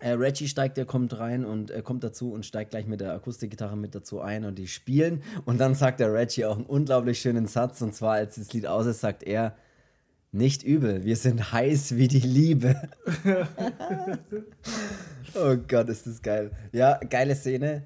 Äh, 0.00 0.12
Reggie 0.12 0.46
steigt, 0.46 0.76
der 0.76 0.84
kommt 0.84 1.18
rein 1.18 1.44
und 1.44 1.70
er 1.70 1.82
kommt 1.82 2.04
dazu 2.04 2.32
und 2.32 2.46
steigt 2.46 2.70
gleich 2.70 2.86
mit 2.86 3.00
der 3.00 3.12
Akustikgitarre 3.12 3.76
mit 3.76 3.94
dazu 3.94 4.20
ein 4.20 4.44
und 4.44 4.56
die 4.56 4.68
spielen. 4.68 5.22
Und 5.44 5.58
dann 5.58 5.74
sagt 5.74 6.00
der 6.00 6.12
Reggie 6.12 6.44
auch 6.44 6.56
einen 6.56 6.66
unglaublich 6.66 7.20
schönen 7.20 7.46
Satz. 7.46 7.82
Und 7.82 7.94
zwar, 7.94 8.14
als 8.14 8.36
das 8.36 8.52
Lied 8.52 8.66
aus 8.66 8.86
ist, 8.86 9.00
sagt 9.00 9.24
er: 9.24 9.56
Nicht 10.30 10.62
übel, 10.62 11.04
wir 11.04 11.16
sind 11.16 11.52
heiß 11.52 11.96
wie 11.96 12.06
die 12.06 12.20
Liebe. 12.20 12.76
oh 15.34 15.56
Gott, 15.66 15.88
ist 15.88 16.06
das 16.06 16.22
geil. 16.22 16.52
Ja, 16.72 16.98
geile 16.98 17.34
Szene. 17.34 17.82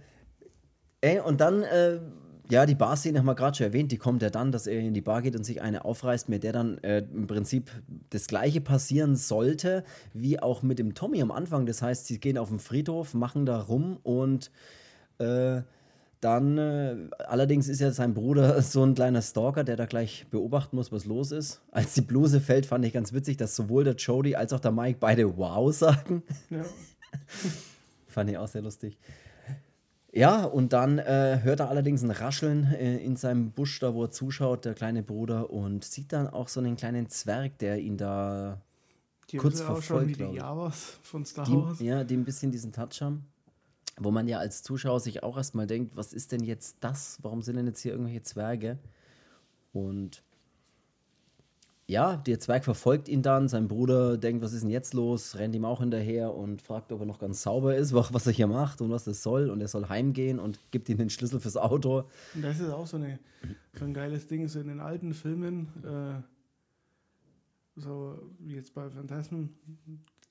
Ey, 1.00 1.18
und 1.18 1.40
dann, 1.40 1.62
äh, 1.62 1.98
ja, 2.52 2.66
die 2.66 2.74
Bar-Szene 2.74 3.18
haben 3.18 3.24
wir 3.24 3.34
gerade 3.34 3.56
schon 3.56 3.66
erwähnt, 3.68 3.90
die 3.92 3.96
kommt 3.96 4.20
ja 4.20 4.28
dann, 4.28 4.52
dass 4.52 4.66
er 4.66 4.78
in 4.78 4.92
die 4.92 5.00
Bar 5.00 5.22
geht 5.22 5.34
und 5.34 5.42
sich 5.42 5.62
eine 5.62 5.86
aufreißt, 5.86 6.28
mit 6.28 6.44
der 6.44 6.52
dann 6.52 6.76
äh, 6.84 6.98
im 6.98 7.26
Prinzip 7.26 7.70
das 8.10 8.26
gleiche 8.26 8.60
passieren 8.60 9.16
sollte, 9.16 9.84
wie 10.12 10.38
auch 10.38 10.62
mit 10.62 10.78
dem 10.78 10.94
Tommy 10.94 11.22
am 11.22 11.30
Anfang. 11.30 11.64
Das 11.64 11.80
heißt, 11.80 12.06
sie 12.06 12.20
gehen 12.20 12.36
auf 12.36 12.50
den 12.50 12.58
Friedhof, 12.58 13.14
machen 13.14 13.46
da 13.46 13.58
rum 13.58 13.98
und 14.02 14.50
äh, 15.16 15.62
dann, 16.20 16.58
äh, 16.58 16.96
allerdings 17.26 17.68
ist 17.68 17.80
ja 17.80 17.90
sein 17.90 18.12
Bruder 18.12 18.60
so 18.62 18.84
ein 18.84 18.94
kleiner 18.94 19.22
Stalker, 19.22 19.64
der 19.64 19.76
da 19.76 19.86
gleich 19.86 20.26
beobachten 20.30 20.76
muss, 20.76 20.92
was 20.92 21.06
los 21.06 21.32
ist. 21.32 21.62
Als 21.70 21.94
die 21.94 22.02
Bluse 22.02 22.38
fällt, 22.38 22.66
fand 22.66 22.84
ich 22.84 22.92
ganz 22.92 23.14
witzig, 23.14 23.38
dass 23.38 23.56
sowohl 23.56 23.84
der 23.84 23.94
Jody 23.94 24.36
als 24.36 24.52
auch 24.52 24.60
der 24.60 24.72
Mike 24.72 24.98
beide 25.00 25.38
Wow 25.38 25.74
sagen. 25.74 26.22
Ja. 26.50 26.64
fand 28.08 28.28
ich 28.28 28.36
auch 28.36 28.48
sehr 28.48 28.62
lustig. 28.62 28.98
Ja, 30.14 30.44
und 30.44 30.74
dann 30.74 30.98
äh, 30.98 31.40
hört 31.42 31.60
er 31.60 31.70
allerdings 31.70 32.02
ein 32.02 32.10
Rascheln 32.10 32.72
äh, 32.74 32.98
in 32.98 33.16
seinem 33.16 33.50
Busch, 33.50 33.80
da 33.80 33.94
wo 33.94 34.04
er 34.04 34.10
zuschaut, 34.10 34.64
der 34.66 34.74
kleine 34.74 35.02
Bruder, 35.02 35.50
und 35.50 35.84
sieht 35.84 36.12
dann 36.12 36.28
auch 36.28 36.48
so 36.48 36.60
einen 36.60 36.76
kleinen 36.76 37.08
Zwerg, 37.08 37.58
der 37.58 37.78
ihn 37.78 37.96
da 37.96 38.60
die 39.30 39.38
kurz 39.38 39.62
verfolgt. 39.62 40.18
Wie 40.18 40.24
die 40.24 40.34
Javas 40.34 40.98
von 41.02 41.24
Star 41.24 41.50
Wars. 41.50 41.78
Die, 41.78 41.86
ja, 41.86 42.04
die 42.04 42.14
ein 42.14 42.24
bisschen 42.24 42.52
diesen 42.52 42.72
Touch 42.72 43.00
haben 43.00 43.26
wo 43.98 44.10
man 44.10 44.28
ja 44.28 44.38
als 44.38 44.62
Zuschauer 44.62 45.00
sich 45.00 45.22
auch 45.22 45.36
erstmal 45.36 45.66
denkt, 45.66 45.96
was 45.96 46.12
ist 46.12 46.32
denn 46.32 46.42
jetzt 46.42 46.78
das? 46.80 47.18
Warum 47.22 47.42
sind 47.42 47.56
denn 47.56 47.66
jetzt 47.66 47.80
hier 47.80 47.92
irgendwelche 47.92 48.22
Zwerge? 48.22 48.78
Und 49.72 50.22
ja, 51.92 52.16
der 52.16 52.40
Zwerg 52.40 52.64
verfolgt 52.64 53.08
ihn 53.08 53.22
dann, 53.22 53.48
sein 53.48 53.68
Bruder 53.68 54.16
denkt, 54.16 54.42
was 54.42 54.52
ist 54.52 54.62
denn 54.62 54.70
jetzt 54.70 54.94
los, 54.94 55.36
rennt 55.36 55.54
ihm 55.54 55.64
auch 55.64 55.80
hinterher 55.80 56.34
und 56.34 56.62
fragt, 56.62 56.90
ob 56.90 57.00
er 57.00 57.06
noch 57.06 57.18
ganz 57.18 57.42
sauber 57.42 57.76
ist, 57.76 57.92
was 57.94 58.26
er 58.26 58.32
hier 58.32 58.46
macht 58.46 58.80
und 58.80 58.90
was 58.90 59.04
das 59.04 59.22
soll. 59.22 59.50
Und 59.50 59.60
er 59.60 59.68
soll 59.68 59.88
heimgehen 59.88 60.40
und 60.40 60.58
gibt 60.70 60.88
ihm 60.88 60.98
den 60.98 61.10
Schlüssel 61.10 61.38
fürs 61.38 61.56
Auto. 61.56 62.04
Und 62.34 62.42
das 62.42 62.58
ist 62.58 62.70
auch 62.70 62.86
so, 62.86 62.96
eine, 62.96 63.18
so 63.78 63.84
ein 63.84 63.94
geiles 63.94 64.26
Ding, 64.26 64.48
so 64.48 64.58
in 64.58 64.68
den 64.68 64.80
alten 64.80 65.12
Filmen, 65.12 65.68
äh, 65.84 67.80
so 67.80 68.18
wie 68.38 68.54
jetzt 68.54 68.74
bei 68.74 68.88
Phantasmen, 68.90 69.50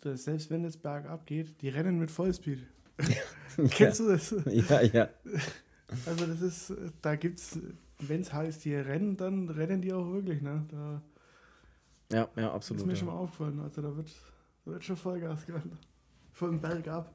selbst 0.03 0.49
wenn 0.49 0.65
es 0.65 0.77
bergab 0.77 1.25
geht, 1.25 1.61
die 1.61 1.69
rennen 1.69 1.99
mit 1.99 2.11
Vollspeed. 2.11 2.59
Kennst 3.69 3.99
du 3.99 4.09
das? 4.09 4.35
Ja, 4.45 4.81
ja. 4.81 5.09
Also 6.05 6.25
das 6.25 6.41
ist, 6.41 6.73
da 7.01 7.15
gibt's, 7.15 7.59
wenn 7.99 8.21
es 8.21 8.33
heißt, 8.33 8.65
die 8.65 8.75
rennen, 8.75 9.17
dann 9.17 9.49
rennen 9.49 9.81
die 9.81 9.93
auch 9.93 10.11
wirklich, 10.11 10.41
ne? 10.41 10.65
Da 10.69 11.01
ja, 12.11 12.29
ja, 12.35 12.53
absolut. 12.53 12.81
ist 12.81 12.87
mir 12.87 12.93
ja. 12.93 12.99
schon 12.99 13.07
mal 13.07 13.15
aufgefallen. 13.15 13.59
Also 13.59 13.81
da 13.81 13.95
wird, 13.95 14.11
da 14.65 14.71
wird 14.71 14.83
schon 14.83 14.95
Vollgas 14.95 15.45
gerannt. 15.45 15.77
Von 16.31 16.59
Bergab. 16.59 17.13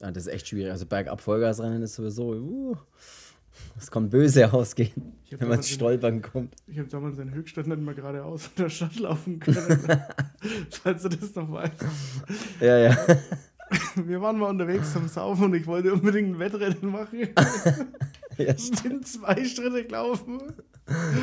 Ja, 0.00 0.10
das 0.10 0.26
ist 0.26 0.32
echt 0.32 0.48
schwierig. 0.48 0.72
Also 0.72 0.86
Bergab 0.86 1.20
Vollgas 1.20 1.60
rennen 1.60 1.82
ist 1.82 1.94
sowieso, 1.94 2.32
uh, 2.32 2.76
das 3.74 3.90
kann 3.90 4.08
böse 4.08 4.52
ausgehen, 4.52 5.14
wenn 5.30 5.48
man 5.48 5.62
stolpern 5.62 6.22
kommt. 6.22 6.54
Ich 6.66 6.78
habe 6.78 6.88
damals 6.88 7.18
in 7.18 7.32
Höchstadt 7.32 7.66
nicht 7.66 7.80
mal 7.80 7.94
geradeaus 7.94 8.46
in 8.56 8.62
der 8.62 8.68
Stadt 8.68 8.98
laufen 8.98 9.40
können. 9.40 10.02
falls 10.70 11.02
du 11.02 11.08
das 11.08 11.34
noch 11.34 11.50
weißt. 11.50 11.84
Ja, 12.60 12.78
ja. 12.78 12.96
wir 13.96 14.20
waren 14.20 14.38
mal 14.38 14.50
unterwegs 14.50 14.92
zum 14.92 15.08
Saufen 15.08 15.44
und 15.44 15.54
ich 15.54 15.66
wollte 15.66 15.92
unbedingt 15.92 16.34
ein 16.34 16.38
Wettrennen 16.38 16.90
machen. 16.90 17.28
ja, 18.46 18.54
bin 18.82 19.02
zwei 19.02 19.44
Schritte 19.44 19.84
gelaufen 19.84 20.40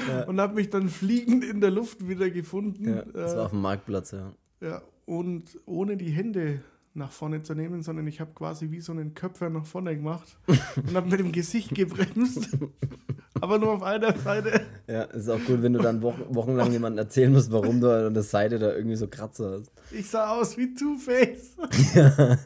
ja. 0.07 0.23
und 0.23 0.39
habe 0.39 0.55
mich 0.55 0.69
dann 0.69 0.89
fliegend 0.89 1.43
in 1.43 1.61
der 1.61 1.71
Luft 1.71 2.07
wieder 2.07 2.29
gefunden. 2.29 2.87
Ja, 2.87 3.01
das 3.03 3.35
war 3.35 3.45
auf 3.45 3.51
dem 3.51 3.61
Marktplatz, 3.61 4.11
ja. 4.11 4.33
Ja, 4.61 4.81
und 5.05 5.59
ohne 5.65 5.97
die 5.97 6.09
Hände 6.09 6.61
nach 6.97 7.11
vorne 7.11 7.43
zu 7.43 7.53
nehmen, 7.53 7.83
sondern 7.83 8.07
ich 8.07 8.19
habe 8.19 8.31
quasi 8.33 8.71
wie 8.71 8.81
so 8.81 8.91
einen 8.91 9.13
Köpfer 9.13 9.49
nach 9.49 9.65
vorne 9.65 9.95
gemacht 9.95 10.37
und 10.47 10.95
habe 10.95 11.09
mit 11.09 11.19
dem 11.19 11.31
Gesicht 11.31 11.73
gebremst. 11.75 12.49
aber 13.41 13.59
nur 13.59 13.73
auf 13.73 13.83
einer 13.83 14.17
Seite. 14.17 14.61
Ja, 14.87 15.03
ist 15.03 15.29
auch 15.29 15.39
cool, 15.47 15.61
wenn 15.61 15.73
du 15.73 15.79
dann 15.79 16.01
wochen, 16.01 16.23
wochenlang 16.29 16.71
jemandem 16.71 17.05
erzählen 17.05 17.31
musst, 17.31 17.51
warum 17.51 17.79
du 17.79 18.07
an 18.07 18.13
der 18.13 18.23
Seite 18.23 18.57
da 18.57 18.73
irgendwie 18.73 18.95
so 18.95 19.07
Kratzer 19.07 19.59
hast. 19.59 19.71
Ich 19.91 20.09
sah 20.09 20.31
aus 20.31 20.57
wie 20.57 20.73
Two-Face. 20.73 21.57
Ja. 21.93 22.37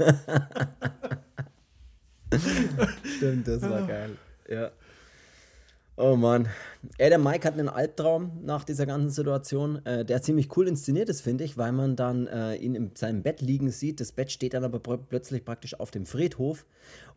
Stimmt, 3.18 3.48
das 3.48 3.62
war 3.62 3.88
geil. 3.88 4.18
Ja. 4.52 4.72
Oh 5.96 6.16
Mann. 6.16 6.48
Ey, 6.98 7.10
der 7.10 7.20
Mike 7.20 7.48
hat 7.48 7.54
einen 7.54 7.70
Albtraum 7.70 8.44
nach 8.44 8.64
dieser 8.64 8.86
ganzen 8.86 9.10
Situation, 9.12 9.86
äh, 9.86 10.04
der 10.04 10.22
ziemlich 10.22 10.56
cool 10.58 10.68
inszeniert 10.68 11.10
ist, 11.10 11.22
finde 11.22 11.44
ich, 11.44 11.58
weil 11.58 11.72
man 11.72 11.96
dann 11.96 12.28
äh, 12.28 12.56
ihn 12.56 12.76
in 12.76 12.92
seinem 12.96 13.24
Bett 13.24 13.40
liegen 13.40 13.72
sieht. 13.72 14.00
Das 14.00 14.12
Bett 14.12 14.32
steht 14.32 14.54
dann 14.54 14.64
aber 14.64 14.80
plötzlich 14.80 15.46
praktisch 15.46 15.80
auf 15.80 15.92
dem 15.92 16.06
Friedhof 16.06 16.66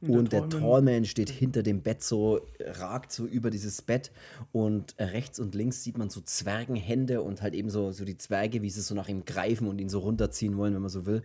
und, 0.01 0.11
und 0.11 0.33
der, 0.33 0.49
Tallman 0.49 1.07
steht 1.07 1.31
hinter 1.31 1.63
dem 1.63 1.83
Bett 1.83 2.03
so, 2.03 2.41
ragt 2.61 3.11
so 3.11 3.27
über 3.27 3.51
dieses 3.51 3.81
Bett 3.83 4.13
und 4.53 4.95
äh, 4.99 5.05
rechts 5.05 5.41
und 5.41 5.55
links 5.55 5.83
sieht 5.83 5.97
man 5.97 6.11
so 6.11 6.21
Zwergenhände 6.21 7.23
und 7.23 7.43
halt 7.43 7.55
eben 7.55 7.71
so, 7.71 7.91
so 7.91 8.05
die 8.05 8.19
Zwerge, 8.19 8.63
wie 8.63 8.71
sie 8.71 8.83
so 8.83 8.95
nach 8.95 9.09
ihm 9.09 9.25
greifen 9.25 9.67
und 9.67 9.81
ihn 9.81 9.89
so 9.89 10.01
runterziehen 10.01 10.57
wollen, 10.57 10.75
wenn 10.75 10.83
man 10.83 10.91
so 10.91 11.07
will. 11.07 11.23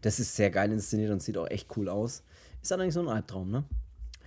Das 0.00 0.20
ist 0.20 0.36
sehr 0.36 0.50
geil 0.50 0.70
inszeniert 0.72 1.10
und 1.10 1.20
sieht 1.20 1.36
auch 1.36 1.50
echt 1.50 1.76
cool 1.76 1.88
aus. 1.88 2.22
Ist 2.62 2.72
allerdings 2.72 2.94
so 2.94 3.00
ein 3.00 3.08
Albtraum, 3.08 3.50
ne? 3.50 3.64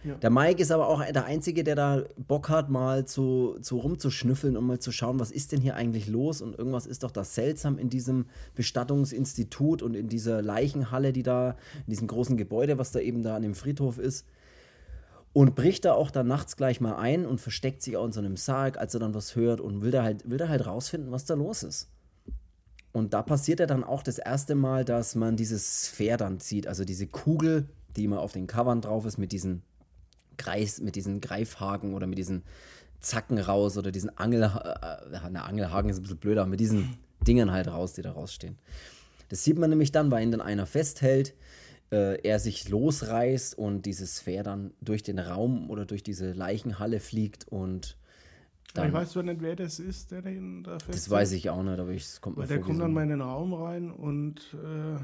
Ja. 0.04 0.16
Der 0.16 0.30
Mike 0.30 0.62
ist 0.62 0.72
aber 0.72 0.88
auch 0.88 1.04
der 1.04 1.26
Einzige, 1.26 1.63
der 1.63 1.76
da 1.76 2.04
Bock 2.18 2.50
hat, 2.50 2.70
mal 2.70 3.06
zu, 3.06 3.58
zu 3.62 3.78
rumzuschnüffeln 3.78 4.58
und 4.58 4.66
mal 4.66 4.80
zu 4.80 4.92
schauen, 4.92 5.20
was 5.20 5.32
ist 5.32 5.52
denn 5.52 5.62
hier 5.62 5.76
eigentlich 5.76 6.08
los 6.08 6.42
und 6.42 6.58
irgendwas 6.58 6.86
ist 6.86 7.04
doch 7.04 7.12
da 7.12 7.24
seltsam 7.24 7.78
in 7.78 7.89
diesem 7.89 8.26
Bestattungsinstitut 8.56 9.82
und 9.82 9.96
in 9.96 10.10
dieser 10.10 10.42
Leichenhalle, 10.42 11.13
die 11.13 11.24
da, 11.24 11.56
in 11.86 11.92
diesem 11.92 12.08
großen 12.08 12.36
Gebäude, 12.36 12.78
was 12.78 12.92
da 12.92 13.00
eben 13.00 13.24
da 13.24 13.36
an 13.36 13.44
dem 13.44 13.56
Friedhof 13.56 13.98
ist. 13.98 14.26
Und 15.32 15.56
bricht 15.56 15.86
da 15.86 15.94
auch 15.94 16.12
dann 16.12 16.28
nachts 16.28 16.58
gleich 16.58 16.80
mal 16.80 16.96
ein 16.96 17.26
und 17.26 17.42
versteckt 17.42 17.82
sich 17.82 17.98
auch 17.98 18.06
in 18.06 18.12
so 18.12 18.20
einem 18.20 18.38
Sarg, 18.38 18.78
als 18.78 18.94
er 18.94 19.00
dann 19.00 19.16
was 19.16 19.36
hört 19.36 19.62
und 19.62 19.82
will 19.82 19.89
da 19.89 20.04
halt, 20.04 20.30
will 20.30 20.38
da 20.38 20.48
halt 20.48 20.68
rausfinden, 20.68 21.12
was 21.12 21.26
da 21.26 21.34
los 21.34 21.63
ist. 21.63 21.89
Und 22.92 23.16
da 23.16 23.24
passiert 23.24 23.60
er 23.60 23.66
dann 23.66 23.84
auch 23.84 24.04
das 24.04 24.20
erste 24.20 24.54
Mal, 24.54 24.86
dass 24.86 25.16
man 25.16 25.36
dieses 25.36 25.86
Sphäre 25.86 26.18
dann 26.18 26.39
zieht, 26.39 26.68
also 26.68 26.86
diese 26.86 27.08
Kugel, 27.08 27.68
die 27.96 28.04
immer 28.04 28.20
auf 28.20 28.34
den 28.34 28.46
Covern 28.46 28.82
drauf 28.82 29.08
ist, 29.08 29.18
mit 29.18 29.32
diesen 29.32 29.63
Kreis, 30.38 30.82
mit 30.82 30.96
diesen 30.96 31.22
Greifhaken 31.22 31.93
oder 31.93 32.08
mit 32.08 32.17
diesen 32.17 32.43
Zacken 33.00 33.38
raus 33.38 33.78
oder 33.78 33.91
diesen 33.91 34.17
Angel, 34.17 34.43
äh, 34.43 35.30
na, 35.32 35.43
Angelhaken 35.43 35.89
ist 35.89 35.98
ein 35.98 36.04
bisschen 36.04 36.17
blöder, 36.17 36.46
mit 36.46 36.60
diesen 36.60 36.98
Dingern 37.28 37.52
halt 37.52 37.67
raus, 37.67 37.93
die 37.93 38.02
da 38.02 38.12
rausstehen. 38.12 38.58
Das 39.30 39.43
sieht 39.43 39.58
man 39.58 39.69
nämlich 39.69 39.91
dann, 39.91 40.12
weil 40.12 40.24
ihn 40.24 40.32
dann 40.32 40.41
einer 40.41 40.65
festhält, 40.65 41.34
äh, 41.91 42.22
er 42.22 42.39
sich 42.39 42.69
losreißt 42.69 43.58
und 43.58 43.86
dieses 43.86 44.17
Sphäre 44.17 44.43
dann 44.43 44.74
durch 44.82 45.04
den 45.04 45.19
Raum 45.19 45.69
oder 45.69 45.86
durch 45.86 46.04
diese 46.04 46.32
Leichenhalle 46.32 47.00
fliegt 47.00 47.48
und 47.48 47.98
dann, 48.74 48.88
ich 48.88 48.93
weiß 48.93 49.12
zwar 49.12 49.22
nicht, 49.22 49.41
wer 49.41 49.56
das 49.56 49.78
ist, 49.78 50.12
der 50.12 50.24
den 50.24 50.63
da 50.63 50.72
festhält. 50.74 50.96
Das 50.96 51.10
weiß 51.10 51.32
ich 51.34 51.50
auch 51.52 51.62
nicht, 51.62 51.80
aber 51.80 51.91
ich 51.91 52.19
kommt 52.22 52.38
mir 52.38 52.48
Der 52.48 52.60
kommt 52.60 52.82
dann 52.82 52.91
mal 52.91 53.04
in 53.04 53.10
den 53.10 53.22
Raum 53.22 53.54
rein 53.54 53.91
und 53.91 54.39
äh, 54.54 54.98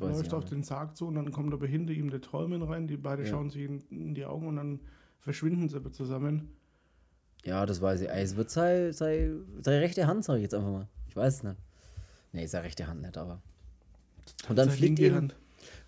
läuft 0.00 0.34
auf 0.34 0.44
den 0.44 0.62
Sarg 0.62 0.96
zu 0.96 1.06
und 1.06 1.14
dann 1.14 1.30
kommt 1.32 1.52
aber 1.52 1.66
hinter 1.66 1.92
ihm 1.92 2.10
der 2.10 2.20
Träumen 2.20 2.62
rein. 2.62 2.88
Die 2.88 2.96
beiden 2.96 3.24
ja. 3.24 3.30
schauen 3.30 3.50
sich 3.50 3.62
in, 3.62 3.80
in, 3.90 4.14
die 4.14 4.24
Augen 4.24 4.46
und 4.48 4.56
dann 4.56 4.80
verschwinden 5.20 5.68
sie 5.68 5.76
aber 5.76 5.92
zusammen. 5.92 6.48
Ja, 7.44 7.66
das 7.66 7.80
weiß 7.80 8.02
ich. 8.02 8.08
Es 8.08 8.36
wird 8.36 8.50
seine 8.50 8.92
sei, 8.92 9.30
sei 9.60 9.78
rechte 9.78 10.06
Hand, 10.06 10.24
sage 10.24 10.38
ich 10.38 10.44
jetzt 10.44 10.54
einfach 10.54 10.70
mal. 10.70 10.88
Ich 11.08 11.16
weiß 11.16 11.36
es 11.36 11.42
nicht. 11.42 11.56
Nee, 12.32 12.46
seine 12.46 12.64
rechte 12.64 12.86
Hand 12.86 13.02
nicht, 13.02 13.16
aber. 13.16 13.42
Und 14.48 14.56
dann 14.56 14.70
fliegt 14.70 14.98
eben, 14.98 15.32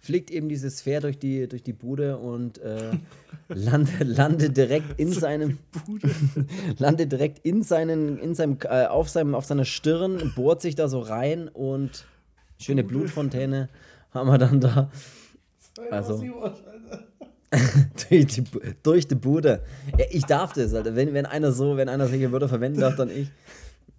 fliegt 0.00 0.30
eben 0.30 0.48
diese 0.48 0.70
Sphäre 0.70 1.02
durch 1.02 1.18
die, 1.18 1.48
durch 1.48 1.62
die 1.62 1.72
Bude 1.72 2.18
und 2.18 2.58
äh, 2.58 2.92
landet, 3.48 4.06
landet 4.06 4.56
direkt 4.56 4.98
in 5.00 5.12
seinem 5.12 5.58
landet 6.78 7.12
direkt 7.12 7.38
in 7.40 7.62
seinen, 7.62 8.18
in 8.18 8.34
seinem, 8.34 8.58
äh, 8.64 8.86
auf 8.86 9.08
seinem, 9.08 9.34
auf 9.34 9.46
seiner 9.46 9.64
Stirn, 9.64 10.32
bohrt 10.34 10.60
sich 10.60 10.74
da 10.74 10.88
so 10.88 11.00
rein 11.00 11.48
und 11.48 12.04
Schöne 12.58 12.84
Blutfontäne 12.84 13.68
haben 14.12 14.28
wir 14.28 14.38
dann 14.38 14.60
da. 14.60 14.90
Also. 15.90 16.24
durch, 18.08 18.26
die, 18.26 18.44
durch 18.82 19.08
die 19.08 19.14
Bude. 19.14 19.62
Ja, 19.98 20.06
ich 20.10 20.24
darf 20.24 20.52
das, 20.52 20.74
Alter. 20.74 20.96
Wenn, 20.96 21.14
wenn 21.14 21.26
einer 21.26 21.52
so, 21.52 21.76
wenn 21.76 21.88
einer 21.88 22.08
solche 22.08 22.32
Wörter 22.32 22.48
verwenden 22.48 22.80
darf, 22.80 22.96
dann 22.96 23.10
ich. 23.10 23.30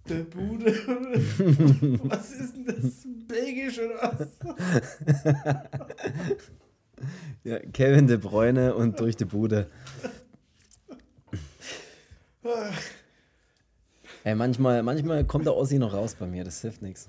Der 0.08 0.22
Bude. 0.24 0.66
was 2.04 2.32
ist 2.32 2.54
denn 2.54 2.66
das? 2.66 3.06
Belgisch 3.26 3.78
oder 3.78 4.16
was? 4.18 4.28
ja, 7.44 7.58
Kevin 7.72 8.06
de 8.06 8.16
Bruyne 8.16 8.74
und 8.74 9.00
durch 9.00 9.16
die 9.16 9.24
Bude. 9.24 9.66
Ey, 14.22 14.34
manchmal, 14.34 14.82
manchmal 14.82 15.24
kommt 15.24 15.46
der 15.46 15.56
Ossi 15.56 15.78
noch 15.78 15.92
raus 15.92 16.14
bei 16.14 16.26
mir, 16.26 16.44
das 16.44 16.60
hilft 16.60 16.82
nichts. 16.82 17.08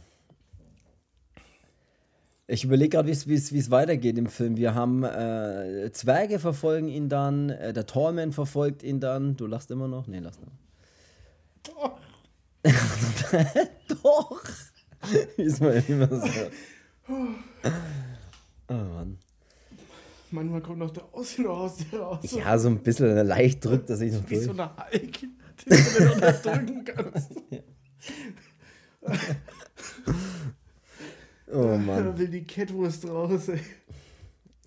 Ich 2.50 2.64
überlege 2.64 2.90
gerade, 2.92 3.10
wie 3.10 3.36
es 3.36 3.72
weitergeht 3.72 4.18
im 4.18 4.28
Film. 4.28 4.56
Wir 4.56 4.74
haben 4.74 5.04
äh, 5.04 5.92
Zwerge 5.92 6.40
verfolgen 6.40 6.88
ihn 6.88 7.10
dann, 7.10 7.50
äh, 7.50 7.74
der 7.74 7.86
Torman 7.86 8.32
verfolgt 8.32 8.84
ihn 8.84 9.02
dann. 9.02 9.36
Du 9.36 9.48
lachst 9.48 9.70
immer 9.70 9.90
noch? 9.90 10.08
Nee, 10.08 10.20
lass 10.20 10.40
noch. 10.40 10.54
Doch! 14.04 14.42
Ist 15.36 15.60
mal 15.60 15.84
immer 15.88 16.08
so. 16.08 16.30
Oh 18.70 18.74
Mann. 18.74 19.18
Manchmal 20.32 20.62
kommt 20.62 20.80
noch 20.80 20.92
der 20.92 21.04
Aussehen 21.14 21.48
aus 21.48 21.78
dir 21.78 22.00
raus. 22.00 22.32
Ja, 22.32 22.58
so 22.58 22.70
ein 22.70 22.80
bisschen 22.80 23.28
leicht 23.28 23.64
drückt 23.66 23.90
er 23.90 23.98
sich 23.98 24.14
noch 24.14 24.30
Wie 24.30 24.36
durch. 24.36 24.46
so 24.46 24.52
eine 24.52 24.70
Hulk, 24.78 25.20
die 25.20 25.30
du 25.66 25.76
nicht 25.76 26.14
unterdrücken 26.14 26.86
kannst. 26.86 27.32
Oh 31.52 31.78
Mann. 31.78 32.06
Da 32.06 32.18
will 32.18 32.28
die 32.28 32.44
Catwurst 32.44 33.08
raus, 33.08 33.50
ey. 33.50 33.60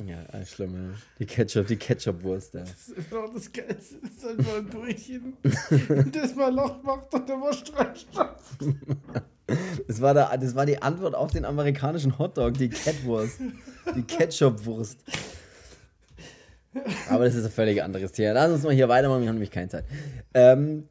Ja, 0.06 0.46
schlimm, 0.46 0.74
ja. 0.74 0.94
Die 1.18 1.26
Ketchup, 1.26 1.66
die 1.66 1.76
Ketchupwurst, 1.76 2.54
ja. 2.54 2.60
Das 2.60 2.88
ist 2.88 3.10
immer 3.10 3.22
noch 3.22 3.34
das 3.34 3.52
Geilste. 3.52 3.96
Das 4.00 4.10
ist 4.12 4.26
einfach 4.26 4.56
ein 4.56 4.66
Brötchen. 4.66 5.36
Und 5.88 6.16
das 6.16 6.34
mal 6.34 6.54
Loch 6.54 6.82
macht 6.82 7.12
und 7.12 7.28
der 7.28 7.38
Wurst 7.38 7.70
reinstopft. 7.76 8.64
Das 9.86 10.00
war, 10.00 10.14
der, 10.14 10.36
das 10.38 10.54
war 10.54 10.64
die 10.64 10.80
Antwort 10.80 11.14
auf 11.14 11.32
den 11.32 11.44
amerikanischen 11.44 12.18
Hotdog, 12.18 12.54
die 12.54 12.70
Catwurst. 12.70 13.40
Die 13.94 14.02
Ketchupwurst. 14.02 15.04
Aber 17.10 17.24
das 17.24 17.34
ist 17.34 17.44
ein 17.44 17.50
völlig 17.50 17.82
anderes 17.82 18.12
Thema. 18.12 18.32
Lass 18.32 18.52
uns 18.52 18.62
mal 18.62 18.72
hier 18.72 18.88
weitermachen, 18.88 19.22
wir 19.22 19.28
haben 19.28 19.36
nämlich 19.36 19.50
keine 19.50 19.68
Zeit. 19.68 19.84
Ähm, 20.34 20.88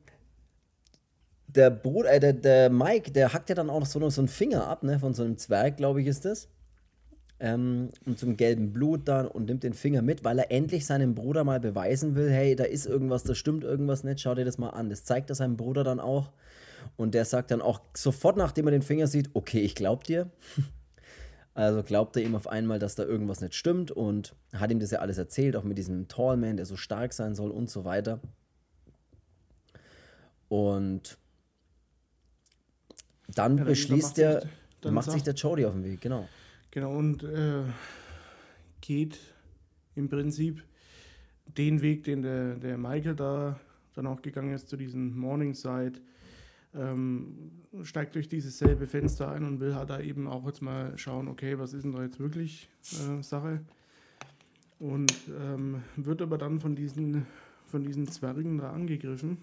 der 1.56 1.72
Bruder, 1.72 2.12
äh, 2.12 2.20
der, 2.20 2.34
der 2.34 2.70
Mike, 2.70 3.12
der 3.12 3.34
hackt 3.34 3.50
ja 3.50 3.56
dann 3.56 3.70
auch 3.70 3.80
noch 3.80 3.88
so, 3.88 4.10
so 4.10 4.22
einen 4.22 4.28
Finger 4.28 4.68
ab, 4.68 4.84
ne, 4.84 5.00
von 5.00 5.14
so 5.14 5.24
einem 5.24 5.38
Zwerg, 5.38 5.78
glaube 5.78 6.02
ich, 6.02 6.08
ist 6.08 6.26
das. 6.26 6.48
Ähm, 7.40 7.90
und 8.06 8.20
zum 8.20 8.36
gelben 8.36 8.74
Blut 8.74 9.08
dann 9.08 9.28
und 9.28 9.46
nimmt 9.46 9.64
den 9.64 9.74
Finger 9.74 10.02
mit, 10.02 10.24
weil 10.24 10.40
er 10.40 10.52
endlich 10.52 10.86
seinem 10.86 11.16
Bruder 11.16 11.44
mal 11.44 11.60
beweisen 11.60 12.16
will, 12.16 12.30
hey, 12.30 12.56
da 12.56 12.66
ist 12.66 12.86
irgendwas, 12.86 13.24
da 13.24 13.34
stimmt 13.34 13.64
irgendwas 13.64 14.04
nicht, 14.04 14.20
schau 14.20 14.36
dir 14.36 14.46
das 14.46 14.58
mal 14.58 14.70
an. 14.70 14.90
Das 14.90 15.06
zeigt 15.06 15.30
er 15.30 15.36
seinem 15.36 15.56
Bruder 15.56 15.84
dann 15.84 16.00
auch. 16.00 16.32
Und 16.98 17.14
der 17.14 17.26
sagt 17.26 17.52
dann 17.52 17.62
auch 17.62 17.82
sofort, 17.96 18.38
nachdem 18.38 18.68
er 18.68 18.72
den 18.72 18.82
Finger 18.82 19.08
sieht, 19.08 19.30
okay, 19.34 19.60
ich 19.60 19.76
glaub 19.76 20.04
dir. 20.04 20.30
Also 21.56 21.84
glaubt 21.84 22.16
er 22.16 22.24
ihm 22.24 22.36
auf 22.36 22.48
einmal, 22.48 22.80
dass 22.80 22.96
da 22.96 23.04
irgendwas 23.04 23.42
nicht 23.42 23.54
stimmt 23.54 23.92
und 23.92 24.34
hat 24.54 24.72
ihm 24.72 24.80
das 24.80 24.92
ja 24.92 25.00
alles 25.00 25.18
erzählt, 25.18 25.58
auch 25.58 25.64
mit 25.64 25.78
diesem 25.78 26.08
Tallman, 26.08 26.56
der 26.56 26.66
so 26.66 26.78
stark 26.78 27.12
sein 27.12 27.36
soll 27.36 27.52
und 27.52 27.70
so 27.70 27.84
weiter. 27.84 28.22
Und 30.48 31.18
dann 33.40 33.58
dann 33.58 33.66
beschließt 33.68 34.08
macht 34.10 34.18
er, 34.20 34.42
sich- 34.42 34.50
dann 34.82 34.94
macht 34.94 35.12
sich 35.12 35.24
der 35.24 35.34
Jody 35.34 35.66
auf 35.66 35.74
den 35.74 35.84
Weg, 35.84 36.02
genau. 36.02 36.28
Genau, 36.72 36.96
und 36.96 37.24
äh, 37.24 37.64
geht 38.82 39.20
im 39.96 40.08
Prinzip 40.10 40.64
den 41.58 41.82
Weg, 41.82 42.04
den 42.04 42.22
der, 42.22 42.56
der 42.56 42.78
Michael 42.78 43.16
da 43.16 43.60
dann 43.96 44.06
auch 44.08 44.22
gegangen 44.22 44.54
ist, 44.54 44.70
zu 44.70 44.78
diesem 44.78 45.18
Morningside, 45.18 46.00
ähm, 46.76 47.52
steigt 47.82 48.14
durch 48.16 48.28
dieses 48.28 48.60
selbe 48.60 48.86
Fenster 48.86 49.32
ein 49.32 49.44
und 49.44 49.60
will 49.60 49.74
halt 49.76 49.90
da 49.90 50.00
eben 50.00 50.28
auch 50.28 50.46
jetzt 50.46 50.62
mal 50.62 50.96
schauen, 50.98 51.28
okay, 51.28 51.58
was 51.58 51.74
ist 51.74 51.84
denn 51.84 51.92
da 51.94 52.04
jetzt 52.04 52.20
wirklich 52.20 52.70
äh, 52.94 53.24
Sache? 53.24 53.62
Und 54.78 55.12
ähm, 55.42 55.82
wird 55.98 56.22
aber 56.22 56.38
dann 56.38 56.60
von 56.62 56.76
diesen, 56.76 57.26
von 57.66 57.84
diesen 57.84 58.08
Zwergen 58.08 58.60
da 58.60 58.72
angegriffen, 58.72 59.38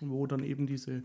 wo 0.00 0.26
dann 0.26 0.44
eben 0.44 0.66
diese 0.66 1.02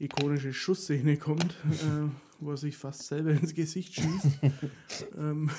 ikonische 0.00 0.52
Schussszene 0.52 1.16
kommt, 1.16 1.44
äh, 1.70 2.08
wo 2.40 2.50
er 2.52 2.56
sich 2.56 2.76
fast 2.76 3.06
selber 3.06 3.30
ins 3.30 3.54
Gesicht 3.54 3.94
schießt. 3.94 4.38
ähm, 5.18 5.50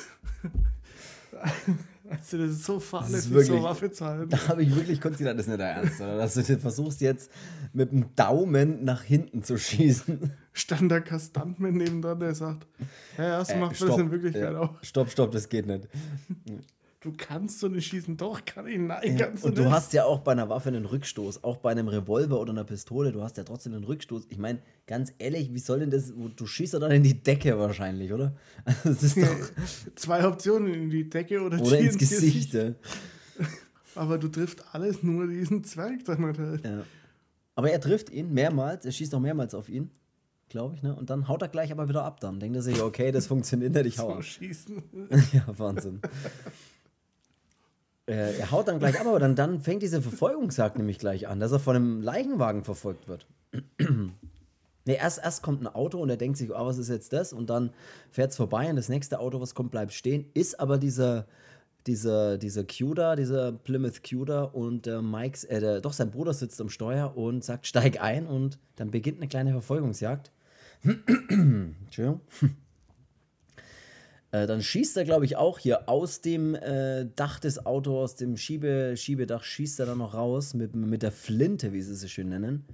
also 2.10 2.38
das 2.38 2.50
ist 2.52 2.64
so 2.66 2.76
Das 2.76 2.84
fahrlässig, 2.86 3.16
ist 3.18 3.26
so 3.30 3.34
wirklich- 3.36 3.64
Waffe 3.64 3.92
zu 3.92 4.06
halten. 4.06 4.30
Da 4.30 4.48
habe 4.48 4.64
ich 4.64 4.76
wirklich 4.76 5.00
konzidiert, 5.00 5.36
das 5.38 5.46
ist 5.46 5.50
nicht 5.50 5.60
dein 5.60 5.78
Ernst, 5.84 6.02
oder? 6.02 6.18
Dass 6.18 6.34
du 6.34 6.44
versuchst 6.60 7.02
jetzt 7.02 7.32
mit 7.74 7.92
dem 7.92 8.14
Daumen 8.16 8.84
nach 8.84 9.04
hinten 9.04 9.44
zu 9.44 9.58
schießen. 9.58 10.32
Stand 10.54 10.92
der 10.92 11.02
Kastantmann 11.02 11.76
neben 11.76 12.02
dran, 12.02 12.20
der 12.20 12.36
sagt, 12.36 12.68
ja, 13.18 13.44
so 13.46 13.54
Äh, 13.54 13.60
macht 13.60 13.80
man 13.80 13.90
das 13.90 13.98
in 14.00 14.12
Wirklichkeit 14.12 14.54
ja. 14.54 14.60
auch. 14.60 14.84
Stopp, 14.84 15.10
stopp, 15.10 15.32
das 15.32 15.48
geht 15.48 15.66
nicht. 15.68 15.88
Du 17.04 17.12
kannst 17.18 17.60
so 17.60 17.68
nicht 17.68 17.88
schießen, 17.88 18.16
doch, 18.16 18.46
kann 18.46 18.68
ich, 18.68 18.78
nein, 18.78 19.18
kannst 19.18 19.44
du 19.44 19.48
Und 19.48 19.58
nicht. 19.58 19.66
du 19.68 19.72
hast 19.72 19.92
ja 19.92 20.06
auch 20.06 20.20
bei 20.20 20.34
einer 20.34 20.50
Waffe 20.50 20.70
einen 20.70 20.86
Rückstoß, 20.86 21.44
auch 21.44 21.58
bei 21.58 21.72
einem 21.72 21.88
Revolver 21.88 22.40
oder 22.40 22.52
einer 22.52 22.64
Pistole, 22.64 23.12
du 23.12 23.24
hast 23.24 23.38
ja 23.38 23.44
trotzdem 23.44 23.74
einen 23.74 23.86
Rückstoß. 23.86 24.28
Ich 24.30 24.38
meine, 24.38 24.60
ganz 24.86 25.12
ehrlich, 25.18 25.52
wie 25.52 25.58
soll 25.58 25.80
denn 25.80 25.90
das, 25.90 26.14
du 26.36 26.46
schießt 26.46 26.76
doch 26.76 26.80
dann 26.80 26.92
in 26.92 27.02
die 27.02 27.16
Decke 27.24 27.58
wahrscheinlich, 27.58 28.14
oder? 28.14 28.36
Das 28.84 29.02
ist 29.02 29.18
doch, 29.18 29.36
Zwei 29.96 30.28
Optionen, 30.28 30.72
in 30.76 30.90
die 30.92 31.10
Decke 31.10 31.42
oder, 31.42 31.60
oder 31.60 31.80
ins 31.80 31.98
Gesicht. 31.98 32.54
ja. 32.54 32.74
Aber 33.96 34.20
du 34.20 34.28
triffst 34.28 34.64
alles 34.72 35.02
nur 35.02 35.26
diesen 35.28 35.64
Zwerg 35.64 36.06
damit 36.06 36.38
halt. 36.38 36.64
Ja. 36.64 36.84
Aber 37.56 37.72
er 37.72 37.82
trifft 37.82 38.12
ihn 38.12 38.32
mehrmals, 38.32 38.86
er 38.86 38.92
schießt 38.92 39.14
auch 39.16 39.20
mehrmals 39.20 39.56
auf 39.56 39.70
ihn, 39.70 39.90
glaube 40.50 40.76
ich, 40.76 40.84
ne? 40.84 40.96
Und 40.96 41.10
dann 41.10 41.28
haut 41.28 41.42
er 41.42 41.48
gleich 41.50 41.72
aber 41.72 41.90
wieder 41.90 42.04
ab 42.04 42.20
dann. 42.20 42.40
Denkt 42.40 42.56
er 42.56 42.62
sich, 42.62 42.80
okay, 42.82 43.12
das 43.12 43.26
funktioniert 43.26 43.74
nicht, 43.74 43.86
ich 43.88 43.98
hau 44.00 44.16
So 44.18 44.22
schießen. 44.22 44.84
ja, 45.34 45.46
Wahnsinn. 45.58 46.00
Äh, 48.12 48.38
er 48.38 48.52
haut 48.52 48.68
dann 48.68 48.80
gleich 48.80 49.00
ab, 49.00 49.08
aber 49.08 49.20
dann, 49.20 49.36
dann 49.36 49.62
fängt 49.62 49.82
diese 49.82 50.02
Verfolgungsjagd 50.02 50.78
nämlich 50.78 51.00
gleich 51.00 51.28
an, 51.28 51.40
dass 51.40 51.52
er 51.52 51.60
von 51.60 51.76
einem 51.76 52.02
Leichenwagen 52.02 52.64
verfolgt 52.64 53.08
wird. 53.08 53.26
nee, 53.80 54.96
erst, 54.96 55.24
erst 55.24 55.42
kommt 55.42 55.62
ein 55.62 55.68
Auto 55.68 56.00
und 56.00 56.10
er 56.10 56.18
denkt 56.18 56.38
sich, 56.38 56.52
oh, 56.52 56.66
was 56.66 56.78
ist 56.78 56.90
jetzt 56.90 57.14
das? 57.14 57.34
Und 57.34 57.50
dann 57.50 57.72
fährt 58.12 58.32
es 58.32 58.38
vorbei 58.38 58.70
und 58.70 58.76
das 58.76 58.90
nächste 58.90 59.20
Auto, 59.20 59.40
was 59.40 59.56
kommt, 59.56 59.72
bleibt 59.72 59.94
stehen. 59.94 60.26
Ist 60.34 60.60
aber 60.60 60.78
dieser, 60.78 61.26
dieser, 61.88 62.38
dieser 62.38 62.64
Cuda, 62.64 63.16
dieser 63.16 63.54
Plymouth 63.54 64.04
Cuda 64.04 64.44
und 64.44 64.86
der 64.86 65.02
Mike's, 65.02 65.44
äh, 65.46 65.60
der, 65.60 65.82
doch 65.82 65.94
sein 65.94 66.12
Bruder 66.12 66.34
sitzt 66.34 66.60
am 66.62 66.70
Steuer 66.70 67.16
und 67.16 67.44
sagt, 67.44 67.66
steig 67.66 68.02
ein 68.02 68.28
und 68.28 68.60
dann 68.76 68.92
beginnt 68.92 69.18
eine 69.18 69.28
kleine 69.28 69.52
Verfolgungsjagd. 69.52 70.32
Entschuldigung. 70.84 72.22
Äh, 74.32 74.48
dann 74.48 74.62
schießt 74.62 74.98
er, 74.98 75.04
glaube 75.04 75.26
ich, 75.26 75.36
auch 75.36 75.60
hier 75.60 75.90
aus 75.90 76.22
dem 76.22 76.56
äh, 76.56 77.06
Dach 77.16 77.40
des 77.40 77.66
Autos, 77.66 78.12
aus 78.12 78.16
dem 78.16 78.38
Schiebe, 78.38 78.96
Schiebedach, 78.96 79.44
schießt 79.44 79.80
er 79.80 79.86
dann 79.86 79.98
noch 79.98 80.14
raus 80.14 80.54
mit, 80.54 80.76
mit 80.76 81.04
der 81.04 81.12
Flinte, 81.12 81.74
wie 81.74 81.82
sie 81.82 81.94
es 81.94 82.02
so 82.02 82.08
schön 82.08 82.30
nennen. 82.30 82.66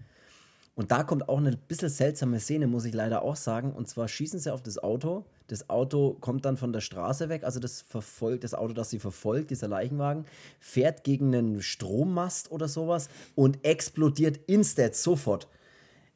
Und 0.75 0.91
da 0.91 1.03
kommt 1.03 1.27
auch 1.27 1.39
eine 1.39 1.57
bisschen 1.57 1.89
seltsame 1.89 2.39
Szene, 2.39 2.67
muss 2.67 2.85
ich 2.85 2.93
leider 2.93 3.23
auch 3.23 3.35
sagen. 3.35 3.73
Und 3.73 3.89
zwar 3.89 4.07
schießen 4.07 4.39
sie 4.39 4.53
auf 4.53 4.61
das 4.61 4.77
Auto. 4.77 5.25
Das 5.47 5.71
Auto 5.71 6.15
kommt 6.21 6.45
dann 6.45 6.55
von 6.55 6.71
der 6.71 6.81
Straße 6.81 7.29
weg, 7.29 7.43
also 7.43 7.59
das 7.59 7.81
verfolgt, 7.81 8.43
das 8.43 8.53
Auto, 8.53 8.73
das 8.73 8.89
sie 8.89 8.99
verfolgt, 8.99 9.49
dieser 9.49 9.69
Leichenwagen, 9.69 10.25
fährt 10.59 11.03
gegen 11.03 11.33
einen 11.33 11.61
Strommast 11.61 12.51
oder 12.51 12.67
sowas 12.67 13.09
und 13.33 13.65
explodiert 13.65 14.39
instant 14.45 14.93
sofort 14.93 15.47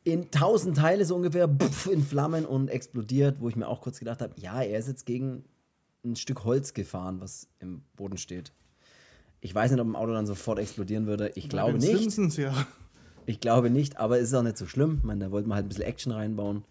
in 0.03 0.31
tausend 0.31 0.77
Teile 0.77 1.05
so 1.05 1.15
ungefähr 1.15 1.47
pff, 1.47 1.87
in 1.87 2.03
Flammen 2.03 2.45
und 2.45 2.69
explodiert, 2.69 3.39
wo 3.39 3.49
ich 3.49 3.55
mir 3.55 3.67
auch 3.67 3.81
kurz 3.81 3.99
gedacht 3.99 4.21
habe, 4.21 4.33
ja, 4.37 4.61
er 4.61 4.79
ist 4.79 4.87
jetzt 4.87 5.05
gegen 5.05 5.43
ein 6.03 6.15
Stück 6.15 6.43
Holz 6.43 6.73
gefahren, 6.73 7.21
was 7.21 7.47
im 7.59 7.83
Boden 7.95 8.17
steht. 8.17 8.51
Ich 9.41 9.53
weiß 9.53 9.71
nicht, 9.71 9.79
ob 9.79 9.87
ein 9.87 9.95
Auto 9.95 10.13
dann 10.13 10.25
sofort 10.25 10.59
explodieren 10.59 11.05
würde. 11.07 11.31
Ich 11.35 11.49
glaube 11.49 11.73
Bei 11.73 11.79
den 11.79 11.91
nicht. 11.91 12.01
Simpsons, 12.01 12.37
ja. 12.37 12.67
Ich 13.25 13.39
glaube 13.39 13.69
nicht, 13.69 13.97
aber 13.97 14.19
es 14.19 14.29
ist 14.29 14.33
auch 14.33 14.43
nicht 14.43 14.57
so 14.57 14.65
schlimm. 14.65 14.97
Ich 14.99 15.03
meine, 15.03 15.25
da 15.25 15.31
wollten 15.31 15.49
wir 15.49 15.55
halt 15.55 15.65
ein 15.65 15.69
bisschen 15.69 15.83
Action 15.83 16.11
reinbauen. 16.11 16.63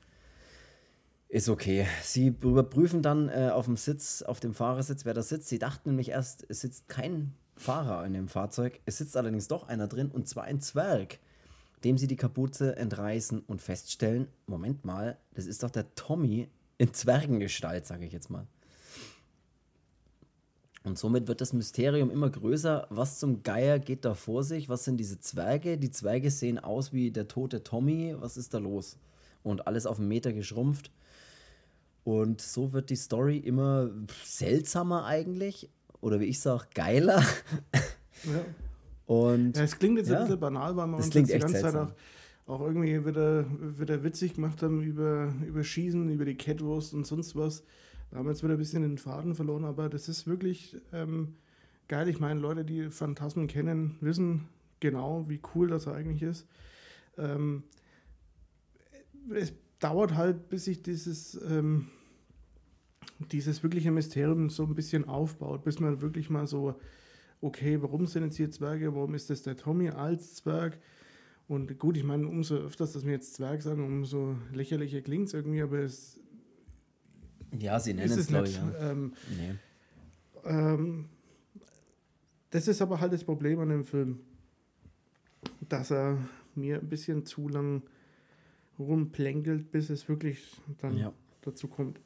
Ist 1.29 1.49
okay. 1.49 1.87
Sie 2.03 2.27
überprüfen 2.27 3.03
dann 3.03 3.29
äh, 3.29 3.51
auf 3.53 3.67
dem 3.67 3.77
Sitz, 3.77 4.23
auf 4.23 4.41
dem 4.41 4.53
Fahrersitz, 4.53 5.05
wer 5.05 5.15
da 5.15 5.23
sitzt. 5.23 5.49
Sie 5.49 5.61
dachten 5.61 5.91
nämlich 5.91 6.09
erst, 6.09 6.45
es 6.49 6.61
sitzt 6.61 6.89
kein 6.89 7.35
Fahrer 7.57 8.05
in 8.05 8.15
dem 8.15 8.27
Fahrzeug. 8.27 8.81
Es 8.85 8.99
sitzt 8.99 9.17
allerdings 9.17 9.47
doch 9.47 9.69
einer 9.69 9.87
drin 9.87 10.11
und 10.11 10.29
zwar 10.29 10.45
ein 10.45 10.61
Zwerg, 10.61 11.21
dem 11.85 11.99
sie 11.99 12.07
die 12.07 12.17
Kapuze 12.17 12.77
entreißen 12.77 13.41
und 13.41 13.61
feststellen: 13.63 14.29
Moment 14.47 14.85
mal, 14.85 15.19
das 15.35 15.47
ist 15.47 15.63
doch 15.63 15.71
der 15.71 15.95
Tommy 15.95 16.49
in 16.79 16.95
Zwergengestalt, 16.95 17.87
sage 17.87 18.07
ich 18.07 18.13
jetzt 18.13 18.31
mal. 18.31 18.47
Und 20.83 20.99
somit 20.99 21.29
wird 21.29 21.43
das 21.43 21.53
Mysterium 21.53 22.11
immer 22.11 22.31
größer. 22.31 22.87
Was 22.89 23.19
zum 23.19 23.43
Geier 23.43 23.79
geht 23.79 24.05
da 24.05 24.15
vor 24.15 24.43
sich? 24.43 24.69
Was 24.71 24.85
sind 24.85 24.97
diese 24.97 25.21
Zwerge? 25.21 25.77
Die 25.77 25.91
Zwerge 25.91 26.31
sehen 26.31 26.59
aus 26.59 26.93
wie 26.93 27.11
der 27.11 27.29
tote 27.29 27.63
Tommy. 27.63 28.15
Was 28.19 28.39
ist 28.39 28.55
da 28.55 28.59
los? 28.59 28.97
Und 29.43 29.67
alles 29.67 29.85
auf 29.85 29.99
einen 29.99 30.09
Meter 30.09 30.33
geschrumpft. 30.33 30.91
Und 32.05 32.41
so 32.41 32.73
wird 32.73 32.89
die 32.89 32.97
Story 32.97 33.37
immer 33.37 33.91
seltsamer 34.25 35.05
eigentlich. 35.05 35.69
Oder 36.01 36.19
wie 36.19 36.25
ich 36.25 36.41
sage, 36.41 36.65
geiler. 36.75 37.23
ja. 38.25 38.45
Und 39.11 39.57
Ja, 39.57 39.65
es 39.65 39.77
klingt 39.77 39.99
jetzt 39.99 40.09
Ja. 40.09 40.19
ein 40.19 40.25
bisschen 40.27 40.39
banal, 40.39 40.77
weil 40.77 40.87
wir 40.87 40.99
Das 40.99 41.07
uns 41.07 41.15
die 41.15 41.23
ganze 41.23 41.55
Zeit 41.55 41.63
seltsam. 41.73 41.93
auch, 42.47 42.61
auch 42.61 42.67
irgendwie 42.67 43.05
wieder, 43.05 43.45
wieder 43.77 44.05
witzig 44.05 44.35
gemacht 44.35 44.63
haben 44.63 44.83
über, 44.83 45.35
über 45.45 45.65
Schießen, 45.65 46.09
über 46.11 46.25
die 46.25 46.37
Catwurst 46.37 46.95
und 46.95 47.05
sonst 47.09 47.35
was. 47.35 47.65
Da 48.13 48.19
haben 48.19 48.27
wir 48.27 48.31
jetzt 48.31 48.45
wieder 48.45 48.53
ein 48.55 48.59
bisschen 48.59 48.83
den 48.83 48.99
Faden 48.99 49.35
verloren, 49.35 49.65
aber 49.65 49.89
das 49.89 50.09
ist 50.09 50.29
wirklich 50.29 50.77
ähm, 50.93 51.35
geil. 51.89 52.09
Ich 52.09 52.21
meine, 52.21 52.39
Leute, 52.39 52.65
die 52.65 52.89
Phantasmen 52.91 53.49
kennen, 53.49 53.97
wissen 54.01 54.47
genau, 54.79 55.25
wie 55.29 55.41
cool 55.57 55.67
das 55.67 55.89
eigentlich 55.89 56.23
ist. 56.23 56.47
Ähm, 57.19 57.65
es 59.35 59.53
dauert 59.81 60.15
halt, 60.15 60.49
bis 60.51 60.67
sich 60.67 60.83
dieses, 60.83 61.35
ähm, 61.51 61.89
dieses 63.33 63.65
wirkliche 63.65 63.91
Mysterium 63.91 64.51
so 64.51 64.63
ein 64.67 64.75
bisschen 64.77 65.09
aufbaut, 65.09 65.65
bis 65.65 65.81
man 65.81 66.01
wirklich 66.01 66.31
mal 66.31 66.47
so 66.47 66.77
okay, 67.41 67.81
warum 67.83 68.07
sind 68.07 68.25
jetzt 68.25 68.37
hier 68.37 68.51
Zwerge, 68.51 68.95
warum 68.95 69.15
ist 69.15 69.31
das 69.31 69.43
der 69.43 69.57
Tommy 69.57 69.89
als 69.91 70.37
Zwerg? 70.37 70.79
Und 71.49 71.79
gut, 71.79 71.97
ich 71.97 72.05
meine, 72.05 72.29
umso 72.29 72.57
öfters, 72.57 72.93
dass 72.93 73.05
wir 73.05 73.13
jetzt 73.13 73.35
Zwerg 73.35 73.63
sagen, 73.63 73.85
umso 73.85 74.37
lächerlicher 74.53 75.01
klingt 75.01 75.29
es 75.29 75.35
irgendwie, 75.35 75.63
aber 75.63 75.79
es. 75.81 76.21
Ja, 77.59 77.81
sie 77.81 77.93
nennen 77.93 78.17
es, 78.17 78.29
glaube 78.29 78.49
ich. 78.49 78.57
Ja. 78.57 78.93
Ähm, 78.93 79.13
nee. 79.37 79.55
ähm, 80.45 81.09
das 82.51 82.69
ist 82.69 82.81
aber 82.81 83.01
halt 83.01 83.13
das 83.13 83.25
Problem 83.25 83.59
an 83.59 83.69
dem 83.69 83.85
Film, 83.85 84.21
dass 85.69 85.91
er 85.91 86.19
mir 86.55 86.79
ein 86.79 86.89
bisschen 86.89 87.27
zu 87.27 87.49
lang 87.49 87.83
rumplänkelt, 88.79 89.73
bis 89.73 89.91
es 89.91 90.09
wirklich 90.09 90.61
dann 90.79 90.97
ja. 90.97 91.13
dazu 91.43 91.69
kommt. 91.69 92.01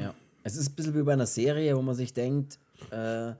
Ja, 0.00 0.14
es 0.44 0.56
ist 0.56 0.70
ein 0.70 0.74
bisschen 0.76 0.94
wie 0.94 1.02
bei 1.02 1.12
einer 1.12 1.26
Serie, 1.26 1.76
wo 1.76 1.82
man 1.82 1.94
sich 1.94 2.12
denkt, 2.14 2.58
äh, 2.90 3.34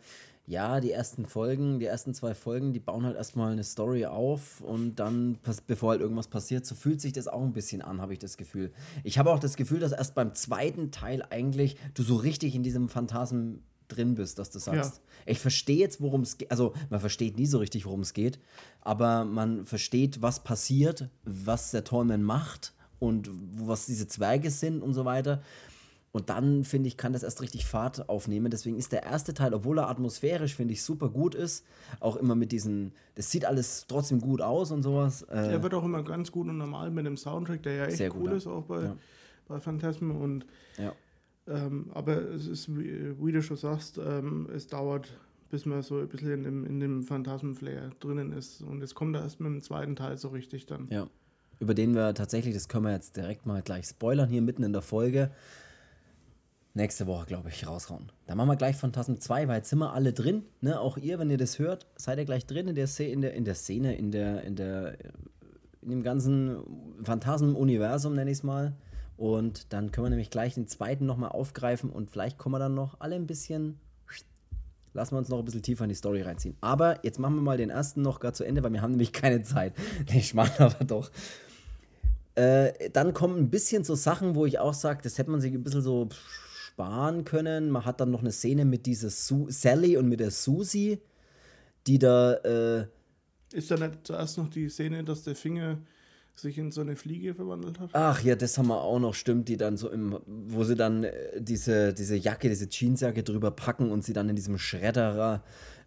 ja, 0.46 0.80
die 0.80 0.90
ersten 0.90 1.24
Folgen, 1.24 1.78
die 1.78 1.86
ersten 1.86 2.12
zwei 2.12 2.34
Folgen, 2.34 2.74
die 2.74 2.80
bauen 2.80 3.06
halt 3.06 3.16
erstmal 3.16 3.52
eine 3.52 3.64
Story 3.64 4.04
auf 4.04 4.60
und 4.60 4.96
dann, 4.96 5.38
bevor 5.66 5.92
halt 5.92 6.02
irgendwas 6.02 6.28
passiert, 6.28 6.66
so 6.66 6.74
fühlt 6.74 7.00
sich 7.00 7.14
das 7.14 7.28
auch 7.28 7.42
ein 7.42 7.54
bisschen 7.54 7.80
an, 7.80 8.02
habe 8.02 8.12
ich 8.12 8.18
das 8.18 8.36
Gefühl. 8.36 8.70
Ich 9.04 9.18
habe 9.18 9.30
auch 9.30 9.38
das 9.38 9.56
Gefühl, 9.56 9.80
dass 9.80 9.92
erst 9.92 10.14
beim 10.14 10.34
zweiten 10.34 10.90
Teil 10.90 11.24
eigentlich 11.30 11.76
du 11.94 12.02
so 12.02 12.16
richtig 12.16 12.54
in 12.54 12.62
diesem 12.62 12.90
Phantasm 12.90 13.54
drin 13.88 14.14
bist, 14.16 14.38
dass 14.38 14.50
du 14.50 14.58
sagst, 14.58 14.96
ja. 14.96 15.32
ich 15.32 15.40
verstehe 15.40 15.78
jetzt, 15.78 16.00
worum 16.00 16.22
es 16.22 16.36
geht. 16.36 16.50
Also, 16.50 16.74
man 16.90 17.00
versteht 17.00 17.38
nie 17.38 17.46
so 17.46 17.58
richtig, 17.58 17.86
worum 17.86 18.00
es 18.00 18.12
geht, 18.12 18.38
aber 18.82 19.24
man 19.24 19.64
versteht, 19.64 20.20
was 20.20 20.44
passiert, 20.44 21.08
was 21.24 21.70
der 21.70 21.84
Tallman 21.84 22.22
macht 22.22 22.74
und 22.98 23.30
was 23.56 23.86
diese 23.86 24.06
Zwerge 24.08 24.50
sind 24.50 24.82
und 24.82 24.92
so 24.94 25.04
weiter. 25.04 25.42
Und 26.14 26.30
dann, 26.30 26.62
finde 26.62 26.86
ich, 26.86 26.96
kann 26.96 27.12
das 27.12 27.24
erst 27.24 27.42
richtig 27.42 27.66
Fahrt 27.66 28.08
aufnehmen. 28.08 28.48
Deswegen 28.48 28.78
ist 28.78 28.92
der 28.92 29.02
erste 29.02 29.34
Teil, 29.34 29.52
obwohl 29.52 29.80
er 29.80 29.88
atmosphärisch, 29.88 30.54
finde 30.54 30.72
ich, 30.72 30.84
super 30.84 31.08
gut 31.08 31.34
ist, 31.34 31.66
auch 31.98 32.14
immer 32.14 32.36
mit 32.36 32.52
diesen, 32.52 32.92
das 33.16 33.32
sieht 33.32 33.44
alles 33.44 33.86
trotzdem 33.88 34.20
gut 34.20 34.40
aus 34.40 34.70
und 34.70 34.84
sowas. 34.84 35.22
Äh, 35.22 35.54
er 35.54 35.62
wird 35.64 35.74
auch 35.74 35.82
immer 35.82 36.04
ganz 36.04 36.30
gut 36.30 36.46
und 36.46 36.56
normal 36.56 36.92
mit 36.92 37.04
dem 37.04 37.16
Soundtrack, 37.16 37.64
der 37.64 37.74
ja 37.74 37.84
echt 37.86 38.14
cool 38.14 38.30
ist, 38.30 38.46
auch 38.46 38.62
bei, 38.62 38.82
ja. 38.84 38.96
bei 39.48 39.58
Phantasm. 39.58 40.12
Und, 40.12 40.46
ja. 40.78 40.92
ähm, 41.48 41.90
aber 41.94 42.22
es 42.30 42.46
ist, 42.46 42.68
wie, 42.78 43.20
wie, 43.20 43.32
du 43.32 43.42
schon 43.42 43.56
sagst, 43.56 43.98
ähm, 43.98 44.48
es 44.54 44.68
dauert, 44.68 45.18
bis 45.50 45.66
man 45.66 45.82
so 45.82 45.98
ein 45.98 46.06
bisschen 46.06 46.30
in 46.30 46.44
dem, 46.44 46.64
in 46.64 46.78
dem 46.78 47.02
Phantasm-Flair 47.02 47.90
drinnen 47.98 48.30
ist. 48.30 48.62
Und 48.62 48.84
es 48.84 48.94
kommt 48.94 49.16
erst 49.16 49.40
mit 49.40 49.50
dem 49.50 49.62
zweiten 49.62 49.96
Teil 49.96 50.16
so 50.16 50.28
richtig 50.28 50.66
dann. 50.66 50.86
Ja. 50.90 51.08
Über 51.58 51.74
den 51.74 51.92
wir 51.92 52.14
tatsächlich, 52.14 52.54
das 52.54 52.68
können 52.68 52.84
wir 52.84 52.92
jetzt 52.92 53.16
direkt 53.16 53.46
mal 53.46 53.62
gleich 53.62 53.86
spoilern 53.86 54.28
hier 54.28 54.42
mitten 54.42 54.62
in 54.62 54.72
der 54.72 54.82
Folge 54.82 55.32
nächste 56.74 57.06
Woche, 57.06 57.26
glaube 57.26 57.48
ich, 57.48 57.66
raushauen. 57.66 58.10
Da 58.26 58.34
machen 58.34 58.48
wir 58.48 58.56
gleich 58.56 58.76
Phantasm 58.76 59.14
2, 59.18 59.48
weil 59.48 59.58
jetzt 59.58 59.70
sind 59.70 59.78
wir 59.78 59.92
alle 59.92 60.12
drin. 60.12 60.42
Ne? 60.60 60.78
Auch 60.78 60.96
ihr, 60.96 61.18
wenn 61.18 61.30
ihr 61.30 61.38
das 61.38 61.58
hört, 61.58 61.86
seid 61.96 62.18
ihr 62.18 62.24
gleich 62.24 62.46
drin 62.46 62.68
in 62.68 62.74
der, 62.74 62.88
in 62.98 63.20
der, 63.22 63.34
in 63.34 63.44
der 63.44 63.54
Szene, 63.54 63.96
in 63.96 64.10
der, 64.10 64.42
in 64.42 64.56
der, 64.56 64.98
in 65.82 65.90
dem 65.90 66.02
ganzen 66.02 66.58
Phantasm-Universum, 67.04 68.14
nenne 68.14 68.30
ich 68.30 68.38
es 68.38 68.42
mal. 68.42 68.74
Und 69.16 69.72
dann 69.72 69.92
können 69.92 70.06
wir 70.06 70.10
nämlich 70.10 70.30
gleich 70.30 70.54
den 70.54 70.66
zweiten 70.66 71.06
nochmal 71.06 71.30
aufgreifen 71.30 71.90
und 71.90 72.10
vielleicht 72.10 72.36
kommen 72.36 72.54
wir 72.54 72.58
dann 72.58 72.74
noch 72.74 73.00
alle 73.00 73.14
ein 73.14 73.26
bisschen. 73.26 73.78
Lassen 74.92 75.14
wir 75.14 75.18
uns 75.18 75.28
noch 75.28 75.38
ein 75.38 75.44
bisschen 75.44 75.62
tiefer 75.62 75.84
in 75.84 75.88
die 75.88 75.96
Story 75.96 76.22
reinziehen. 76.22 76.56
Aber 76.60 77.04
jetzt 77.04 77.18
machen 77.18 77.34
wir 77.36 77.42
mal 77.42 77.56
den 77.56 77.70
ersten 77.70 78.02
noch 78.02 78.20
gar 78.20 78.32
zu 78.32 78.44
Ende, 78.44 78.62
weil 78.62 78.72
wir 78.72 78.82
haben 78.82 78.92
nämlich 78.92 79.12
keine 79.12 79.42
Zeit. 79.42 79.74
Ich 80.12 80.34
mache 80.34 80.64
aber 80.64 80.84
doch. 80.84 81.10
Äh, 82.36 82.90
dann 82.90 83.12
kommen 83.12 83.38
ein 83.38 83.50
bisschen 83.50 83.84
so 83.84 83.94
Sachen, 83.94 84.34
wo 84.34 84.46
ich 84.46 84.58
auch 84.58 84.74
sage, 84.74 85.00
das 85.02 85.18
hätte 85.18 85.30
man 85.30 85.40
sich 85.40 85.52
ein 85.52 85.62
bisschen 85.62 85.82
so 85.82 86.08
sparen 86.74 87.24
können. 87.24 87.70
Man 87.70 87.84
hat 87.84 88.00
dann 88.00 88.10
noch 88.10 88.20
eine 88.20 88.32
Szene 88.32 88.64
mit 88.64 88.86
dieser 88.86 89.10
Su 89.10 89.46
Sally 89.48 89.96
und 89.96 90.08
mit 90.08 90.20
der 90.20 90.30
Susie, 90.30 90.98
die 91.86 91.98
da. 91.98 92.34
Äh 92.34 92.86
ist 93.52 93.70
da 93.70 93.76
nicht 93.76 93.98
zuerst 94.02 94.38
noch 94.38 94.50
die 94.50 94.68
Szene, 94.68 95.04
dass 95.04 95.22
der 95.22 95.36
Finger 95.36 95.78
sich 96.34 96.58
in 96.58 96.72
so 96.72 96.80
eine 96.80 96.96
Fliege 96.96 97.34
verwandelt 97.34 97.78
hat? 97.78 97.90
Ach 97.92 98.20
ja, 98.24 98.34
das 98.34 98.58
haben 98.58 98.66
wir 98.66 98.80
auch 98.80 98.98
noch, 98.98 99.14
stimmt, 99.14 99.48
die 99.48 99.56
dann 99.56 99.76
so 99.76 99.88
im, 99.88 100.18
wo 100.26 100.64
sie 100.64 100.74
dann 100.74 101.04
äh, 101.04 101.40
diese, 101.40 101.94
diese 101.94 102.16
Jacke, 102.16 102.48
diese 102.48 102.68
Jeansjacke 102.68 103.22
drüber 103.22 103.52
packen 103.52 103.92
und 103.92 104.02
sie 104.02 104.12
dann 104.12 104.28
in 104.28 104.34
diesem 104.34 104.58
Schredderer, 104.58 105.44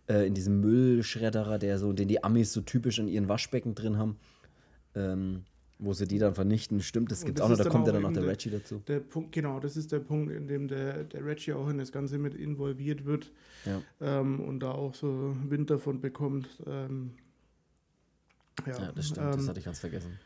äh, 0.08 0.26
in 0.26 0.34
diesem 0.34 0.62
Müllschredderer, 0.62 1.60
der 1.60 1.78
so, 1.80 1.92
den 1.92 2.08
die 2.08 2.24
Amis 2.24 2.54
so 2.54 2.62
typisch 2.62 3.00
in 3.00 3.10
ihren 3.10 3.28
Waschbecken 3.28 3.76
drin 3.76 3.98
haben, 3.98 4.18
ähm, 4.96 5.44
wo 5.80 5.94
sie 5.94 6.08
die 6.08 6.18
dann 6.18 6.34
vernichten, 6.34 6.82
stimmt, 6.82 7.12
das 7.12 7.24
gibt 7.24 7.38
es 7.38 7.46
auch 7.46 7.50
noch, 7.50 7.58
da 7.58 7.70
kommt 7.70 7.86
ja 7.86 7.94
dann 7.94 8.02
noch 8.02 8.12
der, 8.12 8.24
der 8.24 8.32
Reggie 8.32 8.50
dazu. 8.50 8.82
Der 8.88 9.00
Punkt, 9.00 9.32
genau, 9.32 9.60
das 9.60 9.78
ist 9.78 9.92
der 9.92 10.00
Punkt, 10.00 10.32
in 10.32 10.48
dem 10.48 10.68
der, 10.68 11.04
der 11.04 11.26
Reggie 11.26 11.54
auch 11.54 11.70
in 11.70 11.78
das 11.78 11.92
Ganze 11.92 12.18
mit 12.18 12.34
involviert 12.34 13.06
wird 13.06 13.32
ja. 13.66 13.82
ähm, 14.02 14.40
und 14.40 14.60
da 14.62 14.72
auch 14.72 14.96
so 14.96 15.36
Wind 15.48 15.70
davon 15.70 16.02
bekommt. 16.02 16.48
Ähm, 16.66 17.12
ja, 18.66 18.80
ja, 18.80 18.92
das 18.92 19.10
stimmt, 19.10 19.26
ähm, 19.26 19.32
das 19.34 19.48
hatte 19.48 19.60
ich 19.60 19.66
ganz 19.66 19.80
vergessen. 19.80 20.20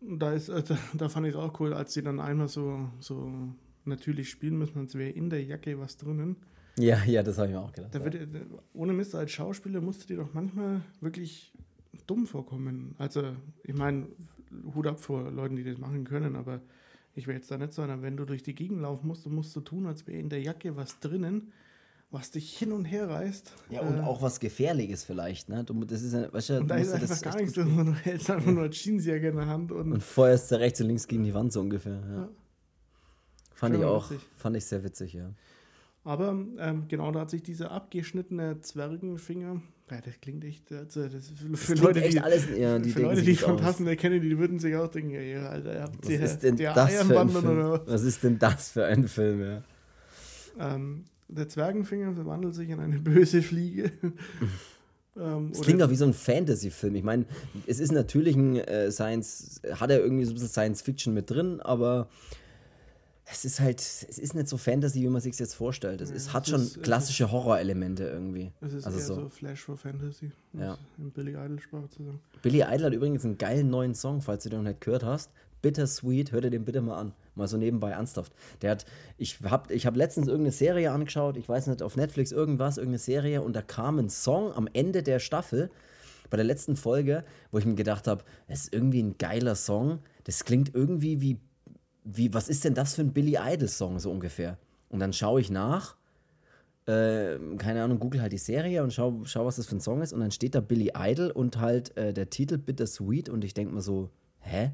Da, 0.00 0.32
ist, 0.32 0.50
äh, 0.50 0.62
da, 0.68 0.78
da 0.94 1.08
fand 1.08 1.26
ich 1.26 1.34
es 1.34 1.38
auch 1.38 1.58
cool, 1.60 1.72
als 1.72 1.94
sie 1.94 2.02
dann 2.02 2.20
einmal 2.20 2.48
so, 2.48 2.90
so 3.00 3.32
natürlich 3.86 4.28
spielen 4.28 4.58
müssen, 4.58 4.78
als 4.78 4.94
wäre 4.94 5.10
in 5.10 5.30
der 5.30 5.42
Jacke 5.42 5.78
was 5.78 5.96
drinnen. 5.96 6.36
Ja, 6.78 7.02
ja, 7.04 7.22
das 7.22 7.38
habe 7.38 7.48
ich 7.48 7.54
mir 7.54 7.60
auch 7.60 7.72
gedacht. 7.72 7.94
Da 7.94 8.04
wird, 8.04 8.28
ohne 8.74 8.92
Mist, 8.92 9.14
als 9.14 9.30
Schauspieler 9.30 9.80
musst 9.80 10.02
du 10.02 10.06
dir 10.08 10.18
doch 10.18 10.34
manchmal 10.34 10.82
wirklich 11.00 11.54
dumm 12.06 12.26
vorkommen. 12.26 12.94
Also, 12.98 13.32
ich 13.62 13.74
meine, 13.74 14.06
Hut 14.74 14.86
ab 14.86 15.00
vor 15.00 15.30
Leuten, 15.30 15.56
die 15.56 15.64
das 15.64 15.78
machen 15.78 16.04
können, 16.04 16.36
aber 16.36 16.60
ich 17.14 17.26
will 17.26 17.34
jetzt 17.34 17.50
da 17.50 17.58
nicht 17.58 17.72
sagen, 17.72 18.02
wenn 18.02 18.16
du 18.16 18.24
durch 18.24 18.42
die 18.42 18.54
Gegend 18.54 18.80
laufen 18.82 19.06
musst, 19.06 19.26
dann 19.26 19.34
musst 19.34 19.54
du 19.56 19.60
tun, 19.60 19.86
als 19.86 20.06
wäre 20.06 20.18
in 20.18 20.28
der 20.28 20.40
Jacke 20.40 20.76
was 20.76 21.00
drinnen, 21.00 21.52
was 22.10 22.30
dich 22.30 22.56
hin 22.56 22.72
und 22.72 22.84
her 22.84 23.08
reißt. 23.08 23.52
Ja, 23.70 23.80
und 23.80 23.98
äh, 23.98 24.00
auch 24.00 24.22
was 24.22 24.38
Gefährliches 24.38 25.04
vielleicht, 25.04 25.48
ne? 25.48 25.64
Du, 25.64 25.84
das 25.84 26.02
ist 26.02 26.12
ja, 26.12 26.32
weißt 26.32 26.50
du, 26.50 26.60
und 26.60 26.68
da 26.68 26.76
ist 26.76 26.92
einfach 26.92 27.22
gar 27.22 27.36
nichts 27.36 27.54
du 27.54 27.94
hältst 27.94 28.30
einfach 28.30 28.52
nur 28.52 28.70
Jeansjacke 28.70 29.28
in 29.28 29.36
der 29.36 29.46
Hand 29.46 29.72
und. 29.72 29.92
Und 29.92 30.02
feuerst 30.02 30.52
da 30.52 30.56
rechts 30.56 30.80
und 30.80 30.88
links 30.88 31.08
gegen 31.08 31.24
die 31.24 31.34
Wand 31.34 31.52
so 31.52 31.60
ungefähr, 31.60 32.00
ja. 32.00 32.16
ja. 32.16 32.28
Fand 33.54 33.74
Schön 33.74 33.80
ich 33.80 33.86
auch, 33.86 34.10
witzig. 34.10 34.28
fand 34.36 34.56
ich 34.56 34.64
sehr 34.66 34.84
witzig, 34.84 35.12
ja. 35.14 35.30
Aber 36.06 36.38
ähm, 36.58 36.84
genau, 36.88 37.10
da 37.10 37.20
hat 37.20 37.30
sich 37.30 37.42
dieser 37.42 37.72
abgeschnittene 37.72 38.60
Zwergenfinger 38.60 39.60
ja, 39.90 40.00
das 40.00 40.20
klingt 40.20 40.44
echt, 40.44 40.72
also 40.72 41.06
das 41.06 41.28
für, 41.28 41.56
für 41.56 41.74
Leute, 41.74 42.00
die, 42.00 42.18
alles, 42.18 42.48
ja, 42.56 42.76
die, 42.76 42.90
für 42.90 43.02
Leute, 43.02 43.22
die 43.22 43.36
Phantasmen 43.36 43.86
erkennen, 43.86 44.20
die 44.20 44.36
würden 44.36 44.58
sich 44.58 44.74
auch 44.74 44.88
denken, 44.88 45.12
ja, 45.12 45.48
Alter, 45.48 45.82
habt 45.82 46.04
was 46.04 46.10
ist 46.10 46.42
denn 46.42 46.56
das 46.56 46.92
für 46.92 47.20
ein 47.20 47.28
Film? 47.30 47.44
Oder? 47.46 47.86
Was 47.86 48.02
ist 48.02 48.24
denn 48.24 48.38
das 48.38 48.70
für 48.70 48.84
ein 48.84 49.06
Film, 49.06 49.40
ja? 49.42 49.62
Ähm, 50.58 51.04
der 51.28 51.48
Zwergenfinger 51.48 52.14
verwandelt 52.14 52.56
sich 52.56 52.68
in 52.68 52.80
eine 52.80 52.98
böse 52.98 53.42
Fliege. 53.42 53.92
ähm, 55.16 55.50
das 55.52 55.60
klingt 55.60 55.80
auch 55.80 55.90
wie 55.90 55.96
so 55.96 56.04
ein 56.04 56.14
Fantasy-Film. 56.14 56.96
Ich 56.96 57.04
meine, 57.04 57.24
es 57.68 57.78
ist 57.78 57.92
natürlich 57.92 58.34
ein 58.34 58.56
äh, 58.56 58.90
Science, 58.90 59.60
hat 59.72 59.90
er 59.90 60.00
irgendwie 60.00 60.24
so 60.24 60.32
ein 60.32 60.34
bisschen 60.34 60.48
Science-Fiction 60.48 61.14
mit 61.14 61.30
drin, 61.30 61.60
aber 61.60 62.08
es 63.28 63.44
ist 63.44 63.60
halt, 63.60 63.80
es 63.80 64.18
ist 64.18 64.34
nicht 64.34 64.48
so 64.48 64.56
Fantasy, 64.56 65.02
wie 65.02 65.08
man 65.08 65.20
sich 65.20 65.36
jetzt 65.38 65.54
vorstellt. 65.54 66.00
Es, 66.00 66.10
ja, 66.10 66.16
ist, 66.16 66.32
hat 66.32 66.46
schon 66.46 66.60
ist, 66.60 66.82
klassische 66.82 67.30
Horrorelemente 67.32 68.04
irgendwie. 68.04 68.52
Es 68.60 68.72
ist 68.72 68.86
also 68.86 68.98
eher 68.98 69.04
so. 69.04 69.14
so 69.16 69.28
Flash 69.28 69.62
for 69.62 69.76
Fantasy, 69.76 70.30
ja. 70.52 70.78
in 70.96 71.10
Billy 71.10 71.32
Idol 71.32 71.58
Sprache 71.58 71.88
zu 71.90 72.04
sagen. 72.04 72.20
Billy 72.42 72.62
Idol 72.62 72.84
hat 72.84 72.92
übrigens 72.92 73.24
einen 73.24 73.36
geilen 73.36 73.68
neuen 73.68 73.94
Song, 73.94 74.22
falls 74.22 74.44
du 74.44 74.50
den 74.50 74.62
noch 74.62 74.70
nicht 74.70 74.80
gehört 74.80 75.02
hast. 75.02 75.32
Bittersweet, 75.60 76.30
hör 76.30 76.40
dir 76.40 76.50
den 76.50 76.64
bitte 76.64 76.80
mal 76.80 76.98
an. 76.98 77.12
Mal 77.34 77.48
so 77.48 77.56
nebenbei 77.56 77.90
ernsthaft. 77.90 78.32
Der 78.62 78.70
hat, 78.70 78.86
ich 79.18 79.40
habe 79.42 79.74
ich 79.74 79.86
hab 79.86 79.96
letztens 79.96 80.28
irgendeine 80.28 80.52
Serie 80.52 80.92
angeschaut, 80.92 81.36
ich 81.36 81.48
weiß 81.48 81.66
nicht, 81.66 81.82
auf 81.82 81.96
Netflix 81.96 82.30
irgendwas, 82.30 82.76
irgendeine 82.76 83.00
Serie, 83.00 83.42
und 83.42 83.56
da 83.56 83.62
kam 83.62 83.98
ein 83.98 84.08
Song 84.08 84.52
am 84.52 84.68
Ende 84.72 85.02
der 85.02 85.18
Staffel, 85.18 85.70
bei 86.30 86.36
der 86.36 86.44
letzten 86.44 86.76
Folge, 86.76 87.24
wo 87.50 87.58
ich 87.58 87.66
mir 87.66 87.74
gedacht 87.74 88.06
habe, 88.06 88.24
es 88.46 88.64
ist 88.64 88.72
irgendwie 88.72 89.02
ein 89.02 89.16
geiler 89.18 89.54
Song. 89.54 90.00
Das 90.24 90.44
klingt 90.44 90.74
irgendwie 90.74 91.20
wie 91.20 91.40
wie, 92.06 92.32
was 92.32 92.48
ist 92.48 92.64
denn 92.64 92.74
das 92.74 92.94
für 92.94 93.02
ein 93.02 93.12
Billy 93.12 93.36
Idol-Song 93.40 93.98
so 93.98 94.10
ungefähr? 94.10 94.58
Und 94.88 95.00
dann 95.00 95.12
schaue 95.12 95.40
ich 95.40 95.50
nach, 95.50 95.96
äh, 96.86 97.36
keine 97.58 97.82
Ahnung, 97.82 97.98
google 97.98 98.22
halt 98.22 98.32
die 98.32 98.38
Serie 98.38 98.82
und 98.84 98.92
schau, 98.92 99.22
schau, 99.24 99.44
was 99.44 99.56
das 99.56 99.66
für 99.66 99.76
ein 99.76 99.80
Song 99.80 100.00
ist. 100.02 100.12
Und 100.12 100.20
dann 100.20 100.30
steht 100.30 100.54
da 100.54 100.60
Billy 100.60 100.92
Idol 100.96 101.30
und 101.30 101.58
halt 101.58 101.96
äh, 101.96 102.14
der 102.14 102.30
Titel 102.30 102.58
Bittersweet. 102.58 103.28
Und 103.28 103.44
ich 103.44 103.54
denke 103.54 103.74
mir 103.74 103.82
so, 103.82 104.10
hä? 104.38 104.70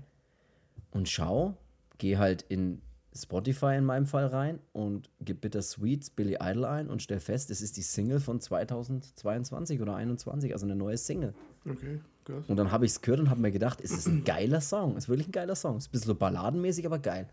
Und 0.90 1.08
schau, 1.08 1.56
geh 1.96 2.18
halt 2.18 2.42
in 2.42 2.82
Spotify 3.14 3.76
in 3.76 3.84
meinem 3.84 4.06
Fall 4.06 4.26
rein 4.26 4.58
und 4.72 5.10
gib 5.20 5.40
Bittersweet 5.40 6.14
Billy 6.16 6.36
Idol 6.40 6.66
ein 6.66 6.88
und 6.88 7.02
stell 7.02 7.20
fest, 7.20 7.50
es 7.50 7.62
ist 7.62 7.76
die 7.76 7.82
Single 7.82 8.20
von 8.20 8.40
2022 8.40 9.80
oder 9.80 9.92
2021, 9.92 10.52
also 10.52 10.66
eine 10.66 10.76
neue 10.76 10.98
Single. 10.98 11.34
Okay. 11.68 12.00
Und 12.28 12.56
dann 12.56 12.70
habe 12.70 12.84
ich 12.84 12.92
es 12.92 13.00
gehört 13.00 13.20
und 13.20 13.30
habe 13.30 13.40
mir 13.40 13.50
gedacht, 13.50 13.80
es 13.82 13.90
ist 13.90 14.06
ein 14.06 14.24
geiler 14.24 14.60
Song. 14.60 14.96
Es 14.96 15.04
ist 15.04 15.08
wirklich 15.08 15.28
ein 15.28 15.32
geiler 15.32 15.56
Song. 15.56 15.76
Es 15.76 15.84
ist 15.84 15.88
ein 15.88 15.92
bisschen 15.92 16.06
so 16.08 16.14
balladenmäßig, 16.14 16.86
aber 16.86 16.98
geil. 16.98 17.28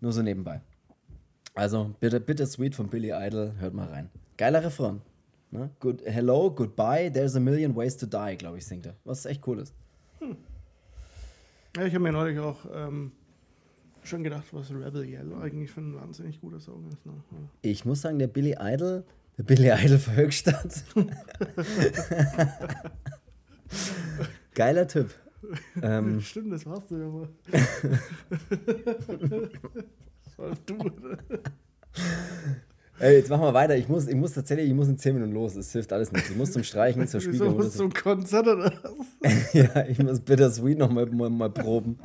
Nur 0.00 0.12
so 0.12 0.22
nebenbei. 0.22 0.60
Also, 1.54 1.94
bitte, 1.98 2.20
bitte 2.20 2.46
Sweet 2.46 2.76
von 2.76 2.88
Billy 2.88 3.10
Idol, 3.12 3.54
hört 3.58 3.74
mal 3.74 3.88
rein. 3.88 4.10
Geiler 4.36 4.62
Refrain. 4.62 5.00
Ne? 5.50 5.70
Good, 5.80 6.02
hello, 6.04 6.50
goodbye, 6.50 7.10
there's 7.10 7.34
a 7.34 7.40
million 7.40 7.74
ways 7.74 7.96
to 7.96 8.06
die, 8.06 8.36
glaube 8.36 8.58
ich, 8.58 8.66
singt 8.66 8.86
er. 8.86 8.94
Was 9.04 9.26
echt 9.26 9.46
cool 9.46 9.58
ist. 9.58 9.74
Hm. 10.20 10.36
Ja, 11.76 11.84
ich 11.84 11.94
habe 11.94 12.04
mir 12.04 12.12
neulich 12.12 12.38
auch 12.38 12.58
ähm, 12.72 13.12
schon 14.02 14.22
gedacht, 14.22 14.44
was 14.52 14.70
Rebel 14.70 15.04
Yell 15.04 15.32
eigentlich 15.34 15.70
für 15.70 15.80
ein 15.80 15.94
wahnsinnig 15.94 16.40
guter 16.40 16.60
Song 16.60 16.86
ist. 16.92 17.04
Ne? 17.06 17.12
Ja. 17.32 17.38
Ich 17.62 17.84
muss 17.84 18.02
sagen, 18.02 18.18
der 18.18 18.26
Billy 18.26 18.56
Idol, 18.60 19.04
der 19.36 19.42
Billy 19.42 19.70
Idol 19.70 19.98
für 19.98 20.14
Höchstadt. 20.14 20.84
Geiler 24.58 24.88
Typ. 24.88 25.14
Ähm, 25.80 26.20
Stimmt, 26.24 26.52
das 26.52 26.66
warst 26.66 26.90
du 26.90 26.96
ja 26.96 27.06
mal. 27.06 27.28
das 30.24 30.36
warst 30.36 30.62
du, 30.66 30.78
oder? 30.78 31.18
Ey, 32.98 33.18
jetzt 33.18 33.30
machen 33.30 33.42
wir 33.42 33.54
weiter. 33.54 33.76
Ich 33.76 33.88
muss, 33.88 34.08
ich 34.08 34.16
muss 34.16 34.32
tatsächlich, 34.32 34.66
ich 34.66 34.74
muss 34.74 34.88
in 34.88 34.98
10 34.98 35.14
Minuten 35.14 35.32
los. 35.32 35.54
Es 35.54 35.70
hilft 35.70 35.92
alles 35.92 36.10
nicht. 36.10 36.28
Ich 36.28 36.36
muss 36.36 36.50
zum 36.50 36.64
Streichen, 36.64 37.06
zur 37.06 37.20
Spiegel. 37.20 37.50
Du 37.50 37.54
musst 37.54 37.76
zum 37.76 37.92
Konzert 37.92 38.48
oder 38.48 38.72
was? 38.82 39.52
ja, 39.52 39.86
ich 39.86 40.00
muss 40.00 40.18
Bittersweet 40.18 40.76
noch 40.76 40.90
mal, 40.90 41.06
mal, 41.06 41.30
mal 41.30 41.50
proben. 41.50 42.00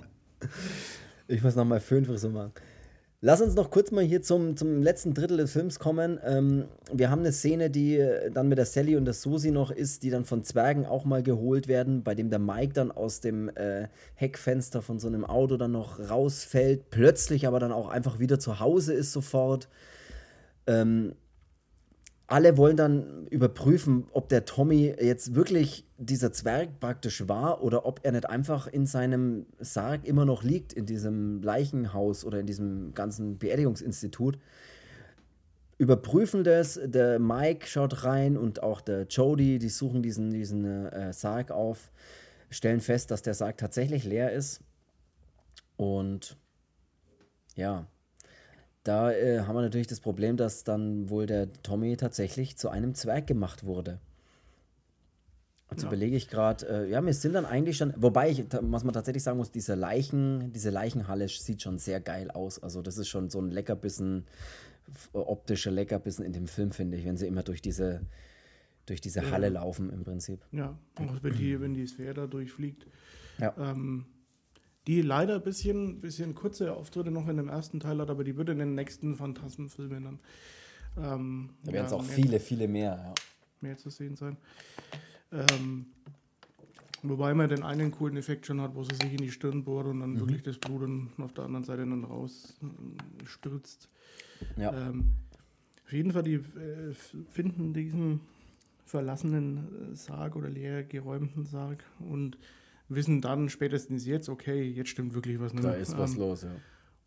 Ich 1.27 1.41
muss 1.41 1.55
noch 1.55 1.65
mal 1.65 1.79
Föhnfrisur 1.79 2.29
machen. 2.29 2.51
Lass 3.25 3.39
uns 3.39 3.55
noch 3.55 3.71
kurz 3.71 3.91
mal 3.91 4.03
hier 4.03 4.21
zum, 4.21 4.57
zum 4.57 4.81
letzten 4.81 5.13
Drittel 5.13 5.37
des 5.37 5.53
Films 5.53 5.79
kommen. 5.79 6.19
Ähm, 6.25 6.65
wir 6.91 7.09
haben 7.09 7.19
eine 7.19 7.31
Szene, 7.31 7.69
die 7.69 7.95
äh, 7.95 8.29
dann 8.29 8.49
mit 8.49 8.57
der 8.57 8.65
Sally 8.65 8.97
und 8.97 9.05
der 9.05 9.13
Susi 9.13 9.49
noch 9.49 9.71
ist, 9.71 10.03
die 10.03 10.09
dann 10.09 10.25
von 10.25 10.43
Zwergen 10.43 10.85
auch 10.85 11.05
mal 11.05 11.23
geholt 11.23 11.69
werden, 11.69 12.03
bei 12.03 12.15
dem 12.15 12.29
der 12.29 12.39
Mike 12.39 12.73
dann 12.73 12.91
aus 12.91 13.21
dem 13.21 13.47
äh, 13.55 13.87
Heckfenster 14.15 14.81
von 14.81 14.99
so 14.99 15.07
einem 15.07 15.23
Auto 15.23 15.55
dann 15.55 15.71
noch 15.71 16.01
rausfällt, 16.01 16.89
plötzlich 16.89 17.47
aber 17.47 17.61
dann 17.61 17.71
auch 17.71 17.87
einfach 17.87 18.19
wieder 18.19 18.39
zu 18.39 18.59
Hause 18.59 18.93
ist 18.93 19.13
sofort. 19.13 19.69
Ähm, 20.67 21.13
alle 22.27 22.57
wollen 22.57 22.77
dann 22.77 23.27
überprüfen, 23.27 24.07
ob 24.11 24.29
der 24.29 24.45
Tommy 24.45 24.95
jetzt 24.99 25.35
wirklich 25.35 25.85
dieser 25.97 26.31
Zwerg 26.31 26.79
praktisch 26.79 27.27
war 27.27 27.61
oder 27.61 27.85
ob 27.85 27.99
er 28.03 28.13
nicht 28.13 28.29
einfach 28.29 28.67
in 28.67 28.85
seinem 28.85 29.45
Sarg 29.59 30.05
immer 30.05 30.25
noch 30.25 30.43
liegt, 30.43 30.73
in 30.73 30.85
diesem 30.85 31.41
Leichenhaus 31.41 32.23
oder 32.23 32.39
in 32.39 32.45
diesem 32.45 32.93
ganzen 32.93 33.37
Beerdigungsinstitut. 33.37 34.39
Überprüfen 35.77 36.43
das, 36.43 36.79
der 36.83 37.19
Mike 37.19 37.67
schaut 37.67 38.05
rein 38.05 38.37
und 38.37 38.63
auch 38.63 38.79
der 38.79 39.03
Jody, 39.03 39.59
die 39.59 39.69
suchen 39.69 40.01
diesen, 40.01 40.31
diesen 40.31 40.63
äh, 40.65 41.11
Sarg 41.11 41.51
auf, 41.51 41.91
stellen 42.49 42.79
fest, 42.79 43.11
dass 43.11 43.21
der 43.21 43.33
Sarg 43.33 43.57
tatsächlich 43.57 44.05
leer 44.05 44.31
ist. 44.31 44.61
Und 45.75 46.37
ja, 47.55 47.87
da 48.83 49.11
äh, 49.11 49.41
haben 49.41 49.55
wir 49.55 49.61
natürlich 49.61 49.87
das 49.87 49.99
Problem, 49.99 50.37
dass 50.37 50.63
dann 50.63 51.09
wohl 51.09 51.25
der 51.25 51.51
Tommy 51.63 51.95
tatsächlich 51.97 52.57
zu 52.57 52.69
einem 52.69 52.95
Zwerg 52.95 53.27
gemacht 53.27 53.63
wurde. 53.63 53.99
Jetzt 55.71 55.83
ja. 55.83 55.87
überlege 55.87 56.15
ich 56.15 56.27
gerade, 56.27 56.67
äh, 56.67 56.89
ja, 56.89 57.03
wir 57.03 57.13
sind 57.13 57.33
dann 57.33 57.45
eigentlich 57.45 57.77
schon, 57.77 57.93
wobei 57.97 58.29
ich, 58.29 58.43
was 58.51 58.83
man 58.83 58.93
tatsächlich 58.93 59.23
sagen 59.23 59.37
muss, 59.37 59.51
diese 59.51 59.73
Leichen, 59.73 60.51
diese 60.53 60.69
Leichenhalle 60.69 61.27
sieht 61.29 61.61
schon 61.61 61.79
sehr 61.79 61.99
geil 61.99 62.29
aus. 62.29 62.61
Also 62.61 62.81
das 62.81 62.97
ist 62.97 63.07
schon 63.07 63.29
so 63.29 63.39
ein 63.39 63.49
Leckerbissen, 63.49 64.25
optischer 65.13 65.71
Leckerbissen 65.71 66.25
in 66.25 66.33
dem 66.33 66.47
Film, 66.47 66.71
finde 66.71 66.97
ich, 66.97 67.05
wenn 67.05 67.17
sie 67.17 67.25
immer 67.25 67.41
durch 67.41 67.61
diese, 67.61 68.01
durch 68.85 69.01
diese 69.01 69.31
Halle 69.31 69.49
laufen 69.49 69.89
im 69.91 70.03
Prinzip. 70.03 70.41
Ja, 70.51 70.77
auch 70.95 71.23
wenn 71.23 71.35
die, 71.35 71.59
wenn 71.59 71.73
die 71.73 71.87
Sphäre 71.87 72.13
da 72.13 72.27
durchfliegt. 72.27 72.85
Ja. 73.39 73.55
Ähm, 73.57 74.05
die 74.87 75.01
leider 75.01 75.35
ein 75.35 75.43
bisschen, 75.43 76.01
bisschen 76.01 76.35
kurze 76.35 76.73
Auftritte 76.73 77.11
noch 77.11 77.27
in 77.27 77.37
dem 77.37 77.49
ersten 77.49 77.79
Teil 77.79 77.99
hat, 77.99 78.09
aber 78.09 78.23
die 78.23 78.35
wird 78.35 78.49
in 78.49 78.59
den 78.59 78.75
nächsten 78.75 79.15
Phantasmenfilmen 79.15 80.03
dann. 80.03 80.19
Ähm, 80.97 81.49
da 81.63 81.71
werden 81.71 81.85
es 81.85 81.91
ja, 81.91 81.97
auch 81.97 82.03
viele, 82.03 82.39
viele 82.39 82.67
mehr, 82.67 83.03
ja. 83.05 83.13
Mehr 83.61 83.77
zu 83.77 83.89
sehen 83.89 84.15
sein. 84.15 84.37
Ähm, 85.31 85.85
wobei 87.01 87.33
man 87.33 87.49
den 87.49 87.63
einen 87.63 87.91
coolen 87.91 88.17
Effekt 88.17 88.45
schon 88.45 88.61
hat, 88.61 88.75
wo 88.75 88.83
sie 88.83 88.95
sich 88.95 89.11
in 89.11 89.17
die 89.17 89.31
Stirn 89.31 89.63
bohrt 89.63 89.87
und 89.87 90.01
dann 90.01 90.13
mhm. 90.13 90.19
wirklich 90.19 90.43
das 90.43 90.57
Blut 90.57 90.87
auf 91.17 91.33
der 91.33 91.45
anderen 91.45 91.63
Seite 91.63 91.81
dann 91.81 92.03
raus 92.03 92.55
äh, 92.61 93.25
stürzt. 93.25 93.89
Ja. 94.57 94.89
Ähm, 94.89 95.13
auf 95.85 95.93
jeden 95.93 96.11
Fall, 96.11 96.23
die 96.23 96.35
äh, 96.35 96.93
finden 97.31 97.73
diesen 97.73 98.19
verlassenen 98.85 99.91
äh, 99.91 99.95
Sarg 99.95 100.35
oder 100.35 100.49
leer 100.49 100.83
geräumten 100.83 101.45
Sarg 101.45 101.83
und 101.99 102.37
wissen 102.95 103.21
dann 103.21 103.49
spätestens 103.49 104.05
jetzt, 104.05 104.29
okay, 104.29 104.63
jetzt 104.63 104.89
stimmt 104.89 105.13
wirklich 105.13 105.39
was. 105.39 105.53
Ne? 105.53 105.61
Da 105.61 105.73
ist 105.73 105.97
was 105.97 106.13
ähm, 106.13 106.19
los, 106.19 106.43
ja. 106.43 106.51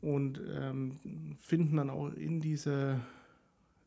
Und 0.01 0.41
ähm, 0.55 1.37
finden 1.41 1.77
dann 1.77 1.91
auch 1.91 2.13
in 2.13 2.41
diese, 2.41 3.01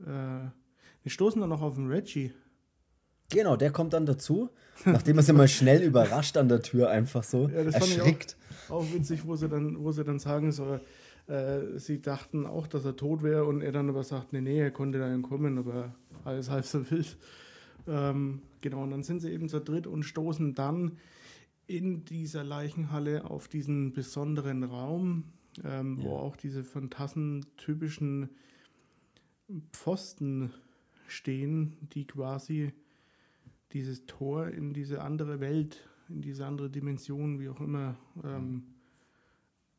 äh, 0.01 0.05
wir 0.05 1.11
stoßen 1.11 1.39
dann 1.39 1.49
noch 1.49 1.61
auf 1.61 1.75
den 1.75 1.87
Reggie. 1.87 2.33
Genau, 3.31 3.55
der 3.55 3.71
kommt 3.71 3.93
dann 3.93 4.05
dazu, 4.07 4.49
nachdem 4.85 5.17
er 5.17 5.23
sie 5.23 5.33
mal 5.33 5.47
schnell 5.47 5.83
überrascht 5.83 6.35
an 6.35 6.49
der 6.49 6.61
Tür 6.61 6.89
einfach 6.89 7.23
so 7.23 7.47
ja, 7.47 7.63
das 7.63 7.75
erschrickt. 7.75 8.35
Fand 8.39 8.63
ich 8.63 8.71
auch, 8.71 8.75
auch 8.75 8.93
witzig, 8.93 9.25
wo 9.25 9.35
sie 9.35 9.47
dann, 9.47 9.83
wo 9.83 9.91
sie 9.91 10.03
dann 10.03 10.17
sagen 10.17 10.51
soll, 10.51 10.81
äh, 11.27 11.77
sie 11.77 12.01
dachten 12.01 12.47
auch, 12.47 12.65
dass 12.65 12.85
er 12.85 12.95
tot 12.95 13.21
wäre 13.21 13.45
und 13.45 13.61
er 13.61 13.71
dann 13.71 13.87
aber 13.87 14.03
sagt, 14.03 14.33
nee, 14.33 14.41
nee, 14.41 14.59
er 14.59 14.71
konnte 14.71 14.97
da 14.97 15.13
entkommen, 15.13 15.59
aber 15.59 15.93
alles 16.25 16.49
halb 16.49 16.65
so 16.65 16.89
wild. 16.89 17.17
Ähm, 17.87 18.41
genau, 18.61 18.83
und 18.83 18.91
dann 18.91 19.03
sind 19.03 19.19
sie 19.19 19.31
eben 19.31 19.47
zu 19.47 19.59
dritt 19.61 19.85
und 19.85 20.03
stoßen 20.03 20.55
dann 20.55 20.97
in 21.69 22.03
dieser 22.03 22.43
Leichenhalle 22.43 23.29
auf 23.29 23.47
diesen 23.47 23.93
besonderen 23.93 24.63
Raum, 24.63 25.25
ähm, 25.63 25.99
ja. 25.99 26.03
wo 26.03 26.15
auch 26.15 26.35
diese 26.35 26.63
phantasmentypischen 26.63 28.29
Pfosten 29.71 30.51
stehen, 31.07 31.77
die 31.93 32.07
quasi 32.07 32.73
dieses 33.71 34.07
Tor 34.07 34.47
in 34.47 34.73
diese 34.73 35.03
andere 35.03 35.39
Welt, 35.39 35.87
in 36.09 36.23
diese 36.23 36.47
andere 36.47 36.71
Dimension, 36.71 37.39
wie 37.39 37.49
auch 37.49 37.61
immer, 37.61 37.95
ähm, 38.23 38.63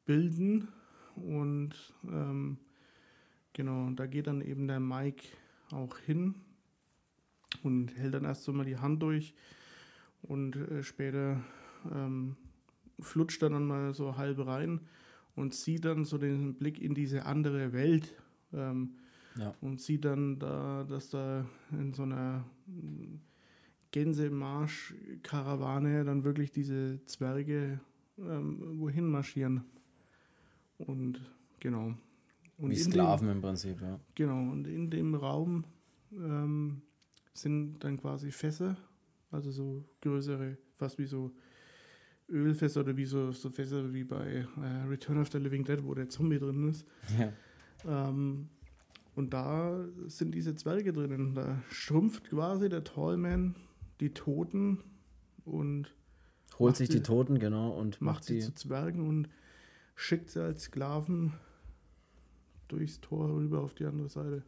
bilden. 0.05 0.69
Und 1.17 1.75
ähm, 2.05 2.59
genau, 3.53 3.91
da 3.91 4.07
geht 4.07 4.29
dann 4.29 4.43
eben 4.43 4.69
der 4.69 4.79
Mike 4.79 5.25
auch 5.73 5.99
hin 5.99 6.37
und 7.65 7.97
hält 7.97 8.15
dann 8.15 8.25
erst 8.25 8.45
so 8.45 8.53
mal 8.53 8.65
die 8.65 8.79
Hand 8.79 9.03
durch 9.03 9.35
und 10.23 10.55
äh, 10.55 10.85
später 10.85 11.43
ähm, 11.93 12.37
flutscht 12.99 13.43
dann 13.43 13.67
mal 13.67 13.95
so 13.95 14.17
halb 14.17 14.45
rein 14.47 14.81
und 15.37 15.55
sieht 15.55 15.85
dann 15.85 16.05
so 16.05 16.19
den 16.19 16.55
Blick 16.55 16.81
in 16.81 16.95
diese 16.95 17.27
andere 17.27 17.73
Welt 17.73 18.15
ähm, 18.53 18.97
ja. 19.37 19.55
und 19.61 19.81
sieht 19.81 20.05
dann 20.05 20.39
da, 20.39 20.85
dass 20.85 21.11
da 21.11 21.45
in 21.73 21.93
so 21.95 22.03
einer 22.03 22.45
Gänsemarsch-Karawane 23.93 26.05
dann 26.05 26.23
wirklich 26.25 26.53
diese 26.53 27.01
Zwerge 27.07 27.81
ähm, 28.19 28.79
wohin 28.79 29.07
marschieren. 29.07 29.65
Und 30.79 31.21
genau. 31.59 31.95
Und 32.59 32.71
Wie 32.71 32.77
Sklaven 32.77 33.29
dem, 33.29 33.37
im 33.37 33.43
Prinzip, 33.43 33.81
ja. 33.81 33.99
Genau, 34.15 34.53
und 34.53 34.67
in 34.67 34.91
dem 34.91 35.15
Raum 35.15 35.65
ähm, 36.13 36.83
sind 37.33 37.79
dann 37.81 37.99
quasi 37.99 38.31
Fässer, 38.31 38.77
also 39.31 39.51
so 39.51 39.83
größere, 40.03 40.59
fast 40.77 40.99
wie 40.99 41.07
so 41.07 41.33
Ölfässer 42.31 42.81
oder 42.81 42.97
wie 42.97 43.05
so, 43.05 43.33
so 43.33 43.51
Fässer 43.51 43.93
wie 43.93 44.05
bei 44.05 44.47
äh, 44.57 44.89
Return 44.89 45.19
of 45.21 45.31
the 45.31 45.39
Living 45.39 45.65
Dead, 45.65 45.83
wo 45.83 45.95
der 45.95 46.09
Zombie 46.09 46.39
drin 46.39 46.69
ist. 46.69 46.87
Ja. 47.19 47.33
Ähm, 47.87 48.49
und 49.15 49.33
da 49.33 49.85
sind 50.07 50.35
diese 50.35 50.55
Zwerge 50.55 50.93
drinnen. 50.93 51.35
Da 51.35 51.63
schrumpft 51.71 52.31
quasi 52.31 52.69
der 52.69 52.85
Tallman 52.85 53.57
die 54.01 54.15
Toten 54.15 54.79
und 55.45 55.93
holt 56.59 56.77
sich 56.77 56.89
die, 56.89 56.97
die, 56.97 57.03
Toten, 57.03 57.39
genau, 57.39 57.71
und 57.71 58.01
macht, 58.01 58.17
macht 58.17 58.25
sie 58.25 58.41
zu 58.41 58.55
Zwergen 58.55 59.07
und 59.07 59.29
schickt 59.95 60.31
sie 60.31 60.43
als 60.43 60.65
Sklaven 60.65 61.33
durchs 62.69 63.01
Tor 63.01 63.35
rüber 63.37 63.61
auf 63.61 63.75
die 63.75 63.85
andere 63.85 64.09
Seite. 64.09 64.43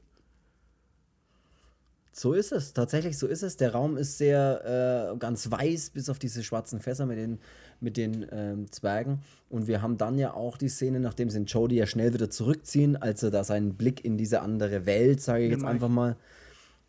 So 2.14 2.34
ist 2.34 2.52
es, 2.52 2.74
tatsächlich 2.74 3.16
so 3.16 3.26
ist 3.26 3.42
es. 3.42 3.56
Der 3.56 3.72
Raum 3.72 3.96
ist 3.96 4.18
sehr 4.18 5.12
äh, 5.14 5.16
ganz 5.16 5.50
weiß, 5.50 5.90
bis 5.90 6.10
auf 6.10 6.18
diese 6.18 6.44
schwarzen 6.44 6.78
Fässer 6.78 7.06
mit 7.06 7.16
den, 7.16 7.38
mit 7.80 7.96
den 7.96 8.26
ähm, 8.30 8.70
Zwergen. 8.70 9.20
Und 9.48 9.66
wir 9.66 9.80
haben 9.80 9.96
dann 9.96 10.18
ja 10.18 10.34
auch 10.34 10.58
die 10.58 10.68
Szene, 10.68 11.00
nachdem 11.00 11.30
sie 11.30 11.38
den 11.38 11.46
Jody 11.46 11.76
ja 11.76 11.86
schnell 11.86 12.12
wieder 12.12 12.28
zurückziehen, 12.28 12.96
als 12.96 13.22
er 13.22 13.30
da 13.30 13.44
seinen 13.44 13.76
Blick 13.76 14.04
in 14.04 14.18
diese 14.18 14.42
andere 14.42 14.84
Welt, 14.84 15.22
sage 15.22 15.44
ich 15.44 15.52
jetzt 15.52 15.64
einfach 15.64 15.88
mal, 15.88 16.16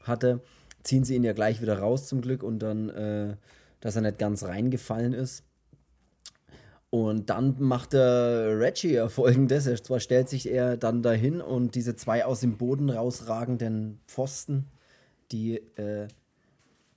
hatte, 0.02 0.42
ziehen 0.84 1.06
sie 1.06 1.16
ihn 1.16 1.24
ja 1.24 1.32
gleich 1.32 1.62
wieder 1.62 1.80
raus 1.80 2.08
zum 2.08 2.20
Glück 2.20 2.44
und 2.44 2.60
dann, 2.60 2.90
äh, 2.90 3.38
dass 3.80 3.96
er 3.96 4.02
nicht 4.02 4.20
ganz 4.20 4.44
reingefallen 4.44 5.14
ist. 5.14 5.46
Und 6.90 7.30
dann 7.30 7.56
macht 7.60 7.94
der 7.94 8.60
Reggie 8.60 8.94
ja 8.94 9.08
folgendes: 9.08 9.68
er 9.68 9.82
zwar 9.82 10.02
stellt 10.02 10.28
sich 10.28 10.52
er 10.52 10.76
dann 10.76 11.02
dahin 11.02 11.40
und 11.40 11.76
diese 11.76 11.96
zwei 11.96 12.26
aus 12.26 12.42
dem 12.42 12.58
Boden 12.58 12.90
rausragenden 12.90 14.02
Pfosten 14.06 14.68
die, 15.34 15.56
äh, 15.76 16.08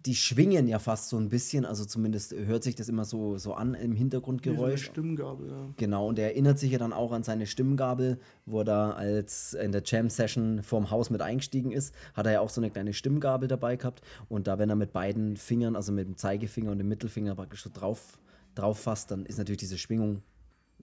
die 0.07 0.15
schwingen 0.15 0.69
ja 0.69 0.79
fast 0.79 1.09
so 1.09 1.19
ein 1.19 1.29
bisschen, 1.29 1.65
also 1.65 1.85
zumindest 1.85 2.33
hört 2.33 2.63
sich 2.63 2.77
das 2.77 2.89
immer 2.89 3.05
so, 3.05 3.39
so 3.39 3.55
an 3.55 3.75
im 3.75 3.97
Hintergrundgeräusch. 3.97 4.83
Wie 4.83 4.85
Stimmgabel, 4.85 5.49
ja. 5.49 5.69
Genau, 5.77 6.07
und 6.07 6.19
er 6.19 6.27
erinnert 6.27 6.61
sich 6.61 6.71
ja 6.71 6.79
dann 6.79 6.93
auch 6.93 7.11
an 7.11 7.25
seine 7.25 7.47
Stimmgabel, 7.47 8.19
wo 8.45 8.61
er 8.61 8.65
da 8.65 8.91
als 8.93 9.55
in 9.55 9.73
der 9.73 9.83
Jam-Session 9.85 10.63
vorm 10.63 10.91
Haus 10.91 11.11
mit 11.11 11.23
eingestiegen 11.23 11.73
ist, 11.73 11.93
hat 12.15 12.27
er 12.27 12.33
ja 12.33 12.41
auch 12.41 12.51
so 12.51 12.61
eine 12.61 12.71
kleine 12.71 12.93
Stimmgabel 12.93 13.49
dabei 13.49 13.77
gehabt. 13.77 14.01
Und 14.29 14.47
da, 14.47 14.59
wenn 14.59 14.71
er 14.71 14.77
mit 14.77 14.93
beiden 14.93 15.37
Fingern, 15.37 15.75
also 15.75 15.91
mit 15.91 16.07
dem 16.07 16.17
Zeigefinger 16.17 16.71
und 16.71 16.79
dem 16.79 16.89
Mittelfinger 16.89 17.35
praktisch 17.35 17.65
so 17.65 17.71
drauf, 17.73 18.19
drauf 18.55 18.79
fasst, 18.79 19.11
dann 19.11 19.27
ist 19.27 19.39
natürlich 19.39 19.59
diese 19.59 19.79
Schwingung 19.79 20.23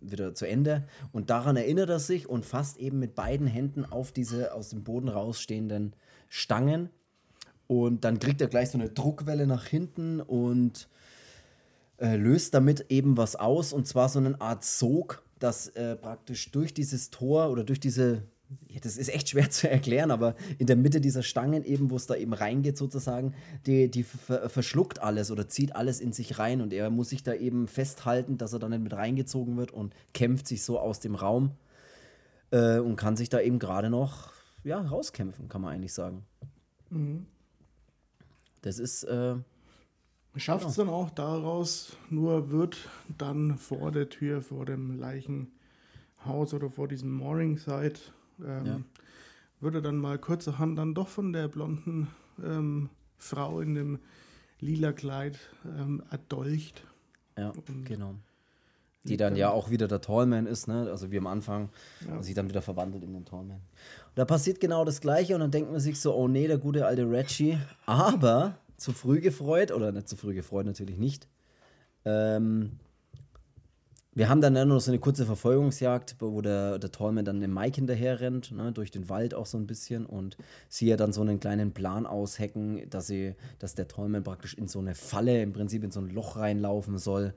wieder 0.01 0.35
zu 0.35 0.45
Ende. 0.45 0.85
Und 1.13 1.29
daran 1.29 1.55
erinnert 1.55 1.89
er 1.89 1.99
sich 1.99 2.27
und 2.27 2.45
fasst 2.45 2.77
eben 2.77 2.99
mit 2.99 3.15
beiden 3.15 3.47
Händen 3.47 3.85
auf 3.85 4.11
diese 4.11 4.53
aus 4.53 4.69
dem 4.69 4.83
Boden 4.83 5.07
rausstehenden 5.07 5.95
Stangen 6.27 6.89
und 7.67 8.03
dann 8.03 8.19
kriegt 8.19 8.41
er 8.41 8.47
gleich 8.47 8.69
so 8.69 8.77
eine 8.77 8.89
Druckwelle 8.89 9.47
nach 9.47 9.65
hinten 9.65 10.19
und 10.21 10.87
äh, 11.97 12.15
löst 12.15 12.53
damit 12.53 12.87
eben 12.89 13.17
was 13.17 13.35
aus 13.35 13.73
und 13.73 13.87
zwar 13.87 14.09
so 14.09 14.19
eine 14.19 14.39
Art 14.41 14.63
Sog, 14.63 15.23
das 15.39 15.67
äh, 15.69 15.95
praktisch 15.95 16.51
durch 16.51 16.73
dieses 16.73 17.09
Tor 17.09 17.49
oder 17.49 17.63
durch 17.63 17.79
diese, 17.79 18.23
ja, 18.67 18.79
das 18.81 18.97
ist 18.97 19.13
echt 19.13 19.29
schwer 19.31 19.49
zu 19.49 19.69
erklären, 19.69 20.11
aber 20.11 20.35
in 20.57 20.67
der 20.67 20.75
Mitte 20.75 21.01
dieser 21.01 21.23
Stangen 21.23 21.63
eben, 21.63 21.91
wo 21.91 21.95
es 21.95 22.07
da 22.07 22.15
eben 22.15 22.33
reingeht 22.33 22.77
sozusagen, 22.77 23.33
die, 23.65 23.89
die 23.89 24.03
ver 24.03 24.49
verschluckt 24.49 25.01
alles 25.01 25.31
oder 25.31 25.47
zieht 25.47 25.75
alles 25.75 25.99
in 25.99 26.13
sich 26.13 26.39
rein 26.39 26.61
und 26.61 26.73
er 26.73 26.89
muss 26.89 27.09
sich 27.09 27.23
da 27.23 27.33
eben 27.33 27.67
festhalten, 27.67 28.37
dass 28.37 28.53
er 28.53 28.59
da 28.59 28.69
nicht 28.69 28.83
mit 28.83 28.93
reingezogen 28.93 29.57
wird 29.57 29.71
und 29.71 29.93
kämpft 30.13 30.47
sich 30.47 30.63
so 30.63 30.79
aus 30.79 30.99
dem 30.99 31.15
Raum 31.15 31.51
äh, 32.51 32.79
und 32.79 32.95
kann 32.95 33.15
sich 33.15 33.29
da 33.29 33.39
eben 33.39 33.59
gerade 33.59 33.89
noch 33.89 34.31
ja, 34.63 34.79
rauskämpfen, 34.81 35.49
kann 35.49 35.61
man 35.61 35.73
eigentlich 35.73 35.93
sagen. 35.93 36.25
Mhm. 36.89 37.25
Das 38.63 38.79
ist, 38.79 39.03
äh, 39.03 39.35
Schafft 40.35 40.67
es 40.67 40.75
dann 40.75 40.89
auch 40.89 41.11
daraus, 41.11 41.95
nur 42.09 42.49
wird 42.49 42.89
dann 43.19 43.59
vor 43.59 43.91
der 43.91 44.09
Tür, 44.09 44.41
vor 44.41 44.65
dem 44.65 44.97
Leichenhaus 44.99 46.55
oder 46.55 46.71
vor 46.71 46.87
diesem 46.87 47.11
Morningside, 47.11 47.99
ähm, 48.43 48.65
Ja. 48.65 48.79
würde 49.59 49.81
dann 49.83 49.97
mal 49.97 50.17
kurzerhand 50.17 50.79
dann 50.79 50.95
doch 50.95 51.07
von 51.09 51.33
der 51.33 51.47
blonden 51.49 52.07
ähm, 52.43 52.89
Frau 53.17 53.59
in 53.59 53.75
dem 53.75 53.99
lila 54.59 54.91
Kleid 54.91 55.37
ähm, 55.65 56.01
erdolcht. 56.09 56.83
ja, 57.37 57.49
Und 57.67 57.85
genau. 57.85 58.15
Die 59.05 59.17
dann 59.17 59.35
ja 59.35 59.49
auch 59.51 59.69
wieder 59.69 59.87
der 59.89 59.99
Tallman 59.99 60.45
ist, 60.45 60.67
ne? 60.67 60.87
Also 60.89 61.11
wie 61.11 61.17
am 61.17 61.27
Anfang, 61.27 61.69
Ja. 62.07 62.15
und 62.15 62.23
sich 62.23 62.35
dann 62.35 62.47
wieder 62.47 62.61
verwandelt 62.61 63.03
in 63.03 63.13
den 63.13 63.25
Tallman. 63.25 63.57
Und 63.57 64.15
da 64.15 64.23
passiert 64.25 64.59
genau 64.61 64.85
das 64.85 65.01
Gleiche 65.01 65.33
und 65.35 65.41
dann 65.41 65.51
denkt 65.51 65.71
man 65.71 65.81
sich 65.81 65.99
so, 65.99 66.15
oh 66.15 66.27
nee, 66.29 66.47
der 66.47 66.57
gute 66.57 66.85
alte 66.85 67.09
Reggie. 67.09 67.57
Aber 67.85 68.57
zu 68.77 68.93
früh 68.93 69.19
gefreut, 69.19 69.71
oder 69.71 69.91
nicht 69.91 70.07
zu 70.07 70.15
früh 70.15 70.33
gefreut, 70.33 70.65
natürlich 70.65 70.97
nicht. 70.97 71.27
Ähm, 72.05 72.79
wir 74.15 74.29
haben 74.29 74.41
dann 74.41 74.55
ja 74.55 74.63
nur 74.63 74.79
so 74.79 74.91
eine 74.91 74.99
kurze 74.99 75.25
Verfolgungsjagd, 75.25 76.17
wo 76.19 76.39
der, 76.41 76.77
der 76.77 76.91
Tallman 76.91 77.25
dann 77.25 77.41
dem 77.41 77.51
Mike 77.51 77.75
hinterher 77.75 78.19
rennt, 78.19 78.51
ne, 78.51 78.71
durch 78.71 78.91
den 78.91 79.09
Wald 79.09 79.33
auch 79.33 79.47
so 79.47 79.57
ein 79.57 79.65
bisschen 79.65 80.05
und 80.05 80.37
sie 80.69 80.85
ja 80.87 80.97
dann 80.97 81.11
so 81.13 81.21
einen 81.21 81.39
kleinen 81.39 81.71
Plan 81.73 82.05
aushacken, 82.05 82.87
dass 82.91 83.07
sie, 83.07 83.33
dass 83.57 83.73
der 83.73 83.87
Tallman 83.87 84.23
praktisch 84.23 84.53
in 84.53 84.67
so 84.67 84.77
eine 84.79 84.93
Falle, 84.93 85.41
im 85.41 85.51
Prinzip 85.51 85.83
in 85.83 85.89
so 85.89 85.99
ein 85.99 86.09
Loch 86.09 86.35
reinlaufen 86.37 86.99
soll, 86.99 87.33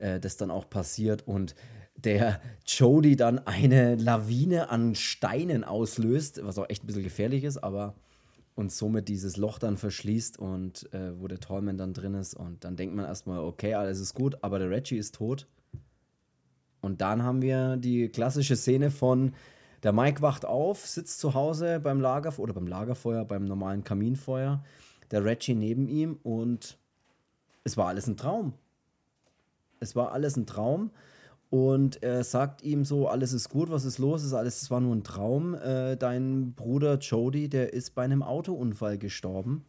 äh, 0.00 0.20
das 0.20 0.36
dann 0.36 0.50
auch 0.50 0.68
passiert 0.68 1.26
und 1.26 1.54
der 1.96 2.40
Jody 2.66 3.16
dann 3.16 3.38
eine 3.46 3.96
Lawine 3.96 4.70
an 4.70 4.94
Steinen 4.94 5.64
auslöst, 5.64 6.40
was 6.42 6.58
auch 6.58 6.68
echt 6.68 6.84
ein 6.84 6.86
bisschen 6.86 7.02
gefährlich 7.02 7.44
ist, 7.44 7.58
aber 7.58 7.94
und 8.54 8.72
somit 8.72 9.08
dieses 9.08 9.36
Loch 9.36 9.58
dann 9.58 9.76
verschließt 9.76 10.38
und 10.38 10.92
äh, 10.92 11.18
wo 11.18 11.28
der 11.28 11.40
Tallman 11.40 11.78
dann 11.78 11.94
drin 11.94 12.14
ist 12.14 12.34
und 12.34 12.64
dann 12.64 12.76
denkt 12.76 12.94
man 12.94 13.04
erstmal, 13.04 13.40
okay, 13.40 13.74
alles 13.74 14.00
ist 14.00 14.14
gut, 14.14 14.36
aber 14.42 14.58
der 14.58 14.70
Reggie 14.70 14.98
ist 14.98 15.14
tot. 15.14 15.46
Und 16.80 17.00
dann 17.00 17.22
haben 17.22 17.42
wir 17.42 17.76
die 17.76 18.08
klassische 18.08 18.56
Szene 18.56 18.90
von 18.90 19.34
der 19.82 19.92
Mike 19.92 20.20
wacht 20.20 20.44
auf, 20.44 20.86
sitzt 20.86 21.20
zu 21.20 21.34
Hause 21.34 21.80
beim 21.80 22.00
Lagerfeuer 22.00 22.44
oder 22.44 22.52
beim 22.54 22.66
Lagerfeuer, 22.66 23.24
beim 23.24 23.44
normalen 23.44 23.82
Kaminfeuer, 23.84 24.62
der 25.10 25.24
Reggie 25.24 25.54
neben 25.54 25.88
ihm 25.88 26.18
und 26.22 26.78
es 27.64 27.76
war 27.76 27.88
alles 27.88 28.06
ein 28.06 28.16
Traum. 28.16 28.54
Es 29.80 29.96
war 29.96 30.12
alles 30.12 30.36
ein 30.36 30.46
Traum 30.46 30.90
und 31.50 32.02
er 32.02 32.22
sagt 32.22 32.62
ihm 32.62 32.84
so, 32.84 33.08
alles 33.08 33.32
ist 33.32 33.48
gut, 33.48 33.70
was 33.70 33.84
ist 33.84 33.98
los, 33.98 34.22
ist 34.22 34.34
alles, 34.34 34.62
es 34.62 34.70
war 34.70 34.80
nur 34.80 34.94
ein 34.94 35.02
Traum. 35.02 35.54
Äh, 35.54 35.96
dein 35.96 36.54
Bruder 36.54 36.98
Jody, 36.98 37.48
der 37.48 37.72
ist 37.72 37.94
bei 37.96 38.04
einem 38.04 38.22
Autounfall 38.22 38.98
gestorben 38.98 39.64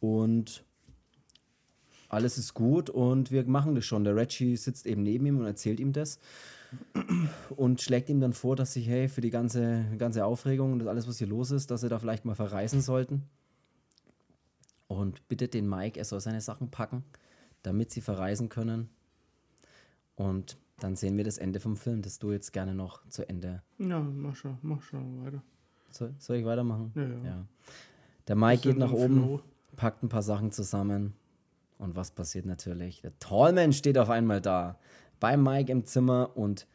und 0.00 0.64
alles 2.10 2.36
ist 2.36 2.54
gut 2.54 2.90
und 2.90 3.30
wir 3.30 3.46
machen 3.46 3.74
das 3.74 3.86
schon. 3.86 4.04
Der 4.04 4.16
Reggie 4.16 4.56
sitzt 4.56 4.86
eben 4.86 5.02
neben 5.02 5.24
ihm 5.24 5.38
und 5.38 5.46
erzählt 5.46 5.80
ihm 5.80 5.92
das 5.92 6.18
und 7.56 7.80
schlägt 7.80 8.10
ihm 8.10 8.20
dann 8.20 8.32
vor, 8.32 8.56
dass 8.56 8.74
sich, 8.74 8.86
hey, 8.88 9.08
für 9.08 9.20
die 9.20 9.30
ganze, 9.30 9.84
ganze 9.96 10.24
Aufregung 10.24 10.72
und 10.72 10.86
alles, 10.86 11.08
was 11.08 11.18
hier 11.18 11.26
los 11.28 11.50
ist, 11.50 11.70
dass 11.70 11.80
sie 11.80 11.88
da 11.88 11.98
vielleicht 11.98 12.24
mal 12.24 12.34
verreisen 12.34 12.80
sollten. 12.80 13.22
Und 14.86 15.26
bittet 15.28 15.54
den 15.54 15.68
Mike, 15.68 15.98
er 15.98 16.04
soll 16.04 16.20
seine 16.20 16.40
Sachen 16.40 16.70
packen, 16.70 17.04
damit 17.62 17.90
sie 17.92 18.00
verreisen 18.00 18.48
können. 18.48 18.90
Und 20.20 20.58
dann 20.80 20.96
sehen 20.96 21.16
wir 21.16 21.24
das 21.24 21.38
Ende 21.38 21.60
vom 21.60 21.78
Film, 21.78 22.02
das 22.02 22.18
du 22.18 22.30
jetzt 22.30 22.52
gerne 22.52 22.74
noch 22.74 23.06
zu 23.08 23.26
Ende. 23.26 23.62
Ja, 23.78 24.00
mach 24.00 24.36
schon, 24.36 24.58
mach 24.60 24.82
schon 24.82 25.24
weiter. 25.24 25.42
Soll, 25.88 26.14
soll 26.18 26.36
ich 26.36 26.44
weitermachen? 26.44 26.92
Ja, 26.94 27.02
ja. 27.02 27.46
Der 28.28 28.36
Mike 28.36 28.62
geht 28.62 28.76
nach 28.76 28.92
oben, 28.92 29.14
Flow. 29.14 29.40
packt 29.76 30.02
ein 30.02 30.10
paar 30.10 30.22
Sachen 30.22 30.52
zusammen. 30.52 31.14
Und 31.78 31.96
was 31.96 32.10
passiert 32.10 32.44
natürlich? 32.44 33.00
Der 33.00 33.18
Tallman 33.18 33.72
steht 33.72 33.96
auf 33.96 34.10
einmal 34.10 34.42
da, 34.42 34.78
bei 35.20 35.38
Mike 35.38 35.72
im 35.72 35.86
Zimmer 35.86 36.32
und 36.34 36.66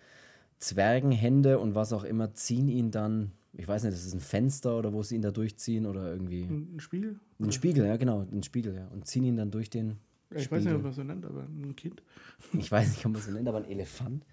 Zwergenhände 0.58 1.60
und 1.60 1.76
was 1.76 1.94
auch 1.94 2.04
immer 2.04 2.34
ziehen 2.34 2.68
ihn 2.68 2.90
dann, 2.90 3.32
ich 3.54 3.68
weiß 3.68 3.84
nicht, 3.84 3.94
das 3.94 4.06
ist 4.06 4.16
ein 4.16 4.22
Fenster 4.22 4.76
oder 4.76 4.92
wo 4.92 5.04
sie 5.04 5.16
ihn 5.16 5.22
da 5.22 5.30
durchziehen 5.30 5.86
oder 5.86 6.12
irgendwie. 6.12 6.46
Ein 6.46 6.80
Spiel? 6.80 7.20
Ein 7.40 7.52
Spiegel, 7.52 7.86
ja, 7.86 7.98
genau, 7.98 8.22
ein 8.22 8.42
Spiegel, 8.42 8.74
ja. 8.74 8.88
Und 8.88 9.06
ziehen 9.06 9.24
ihn 9.24 9.38
dann 9.38 9.52
durch 9.52 9.70
den. 9.70 10.00
Ich 10.32 10.52
weiß 10.52 10.64
nicht, 10.64 10.72
Spiegel. 10.72 10.76
ob 10.76 10.84
man 10.84 10.94
so 10.94 11.04
nennt, 11.04 11.26
aber 11.26 11.42
ein 11.42 11.76
Kind. 11.76 12.02
Ich 12.54 12.72
weiß 12.72 12.90
nicht, 12.90 13.06
ob 13.06 13.12
man 13.12 13.20
es 13.22 13.28
so 13.28 13.32
nennt, 13.32 13.48
aber 13.48 13.60
ein 13.60 13.66
Elefant. 13.66 14.26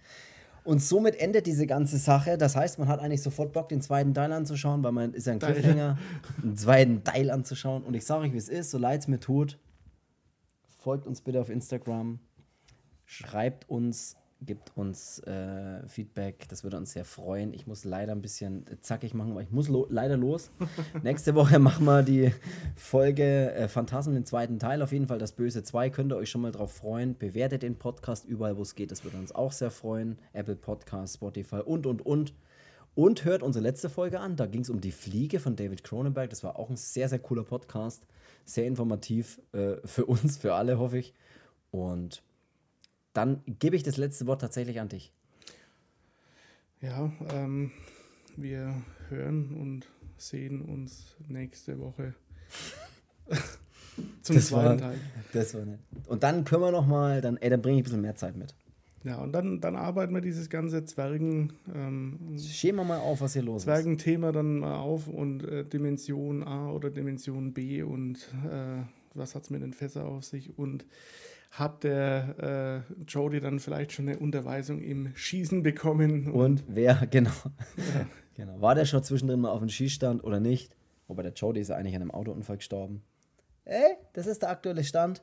Und 0.64 0.80
somit 0.80 1.16
endet 1.16 1.46
diese 1.46 1.66
ganze 1.66 1.98
Sache. 1.98 2.38
Das 2.38 2.54
heißt, 2.54 2.78
man 2.78 2.88
hat 2.88 3.00
eigentlich 3.00 3.22
sofort 3.22 3.52
Bock, 3.52 3.68
den 3.68 3.82
zweiten 3.82 4.14
Teil 4.14 4.32
anzuschauen, 4.32 4.82
weil 4.84 4.92
man 4.92 5.12
ist 5.12 5.26
ja 5.26 5.32
ein 5.32 5.40
Teil. 5.40 5.54
Cliffhanger, 5.54 5.98
einen 6.42 6.56
zweiten 6.56 7.04
Teil 7.04 7.30
anzuschauen. 7.30 7.82
Und 7.82 7.94
ich 7.94 8.04
sage 8.04 8.24
euch, 8.24 8.32
wie 8.32 8.38
es 8.38 8.48
ist, 8.48 8.70
so 8.70 8.78
leid 8.78 9.00
es 9.00 9.08
mir 9.08 9.18
tut. 9.18 9.58
Folgt 10.78 11.06
uns 11.06 11.20
bitte 11.20 11.40
auf 11.40 11.50
Instagram. 11.50 12.20
Schreibt 13.04 13.68
uns, 13.68 14.16
gibt 14.44 14.76
uns 14.76 15.20
äh, 15.20 15.86
Feedback. 15.88 16.48
Das 16.48 16.64
würde 16.64 16.76
uns 16.76 16.92
sehr 16.92 17.04
freuen. 17.04 17.52
Ich 17.54 17.66
muss 17.66 17.84
leider 17.84 18.12
ein 18.12 18.22
bisschen 18.22 18.64
zackig 18.80 19.14
machen, 19.14 19.34
weil 19.34 19.44
ich 19.44 19.50
muss 19.50 19.68
lo 19.68 19.86
leider 19.90 20.16
los. 20.16 20.50
Nächste 21.02 21.34
Woche 21.34 21.58
machen 21.58 21.84
wir 21.84 22.02
die 22.02 22.32
Folge 22.76 23.52
äh, 23.52 23.68
Phantasmen, 23.68 24.14
den 24.14 24.26
zweiten 24.26 24.58
Teil. 24.58 24.82
Auf 24.82 24.92
jeden 24.92 25.06
Fall 25.06 25.18
das 25.18 25.32
Böse 25.32 25.62
2. 25.62 25.90
Könnt 25.90 26.12
ihr 26.12 26.16
euch 26.16 26.30
schon 26.30 26.40
mal 26.40 26.52
drauf 26.52 26.72
freuen. 26.72 27.16
Bewertet 27.16 27.62
den 27.62 27.76
Podcast 27.76 28.24
überall, 28.24 28.56
wo 28.56 28.62
es 28.62 28.74
geht. 28.74 28.90
Das 28.90 29.04
würde 29.04 29.16
uns 29.16 29.34
auch 29.34 29.52
sehr 29.52 29.70
freuen. 29.70 30.18
Apple 30.32 30.56
Podcast, 30.56 31.14
Spotify 31.14 31.60
und, 31.64 31.86
und, 31.86 32.04
und. 32.04 32.34
Und 32.94 33.24
hört 33.24 33.42
unsere 33.42 33.62
letzte 33.62 33.88
Folge 33.88 34.20
an. 34.20 34.36
Da 34.36 34.46
ging 34.46 34.60
es 34.60 34.70
um 34.70 34.80
die 34.80 34.92
Fliege 34.92 35.40
von 35.40 35.56
David 35.56 35.82
Cronenberg. 35.82 36.28
Das 36.28 36.44
war 36.44 36.58
auch 36.58 36.68
ein 36.68 36.76
sehr, 36.76 37.08
sehr 37.08 37.20
cooler 37.20 37.44
Podcast. 37.44 38.06
Sehr 38.44 38.66
informativ 38.66 39.40
äh, 39.52 39.76
für 39.84 40.04
uns, 40.04 40.36
für 40.36 40.54
alle, 40.54 40.78
hoffe 40.78 40.98
ich. 40.98 41.14
Und 41.70 42.22
dann 43.12 43.42
gebe 43.46 43.76
ich 43.76 43.82
das 43.82 43.96
letzte 43.96 44.26
Wort 44.26 44.40
tatsächlich 44.40 44.80
an 44.80 44.88
dich. 44.88 45.12
Ja, 46.80 47.12
ähm, 47.32 47.70
wir 48.36 48.74
hören 49.08 49.54
und 49.54 49.86
sehen 50.16 50.62
uns 50.62 51.16
nächste 51.28 51.78
Woche 51.78 52.14
zum 54.22 54.36
Das 54.36 54.46
zweiten 54.48 54.80
war- 54.80 54.90
Teil. 54.90 54.98
Das 55.32 55.54
war 55.54 55.64
nett. 55.64 55.80
Und 56.06 56.22
dann 56.22 56.44
können 56.44 56.62
wir 56.62 56.70
noch 56.72 56.86
mal, 56.86 57.20
dann, 57.20 57.36
ey, 57.36 57.50
dann 57.50 57.62
bringe 57.62 57.76
ich 57.76 57.80
ein 57.82 57.84
bisschen 57.84 58.00
mehr 58.00 58.16
Zeit 58.16 58.36
mit. 58.36 58.54
Ja, 59.04 59.16
und 59.16 59.32
dann, 59.32 59.60
dann 59.60 59.74
arbeiten 59.74 60.14
wir 60.14 60.20
dieses 60.20 60.48
ganze 60.48 60.84
Zwergen, 60.84 61.52
ähm, 61.74 62.18
wir 62.76 62.84
mal 62.84 62.98
auf, 63.00 63.20
was 63.20 63.32
hier 63.32 63.42
los 63.42 63.62
ist. 63.62 63.64
Zwergenthema 63.64 64.30
dann 64.30 64.60
mal 64.60 64.76
auf 64.78 65.08
und 65.08 65.42
äh, 65.42 65.64
Dimension 65.64 66.44
A 66.44 66.70
oder 66.70 66.88
Dimension 66.90 67.52
B 67.52 67.82
und 67.82 68.28
äh, 68.48 68.82
was 69.14 69.34
hat 69.34 69.42
es 69.42 69.50
mit 69.50 69.60
den 69.62 69.72
Fässer 69.72 70.04
auf 70.06 70.24
sich 70.24 70.56
und 70.56 70.86
hat 71.52 71.84
der 71.84 72.84
äh, 72.88 73.02
Jody 73.06 73.40
dann 73.40 73.60
vielleicht 73.60 73.92
schon 73.92 74.08
eine 74.08 74.18
Unterweisung 74.18 74.80
im 74.80 75.14
Schießen 75.14 75.62
bekommen 75.62 76.32
Und 76.32 76.64
wer, 76.66 77.06
genau. 77.10 77.30
genau. 78.34 78.60
War 78.60 78.74
der 78.74 78.86
schon 78.86 79.04
zwischendrin 79.04 79.40
mal 79.40 79.50
auf 79.50 79.60
dem 79.60 79.68
Schießstand 79.68 80.24
oder 80.24 80.40
nicht? 80.40 80.74
Wobei 81.08 81.22
der 81.22 81.32
Jody 81.32 81.60
ist 81.60 81.68
ja 81.68 81.76
eigentlich 81.76 81.94
an 81.94 82.00
einem 82.00 82.10
Autounfall 82.10 82.56
gestorben. 82.56 83.02
Ey, 83.66 83.96
das 84.14 84.26
ist 84.26 84.40
der 84.40 84.48
aktuelle 84.48 84.82
Stand. 84.82 85.22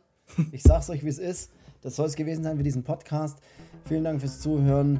Ich 0.51 0.61
sag's 0.61 0.89
euch, 0.91 1.03
wie 1.03 1.09
es 1.09 1.17
ist. 1.17 1.51
Das 1.81 1.95
soll 1.95 2.05
es 2.05 2.15
gewesen 2.15 2.43
sein 2.43 2.57
für 2.57 2.63
diesen 2.63 2.83
Podcast. 2.83 3.39
Vielen 3.85 4.03
Dank 4.03 4.19
fürs 4.19 4.39
Zuhören. 4.39 4.99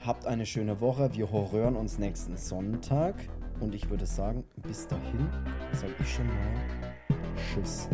Habt 0.00 0.26
eine 0.26 0.46
schöne 0.46 0.80
Woche. 0.80 1.10
Wir 1.12 1.30
horrören 1.30 1.76
uns 1.76 1.98
nächsten 1.98 2.38
Sonntag. 2.38 3.16
Und 3.60 3.74
ich 3.74 3.90
würde 3.90 4.06
sagen, 4.06 4.44
bis 4.66 4.88
dahin 4.88 5.28
sage 5.72 5.92
ich 6.00 6.14
schon 6.14 6.26
mal 6.26 6.94
Tschüss. 7.52 7.88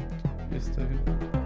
bis 0.51 0.70
dahin 0.70 1.45